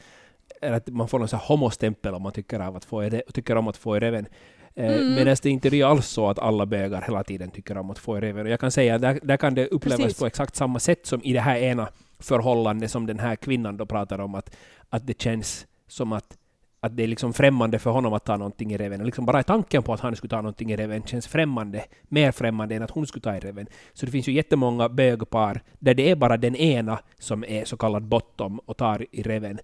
att 0.63 0.89
man 0.89 1.09
får 1.09 1.19
någon 1.19 1.29
sån 1.29 1.39
här 1.39 1.47
homostämpel 1.47 2.15
om 2.15 2.23
man 2.23 2.33
tycker, 2.33 2.61
av 2.61 2.77
att 2.77 2.85
få, 2.85 3.11
tycker 3.33 3.57
om 3.57 3.69
att 3.69 3.77
få 3.77 3.95
reven. 3.95 4.27
Eh, 4.75 4.95
mm. 4.95 5.15
Medan 5.15 5.37
det 5.43 5.51
inte 5.51 5.69
är 5.69 5.85
alls 5.85 6.07
så 6.07 6.29
att 6.29 6.39
alla 6.39 6.67
bögar 6.67 7.03
hela 7.03 7.25
tiden 7.25 7.51
tycker 7.51 7.77
om 7.77 7.91
att 7.91 7.99
få 7.99 8.21
reven. 8.21 8.47
Och 8.47 8.53
jag 8.53 8.61
kan 8.61 8.71
säga 8.71 8.95
att 8.95 9.03
där, 9.03 9.21
där 9.23 9.37
kan 9.37 9.55
det 9.55 9.67
upplevas 9.67 10.01
Precis. 10.01 10.19
på 10.19 10.27
exakt 10.27 10.57
samma 10.57 10.79
sätt 10.79 11.07
som 11.07 11.23
i 11.23 11.33
det 11.33 11.41
här 11.41 11.57
ena 11.57 11.89
förhållande 12.19 12.89
som 12.89 13.07
den 13.07 13.19
här 13.19 13.37
kvinnan 13.37 13.77
då 13.77 13.87
pratar 13.87 14.19
om, 14.19 14.35
att, 14.35 14.57
att 14.89 15.07
det 15.07 15.21
känns 15.21 15.67
som 15.89 16.13
att 16.13 16.37
att 16.85 16.97
det 16.97 17.03
är 17.03 17.07
liksom 17.07 17.33
främmande 17.33 17.79
för 17.79 17.91
honom 17.91 18.13
att 18.13 18.25
ta 18.25 18.37
någonting 18.37 18.73
i 18.73 18.77
reven. 18.77 19.05
Liksom 19.05 19.27
bara 19.27 19.43
tanken 19.43 19.83
på 19.83 19.93
att 19.93 20.01
han 20.01 20.17
skulle 20.17 20.29
ta 20.29 20.37
någonting 20.37 20.73
i 20.73 20.77
reven 20.77 21.03
känns 21.03 21.27
främmande, 21.27 21.85
mer 22.03 22.33
främmande 22.33 22.75
än 22.75 22.83
att 22.83 22.91
hon 22.91 23.07
skulle 23.07 23.23
ta 23.23 23.37
i 23.37 23.41
reven. 23.41 23.67
Så 23.93 24.07
det 24.07 24.13
finns 24.13 24.29
ju 24.29 24.33
jättemånga 24.33 24.89
bögpar 24.89 25.63
där 25.79 25.95
det 25.95 26.11
är 26.11 26.17
bara 26.17 26.37
den 26.37 26.57
ena 26.57 26.99
som 27.19 27.45
är 27.45 27.65
så 27.65 27.77
kallad 27.77 28.03
bottom 28.03 28.59
och 28.59 28.77
tar 28.77 29.07
i 29.11 29.23
reven. 29.23 29.59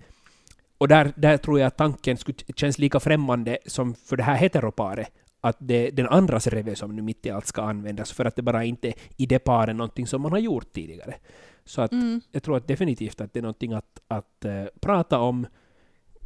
Och 0.78 0.88
där, 0.88 1.12
där 1.16 1.36
tror 1.36 1.58
jag 1.58 1.66
att 1.66 1.76
tanken 1.76 2.16
skulle, 2.16 2.38
känns 2.56 2.78
lika 2.78 3.00
främmande 3.00 3.58
som 3.66 3.94
för 3.94 4.16
det 4.16 4.22
här 4.22 4.36
heteroparet, 4.36 5.08
att 5.40 5.56
det 5.58 5.88
är 5.88 5.92
den 5.92 6.08
andras 6.08 6.46
revy 6.46 6.74
som 6.74 6.96
nu 6.96 7.02
mitt 7.02 7.26
i 7.26 7.30
allt 7.30 7.46
ska 7.46 7.62
användas, 7.62 8.12
för 8.12 8.24
att 8.24 8.36
det 8.36 8.42
bara 8.42 8.64
inte 8.64 8.88
är 8.88 8.94
i 9.16 9.26
det 9.26 9.38
paret 9.38 9.76
någonting 9.76 10.06
som 10.06 10.22
man 10.22 10.32
har 10.32 10.38
gjort 10.38 10.72
tidigare. 10.72 11.14
Så 11.70 11.82
att 11.82 11.92
mm. 11.92 12.20
jag 12.32 12.42
tror 12.42 12.56
att 12.56 12.68
definitivt 12.68 13.20
att 13.20 13.32
det 13.32 13.40
är 13.40 13.42
någonting 13.42 13.72
att, 13.72 14.00
att 14.08 14.44
uh, 14.44 14.64
prata 14.80 15.18
om, 15.18 15.46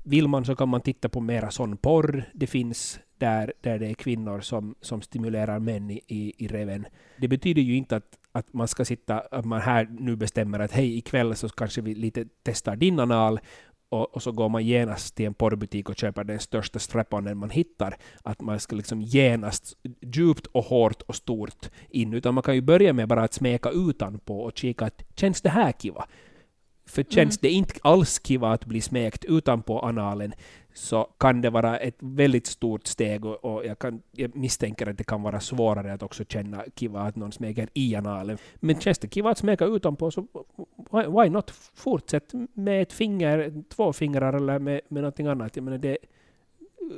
vill 0.03 0.29
man 0.29 0.45
så 0.45 0.57
kan 0.57 0.69
man 0.69 0.81
titta 0.81 1.09
på 1.09 1.21
mera 1.21 1.51
sån 1.51 1.77
porr. 1.77 2.25
Det 2.35 2.47
finns 2.47 3.01
där, 3.19 3.53
där 3.61 3.79
det 3.79 3.87
är 3.87 3.95
kvinnor 3.95 4.41
som, 4.41 4.75
som 4.81 5.03
stimulerar 5.03 5.59
män 5.59 5.91
i, 5.91 6.01
i, 6.07 6.45
i 6.45 6.49
reven. 6.49 6.87
Det 7.17 7.29
betyder 7.29 7.63
ju 7.63 7.77
inte 7.77 7.97
att, 7.97 8.19
att 8.33 8.53
man 8.53 8.69
ska 8.69 8.85
sitta, 8.85 9.21
att 9.21 9.45
man 9.45 9.61
här 9.61 9.89
nu 9.91 10.17
bestämmer 10.17 10.59
att 10.59 10.73
hej, 10.73 10.99
ikväll 10.99 11.37
så 11.37 11.49
kanske 11.49 11.81
vi 11.81 11.95
lite 11.95 12.27
testar 12.43 12.77
din 12.77 13.01
anal 13.01 13.41
och, 13.95 14.15
och, 14.15 14.23
så 14.23 14.33
går 14.33 14.49
man 14.49 14.65
genast 14.67 15.15
till 15.15 15.27
en 15.27 15.35
porrbutik 15.35 15.89
och 15.89 15.97
köper 15.97 16.25
den 16.25 16.41
största 16.41 16.79
strapponen 16.79 17.39
man 17.39 17.51
hittar. 17.51 17.97
Att 18.23 18.41
man 18.41 18.61
ska 18.61 18.77
liksom 18.77 19.03
genast 19.03 19.77
djupt 20.01 20.47
och 20.47 20.65
hårt 20.65 21.03
och 21.03 21.15
stort 21.15 21.71
in, 21.91 22.15
utan 22.15 22.35
man 22.35 22.43
kan 22.43 22.55
ju 22.55 22.61
börja 22.61 22.93
med 22.93 23.09
bara 23.09 23.23
att 23.23 23.35
smeka 23.35 23.71
utanpå 23.71 24.41
och 24.41 24.59
kika 24.59 24.85
att 24.85 25.05
känns 25.17 25.43
det 25.43 25.49
här 25.49 25.73
kiva? 25.73 26.07
För 26.87 27.03
känns 27.03 27.37
mm. 27.37 27.39
det 27.43 27.51
inte 27.51 27.75
alls 27.83 28.21
kiva 28.25 28.53
att 28.53 28.65
bli 28.65 28.81
smekt 28.81 29.25
utanpå 29.25 29.81
analen 29.81 30.33
så 30.75 31.05
kan 31.19 31.41
det 31.41 31.51
vara 31.51 31.79
ett 31.79 31.97
väldigt 31.99 32.47
stort 32.47 32.87
steg 32.87 33.25
och, 33.25 33.45
och 33.45 33.67
jag, 33.67 33.79
kan, 33.79 34.03
jag 34.13 34.37
misstänker 34.37 34.87
att 34.87 34.99
det 34.99 35.05
kan 35.05 35.23
vara 35.23 35.41
svårare 35.41 35.93
att 35.93 36.03
också 36.03 36.25
känna 36.25 36.65
kiva 36.75 37.01
att 37.01 37.17
någon 37.17 37.33
smeker 37.33 37.69
i 37.75 37.95
analen. 37.95 38.39
Men 38.55 38.81
känns 38.81 38.99
det 38.99 39.09
kiva 39.09 39.31
att 39.31 39.39
smeka 39.39 39.65
utanpå 39.65 40.11
så 40.11 40.27
why, 40.93 41.03
why 41.07 41.31
not? 41.31 41.51
Fortsätt 41.75 42.33
med 42.53 42.83
ett 42.83 42.93
finger, 42.93 43.63
två 43.69 43.93
fingrar 43.93 44.33
eller 44.33 44.59
med, 44.59 44.81
med 44.89 45.03
någonting 45.03 45.27
annat. 45.27 45.57
Jag 45.57 45.63
menar 45.65 45.79
det, 45.79 45.99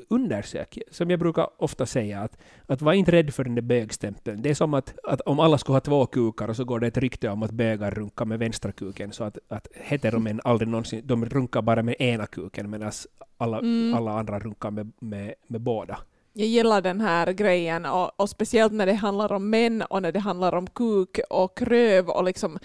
undersök. 0.08 0.78
Som 0.90 1.10
jag 1.10 1.18
brukar 1.18 1.48
ofta 1.58 1.86
säga, 1.86 2.20
att, 2.20 2.38
att 2.66 2.82
var 2.82 2.92
inte 2.92 3.12
rädd 3.12 3.34
för 3.34 3.44
den 3.44 3.54
där 3.54 3.62
bögstämpeln. 3.62 4.42
Det 4.42 4.50
är 4.50 4.54
som 4.54 4.74
att, 4.74 4.94
att 5.02 5.20
om 5.20 5.40
alla 5.40 5.58
skulle 5.58 5.76
ha 5.76 5.80
två 5.80 6.06
kukar 6.06 6.48
och 6.48 6.56
så 6.56 6.64
går 6.64 6.80
det 6.80 6.86
ett 6.86 6.96
rykte 6.98 7.28
om 7.28 7.42
att 7.42 7.50
bögar 7.50 7.90
runkar 7.90 8.24
med 8.24 8.38
vänstra 8.38 8.72
kuken, 8.72 9.12
så 9.12 9.24
att, 9.24 9.38
att 9.48 9.68
heteromän 9.74 10.40
aldrig 10.44 10.68
någonsin, 10.68 11.02
de 11.04 11.24
runkar 11.24 11.62
bara 11.62 11.82
med 11.82 11.96
ena 11.98 12.26
kuken 12.26 12.70
medan 12.70 12.92
alla, 13.38 13.58
mm. 13.58 13.94
alla 13.94 14.10
andra 14.18 14.38
runkar 14.38 14.70
med, 14.70 14.92
med, 15.00 15.34
med 15.46 15.60
båda. 15.60 15.98
Jag 16.32 16.48
gillar 16.48 16.82
den 16.82 17.00
här 17.00 17.32
grejen 17.32 17.86
och, 17.86 18.20
och, 18.20 18.30
speciellt 18.30 18.72
när 18.72 18.86
det 18.86 18.94
handlar 18.94 19.32
om 19.32 19.50
män 19.50 19.82
och 19.82 20.02
när 20.02 20.12
det 20.12 20.20
handlar 20.20 20.54
om 20.54 20.66
kuk 20.66 21.20
och 21.30 21.62
röv 21.62 22.08
och 22.08 22.24
liksom 22.24 22.58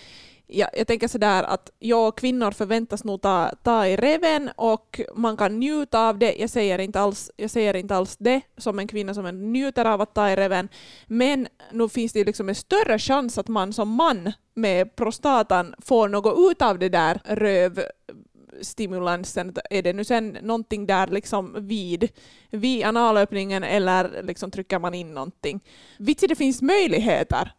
jag, 0.51 0.69
jag 0.73 0.87
tänker 0.87 1.07
sådär 1.07 1.43
att 1.43 1.71
ja, 1.79 2.11
kvinnor 2.11 2.51
förväntas 2.51 3.03
nog 3.03 3.21
ta, 3.21 3.51
ta 3.63 3.87
i 3.87 3.95
reven 3.95 4.49
och 4.55 5.01
man 5.15 5.37
kan 5.37 5.59
njuta 5.59 6.09
av 6.09 6.19
det. 6.19 6.35
Jag 6.39 6.49
säger, 6.49 6.79
inte 6.79 6.99
alls, 6.99 7.31
jag 7.37 7.49
säger 7.49 7.75
inte 7.75 7.95
alls 7.95 8.17
det 8.17 8.41
som 8.57 8.79
en 8.79 8.87
kvinna 8.87 9.13
som 9.13 9.53
njuter 9.53 9.85
av 9.85 10.01
att 10.01 10.15
ta 10.15 10.29
i 10.29 10.35
reven, 10.35 10.69
men 11.07 11.47
nu 11.71 11.89
finns 11.89 12.13
det 12.13 12.23
liksom 12.23 12.49
en 12.49 12.55
större 12.55 12.99
chans 12.99 13.37
att 13.37 13.47
man 13.47 13.73
som 13.73 13.89
man 13.89 14.31
med 14.53 14.95
prostatan 14.95 15.75
får 15.79 16.09
något 16.09 16.51
ut 16.51 16.61
av 16.61 16.79
det 16.79 16.89
där 16.89 17.21
rövstimulansen. 17.25 19.53
Är 19.69 19.81
det 19.81 19.93
nu 19.93 20.03
sen 20.03 20.37
någonting 20.41 20.85
där 20.85 21.07
liksom 21.07 21.67
vid, 21.67 22.09
vid 22.49 22.85
analöppningen 22.85 23.63
eller 23.63 24.23
liksom 24.23 24.51
trycker 24.51 24.79
man 24.79 24.93
in 24.93 25.13
någonting? 25.13 25.59
Vitsi, 25.97 26.27
det 26.27 26.35
finns 26.35 26.61
möjligheter 26.61 27.51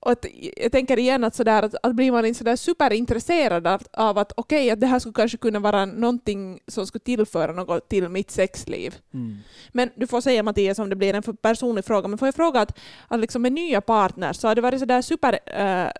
och 0.00 0.12
att, 0.12 0.26
jag 0.56 0.72
tänker 0.72 0.98
igen 0.98 1.24
att, 1.24 1.34
sådär, 1.34 1.62
att, 1.62 1.74
att 1.82 1.94
blir 1.94 2.12
man 2.12 2.26
inte 2.26 2.38
sådär 2.38 2.56
superintresserad 2.56 3.66
av, 3.66 3.82
av 3.92 4.18
att 4.18 4.32
okej, 4.36 4.58
okay, 4.58 4.70
att 4.70 4.80
det 4.80 4.86
här 4.86 4.98
skulle 4.98 5.12
kanske 5.12 5.38
kunna 5.38 5.58
vara 5.58 5.84
någonting 5.84 6.60
som 6.66 6.86
skulle 6.86 7.02
tillföra 7.02 7.52
något 7.52 7.88
till 7.88 8.08
mitt 8.08 8.30
sexliv. 8.30 8.94
Mm. 9.14 9.36
Men 9.72 9.90
du 9.94 10.06
får 10.06 10.20
säga 10.20 10.42
Mattias 10.42 10.78
om 10.78 10.90
det 10.90 10.96
blir 10.96 11.14
en 11.14 11.22
för 11.22 11.32
personlig 11.32 11.84
fråga, 11.84 12.08
men 12.08 12.18
får 12.18 12.28
jag 12.28 12.34
fråga 12.34 12.60
att, 12.60 12.78
att 13.08 13.20
liksom 13.20 13.42
med 13.42 13.52
nya 13.52 13.80
partners 13.80 14.36
så 14.36 14.48
har 14.48 14.54
det 14.54 14.60
varit 14.60 14.80
sådär 14.80 15.02
super, 15.02 15.38
äh, 15.46 15.90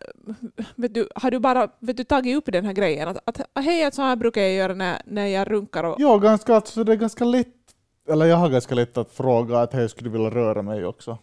vet 0.77 0.95
du, 0.95 1.09
har 1.15 1.31
du 1.31 1.39
bara 1.39 1.69
vet 1.81 1.97
du, 1.97 2.05
tagit 2.05 2.37
upp 2.37 2.53
den 2.53 2.65
här 2.65 2.73
grejen? 2.73 3.09
Att, 3.09 3.19
att 3.25 3.65
hej, 3.65 3.85
att 3.85 3.95
så 3.95 4.03
här 4.03 4.17
brukar 4.17 4.41
jag 4.41 4.53
göra 4.53 4.75
när, 4.75 5.03
när 5.07 5.27
jag 5.27 5.51
runkar. 5.51 5.85
Och... 5.85 5.97
Ja, 5.99 6.19
ganska, 6.19 6.55
alltså, 6.55 6.85
det 6.85 6.93
är 6.93 6.97
ganska 6.97 7.25
lätt, 7.25 7.55
eller 8.09 8.27
jag 8.27 8.37
har 8.37 8.49
ganska 8.49 8.75
lätt 8.75 8.99
att 8.99 9.13
fråga 9.13 9.59
att 9.59 9.73
hej, 9.73 9.89
skulle 9.89 10.11
du 10.11 10.13
vilja 10.13 10.31
röra 10.31 10.63
mig 10.63 10.85
också? 10.85 11.19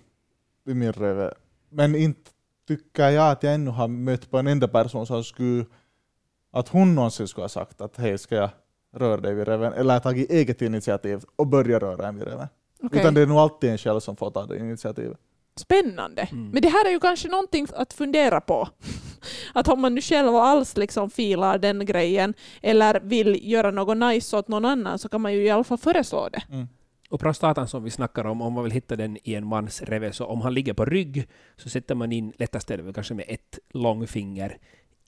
I 0.68 0.74
min 0.74 0.94
reve. 0.94 1.34
Men 1.70 1.96
inte 1.96 2.32
tycker 2.68 3.10
jag 3.10 3.32
att 3.32 3.44
jag 3.44 3.54
ännu 3.54 3.72
har 3.72 3.88
mött 3.88 4.32
på 4.32 4.38
en 4.38 4.48
enda 4.48 4.68
person 4.68 5.08
som 5.08 5.24
skulle, 5.24 5.66
att 6.52 6.68
hon 6.68 6.96
någonsin 6.96 7.28
skulle 7.28 7.44
ha 7.44 7.50
sagt 7.50 7.82
att 7.82 7.98
hej, 7.98 8.18
ska 8.18 8.36
jag 8.36 8.50
röra 8.94 9.18
dig 9.18 9.34
vid 9.34 9.48
reven? 9.48 9.74
Eller 9.74 10.00
tagit 10.00 10.32
eget 10.32 10.62
initiativ 10.62 11.24
och 11.36 11.48
börja 11.48 11.80
röra 11.80 12.08
en 12.08 12.20
vid 12.20 12.28
reven. 12.28 12.48
Okay. 12.84 13.00
Utan 13.00 13.14
det 13.14 13.22
är 13.22 13.26
nog 13.26 13.38
alltid 13.38 13.70
en 13.70 13.78
själv 13.78 14.00
som 14.00 14.16
får 14.16 14.32
ta 14.32 14.46
det 14.46 14.58
initiativet. 14.58 15.18
Spännande. 15.58 16.22
Mm. 16.22 16.50
Men 16.50 16.62
det 16.62 16.70
här 16.70 16.86
är 16.86 16.92
ju 16.92 17.00
kanske 17.00 17.28
någonting 17.28 17.68
att 17.76 17.94
fundera 17.94 18.42
på. 18.42 18.70
Att 19.54 19.68
om 19.68 19.82
man 19.82 19.96
nu 19.96 20.02
själv 20.02 20.36
alls 20.36 20.78
liksom 20.78 21.10
filar 21.10 21.58
den 21.58 21.86
grejen 21.86 22.34
eller 22.62 23.00
vill 23.00 23.52
göra 23.52 23.72
något 23.72 23.98
nice 23.98 24.38
åt 24.38 24.48
någon 24.48 24.66
annan 24.66 25.00
så 25.00 25.10
kan 25.10 25.22
man 25.22 25.34
ju 25.34 25.44
i 25.44 25.50
alla 25.50 25.64
fall 25.64 25.78
föreslå 25.78 26.30
det. 26.30 26.44
Mm. 26.50 26.68
Och 27.10 27.20
prostatan 27.20 27.68
som 27.68 27.84
vi 27.84 27.90
snackar 27.90 28.26
om, 28.26 28.42
om 28.42 28.54
man 28.54 28.64
vill 28.64 28.74
hitta 28.74 28.96
den 28.96 29.18
i 29.24 29.36
en 29.36 29.48
mans 29.48 29.82
reve, 29.82 30.12
så 30.12 30.26
om 30.26 30.42
han 30.42 30.54
ligger 30.54 30.74
på 30.74 30.86
rygg 30.86 31.28
så 31.56 31.70
sätter 31.70 31.96
man 31.96 32.12
in, 32.12 32.34
lättast 32.38 32.72
är 32.72 32.78
det 32.78 32.94
kanske 32.94 33.14
med 33.14 33.26
ett 33.28 33.60
långfinger, 33.70 34.58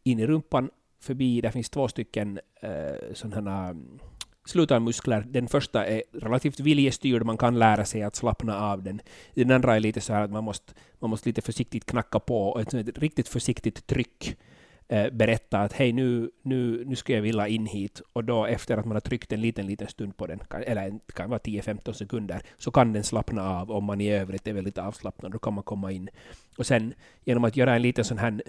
in 0.04 0.20
i 0.20 0.28
rumpan 0.28 0.70
förbi, 1.02 1.42
där 1.42 1.52
finns 1.52 1.70
två 1.70 1.88
stycken 1.88 2.40
eh, 2.62 3.14
sådana 3.14 3.68
mm, 3.68 4.00
slutarmuskler. 4.46 5.26
Den 5.28 5.48
första 5.48 5.86
är 5.86 6.04
relativt 6.14 6.60
viljestyrd, 6.60 7.24
man 7.24 7.38
kan 7.38 7.60
lära 7.60 7.86
sig 7.86 8.04
att 8.04 8.16
slappna 8.16 8.60
av 8.60 8.84
den. 8.84 9.02
Den 9.34 9.52
andra 9.52 9.76
är 9.76 9.80
lite 9.80 10.02
så 10.02 10.14
här 10.14 10.22
att 10.22 10.32
man 10.32 10.44
måste, 10.44 10.74
man 11.00 11.10
måste 11.10 11.30
lite 11.30 11.42
försiktigt 11.42 11.86
knacka 11.86 12.20
på, 12.20 12.50
och 12.50 12.62
ett, 12.62 12.74
ett 12.74 12.98
riktigt 12.98 13.28
försiktigt 13.28 13.88
tryck 13.88 14.38
eh, 14.88 15.10
berätta 15.12 15.60
att 15.60 15.74
hej, 15.74 15.94
nu, 15.94 16.32
nu, 16.42 16.84
nu 16.86 16.96
skulle 16.96 17.18
jag 17.18 17.24
vilja 17.24 17.48
in 17.48 17.66
hit, 17.66 18.02
och 18.14 18.24
då 18.24 18.46
efter 18.46 18.78
att 18.78 18.86
man 18.86 18.96
har 18.96 19.02
tryckt 19.02 19.34
en 19.34 19.42
liten, 19.42 19.68
liten 19.68 19.88
stund 19.88 20.18
på 20.18 20.28
den, 20.28 20.40
eller 20.66 20.90
det 20.90 21.14
kan 21.14 21.30
vara 21.30 21.40
10-15 21.40 21.94
sekunder, 21.94 22.42
så 22.58 22.72
kan 22.72 22.94
den 22.94 23.04
slappna 23.04 23.50
av 23.60 23.72
om 23.72 23.84
man 23.84 24.02
i 24.02 24.12
övrigt 24.12 24.48
är 24.48 24.54
väldigt 24.54 24.78
avslappnad, 24.78 25.32
då 25.32 25.40
kan 25.40 25.54
man 25.54 25.64
komma 25.64 25.92
in. 25.92 26.10
Och 26.58 26.68
sen 26.68 26.94
genom 27.26 27.44
att 27.44 27.58
göra 27.58 27.76
en 27.76 27.82
liten 27.82 28.06
sån 28.06 28.18
här 28.18 28.42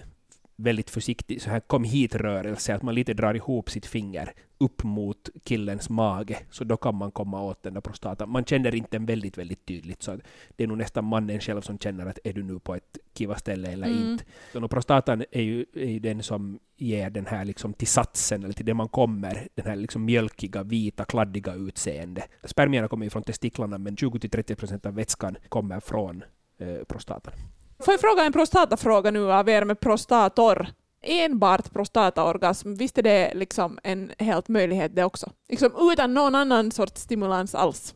väldigt 0.61 0.91
försiktig 0.91 1.43
så 1.43 1.51
här 1.51 1.61
kom 1.61 1.85
hit-rörelse, 1.85 2.75
att 2.75 2.83
man 2.83 2.95
lite 2.95 3.15
drar 3.15 3.35
ihop 3.35 3.71
sitt 3.71 3.87
finger 3.87 4.33
upp 4.59 4.85
mot 4.85 5.29
killens 5.45 5.91
mage, 5.91 6.39
så 6.51 6.65
då 6.65 6.77
kan 6.77 6.95
man 6.95 7.11
komma 7.11 7.43
åt 7.43 7.63
den 7.63 7.75
där 7.75 7.81
prostatan. 7.81 8.31
Man 8.31 8.45
känner 8.45 8.75
inte 8.75 8.89
den 8.91 9.07
väldigt, 9.07 9.39
väldigt 9.39 9.67
tydligt, 9.67 10.03
så 10.03 10.19
det 10.57 10.65
är 10.65 10.69
nog 10.69 10.79
nästan 10.79 11.05
mannen 11.05 11.41
själv 11.41 11.61
som 11.61 11.79
känner 11.79 12.07
att 12.07 12.19
är 12.25 12.33
du 12.33 12.43
nu 12.43 12.59
på 12.59 12.75
ett 12.75 12.99
kiva 13.15 13.37
ställe 13.37 13.69
eller 13.69 13.87
mm. 13.87 14.11
inte. 14.11 14.25
Så 14.53 14.69
prostatan 14.69 15.25
är 15.31 15.43
ju, 15.43 15.67
är 15.75 15.91
ju 15.91 15.99
den 15.99 16.23
som 16.23 16.59
ger 16.77 17.11
den 17.11 17.27
här 17.27 17.45
liksom 17.45 17.73
till 17.73 17.89
satsen, 17.89 18.45
eller 18.45 18.55
till 18.55 18.67
det 18.67 18.75
man 18.75 18.89
kommer, 18.89 19.49
den 19.55 19.67
här 19.67 19.77
liksom 19.77 20.05
mjölkiga, 20.05 20.63
vita, 20.63 21.05
kladdiga 21.05 21.55
utseende. 21.55 22.25
Spermierna 22.45 22.89
kommer 22.89 23.07
ju 23.07 23.11
från 23.11 23.23
testiklarna, 23.23 23.79
men 23.79 23.97
20-30 23.97 24.55
procent 24.55 24.87
av 24.87 24.95
vätskan 24.95 25.37
kommer 25.49 25.81
från 25.81 26.25
eh, 26.59 26.85
prostatan. 26.89 27.33
Får 27.81 27.93
jag 27.95 28.01
fråga 28.01 28.25
en 28.25 28.33
prostatafråga 28.33 29.11
nu 29.11 29.33
av 29.33 29.49
er 29.49 29.65
med 29.65 29.81
prostator? 29.81 30.67
Enbart 31.03 31.73
prostataorgasm, 31.73 32.75
visst 32.75 32.99
är 32.99 33.03
det 33.03 33.35
liksom 33.35 33.79
en 33.83 34.13
helt 34.19 34.49
möjlighet 34.49 34.97
det 34.97 35.05
också? 35.05 35.31
Liksom 35.49 35.73
utan 35.93 36.15
någon 36.15 36.35
annan 36.35 36.71
sorts 36.71 37.01
stimulans 37.01 37.55
alls? 37.55 37.95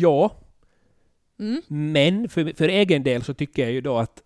Ja. 0.00 0.30
Mm. 1.40 1.62
Men 1.68 2.28
för, 2.28 2.56
för 2.56 2.68
egen 2.68 3.02
del 3.02 3.22
så 3.22 3.34
tycker 3.34 3.62
jag 3.62 3.72
ju 3.72 3.80
då 3.80 3.98
att 3.98 4.22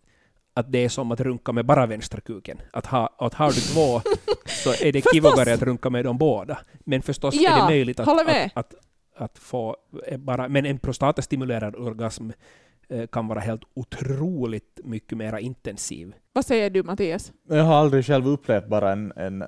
att 0.55 0.72
det 0.72 0.79
är 0.79 0.88
som 0.88 1.12
att 1.12 1.20
runka 1.20 1.53
med 1.53 1.66
bara 1.66 1.87
vänstra 1.87 2.20
kuken. 2.20 2.61
Att, 2.72 2.87
ha, 2.87 3.16
att 3.18 3.35
har 3.35 3.48
du 3.48 3.61
två 3.61 4.01
så 4.46 4.70
är 4.87 4.92
det 4.92 5.05
kivogare 5.12 5.55
att 5.55 5.62
runka 5.62 5.90
med 5.90 6.05
dem 6.05 6.18
båda. 6.18 6.59
Men 6.79 7.03
förstås 7.03 7.35
ja, 7.35 7.51
är 7.51 7.61
det 7.61 7.68
möjligt 7.68 8.01
att, 8.01 8.09
att, 8.09 8.51
att, 8.55 8.74
att, 9.16 9.38
få 9.38 9.77
bara... 10.18 10.48
Men 10.48 10.66
en 10.66 10.79
prostatastimulerad 10.79 11.77
orgasm 11.77 12.31
Eh, 12.31 12.67
kan 13.12 13.29
vara 13.29 13.40
helt 13.40 13.62
otroligt 13.74 14.81
mycket 14.85 15.18
mer 15.18 15.38
intensiv. 15.38 16.14
Vad 16.33 16.44
säger 16.44 16.70
du 16.70 16.83
Mattias? 16.83 17.33
Jag 17.48 17.64
har 17.64 17.74
aldrig 17.74 18.05
själv 18.05 18.29
upplevt 18.29 18.68
bara 18.68 18.92
en, 18.92 19.12
en 19.16 19.44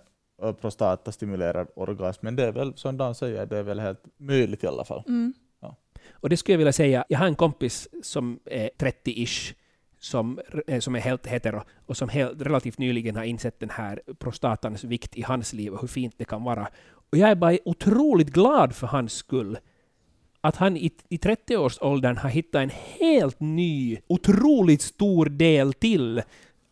prostatastimulerad 0.61 1.69
orgasm, 1.77 2.25
men 2.25 2.37
det 2.37 2.45
är 2.45 2.53
väl 2.53 2.75
som 2.77 2.97
Dan 2.97 3.15
säger, 3.15 3.47
det 3.47 3.59
är 3.59 3.63
väl 3.63 3.81
helt 3.81 4.05
möjligt 4.17 4.65
i 4.65 4.67
alla 4.67 4.85
fall. 4.85 5.03
Mm. 5.09 5.33
Ja. 5.61 5.77
Och 6.13 6.29
det 6.29 6.37
skulle 6.37 6.53
jag 6.53 6.59
vilja 6.59 6.73
säga, 6.73 7.05
jag 7.09 7.19
har 7.19 7.27
en 7.27 7.35
kompis 7.35 7.89
som 8.03 8.41
är 8.45 8.71
30-ish, 8.79 9.55
som, 10.01 10.41
eh, 10.67 10.81
som 10.81 10.95
är 10.95 11.01
helt 11.01 11.27
hetero 11.27 11.63
och 11.87 11.97
som 11.97 12.09
helt, 12.09 12.43
relativt 12.43 12.79
nyligen 12.79 13.17
har 13.17 13.25
insett 13.25 13.61
den 13.61 13.71
här 13.71 14.03
prostatans 14.19 14.85
vikt 14.85 15.17
i 15.17 15.23
hans 15.23 15.53
liv 15.53 15.73
och 15.73 15.81
hur 15.81 15.89
fint 15.89 16.15
det 16.19 16.25
kan 16.25 16.45
vara. 16.45 16.69
Och 17.11 17.19
jag 17.19 17.31
är 17.31 17.35
bara 17.35 17.59
otroligt 17.65 18.31
glad 18.31 18.75
för 18.75 18.87
hans 18.87 19.13
skull 19.13 19.59
att 20.41 20.57
han 20.57 20.77
i, 20.77 20.91
i 21.09 21.17
30-årsåldern 21.17 22.17
har 22.17 22.29
hittat 22.29 22.63
en 22.63 22.71
helt 22.99 23.41
ny, 23.41 23.99
otroligt 24.07 24.83
stor 24.83 25.27
del 25.27 25.73
till 25.73 26.23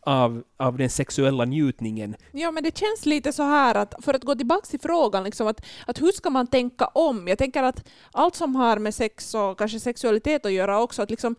av, 0.01 0.43
av 0.57 0.77
den 0.77 0.89
sexuella 0.89 1.45
njutningen. 1.45 2.15
Ja, 2.31 2.51
men 2.51 2.63
det 2.63 2.77
känns 2.77 3.05
lite 3.05 3.33
så 3.33 3.43
här 3.43 3.75
att, 3.75 3.93
för 4.01 4.13
att 4.13 4.23
gå 4.23 4.35
tillbaka 4.35 4.65
till 4.65 4.79
frågan, 4.79 5.23
liksom 5.23 5.47
att, 5.47 5.65
att 5.87 6.01
hur 6.01 6.11
ska 6.11 6.29
man 6.29 6.47
tänka 6.47 6.85
om? 6.85 7.27
Jag 7.27 7.37
tänker 7.37 7.63
att 7.63 7.87
allt 8.11 8.35
som 8.35 8.55
har 8.55 8.77
med 8.77 8.95
sex 8.95 9.35
och 9.35 9.57
kanske 9.57 9.79
sexualitet 9.79 10.45
att 10.45 10.51
göra 10.51 10.81
också, 10.81 11.01
att 11.01 11.09
liksom 11.09 11.35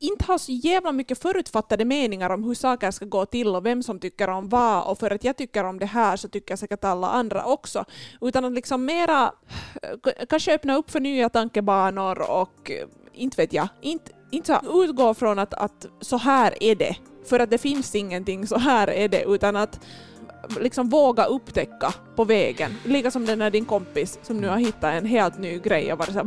inte 0.00 0.24
ha 0.24 0.38
så 0.38 0.52
jävla 0.52 0.92
mycket 0.92 1.22
förutfattade 1.22 1.84
meningar 1.84 2.30
om 2.30 2.44
hur 2.44 2.54
saker 2.54 2.90
ska 2.90 3.04
gå 3.04 3.26
till 3.26 3.48
och 3.48 3.66
vem 3.66 3.82
som 3.82 3.98
tycker 3.98 4.28
om 4.28 4.48
vad 4.48 4.90
och 4.90 4.98
för 4.98 5.10
att 5.10 5.24
jag 5.24 5.36
tycker 5.36 5.64
om 5.64 5.78
det 5.78 5.86
här 5.86 6.16
så 6.16 6.28
tycker 6.28 6.56
säkert 6.56 6.84
alla 6.84 7.08
andra 7.08 7.44
också. 7.44 7.84
Utan 8.20 8.44
att 8.44 8.52
liksom 8.52 8.84
mera 8.84 9.32
eh, 9.82 10.26
kanske 10.28 10.54
öppna 10.54 10.76
upp 10.76 10.90
för 10.90 11.00
nya 11.00 11.28
tankebanor 11.28 12.30
och 12.30 12.70
eh, 12.70 12.86
inte 13.12 13.36
vet 13.36 13.52
jag, 13.52 13.68
inte, 13.80 14.12
inte 14.30 14.60
utgå 14.72 15.14
från 15.14 15.38
att, 15.38 15.54
att 15.54 15.86
så 16.00 16.16
här 16.16 16.62
är 16.62 16.74
det. 16.74 16.96
För 17.24 17.40
att 17.40 17.50
det 17.50 17.58
finns 17.58 17.94
ingenting 17.94 18.46
så 18.46 18.58
här 18.58 18.90
är 18.90 19.08
det 19.08 19.24
utan 19.24 19.56
att 19.56 19.80
eh, 20.50 20.62
liksom 20.62 20.88
våga 20.88 21.24
upptäcka 21.24 21.94
på 22.16 22.24
vägen. 22.24 22.76
Lika 22.84 23.10
som 23.10 23.26
den 23.26 23.38
där 23.38 23.50
din 23.50 23.64
kompis 23.64 24.18
som 24.22 24.40
nu 24.40 24.48
har 24.48 24.58
hittat 24.58 24.94
en 24.94 25.06
helt 25.06 25.38
ny 25.38 25.58
grej 25.58 25.92
och 25.92 25.98
varit 25.98 26.12
så 26.12 26.18
här 26.18 26.24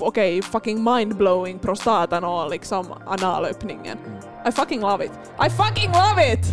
okej, 0.00 0.38
okay, 0.38 0.50
fucking 0.50 0.84
mindblowing 0.84 1.58
prostatan 1.58 2.24
och 2.24 2.50
liksom 2.50 2.86
analöppningen. 3.06 3.98
I 4.48 4.52
fucking 4.52 4.80
love 4.80 5.04
it. 5.04 5.12
I 5.46 5.50
fucking 5.50 5.90
love 5.90 6.32
it! 6.32 6.46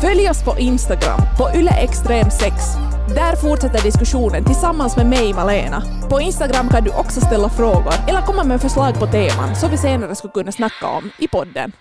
Följ 0.00 0.28
oss 0.30 0.44
på 0.44 0.58
Instagram, 0.58 1.20
på 1.38 1.48
yleextrem6. 1.48 2.52
Där 3.14 3.36
fortsätter 3.36 3.82
diskussionen 3.82 4.44
tillsammans 4.44 4.96
med 4.96 5.06
mig, 5.06 5.34
Malena. 5.34 5.82
På 6.10 6.20
Instagram 6.20 6.68
kan 6.68 6.84
du 6.84 6.90
också 6.90 7.20
ställa 7.20 7.48
frågor 7.48 7.94
eller 8.08 8.20
komma 8.20 8.44
med 8.44 8.60
förslag 8.60 8.94
på 8.94 9.06
teman 9.06 9.56
som 9.56 9.70
vi 9.70 9.76
senare 9.76 10.14
skulle 10.14 10.32
kunna 10.32 10.52
snacka 10.52 10.86
om 10.86 11.10
i 11.18 11.28
podden. 11.28 11.72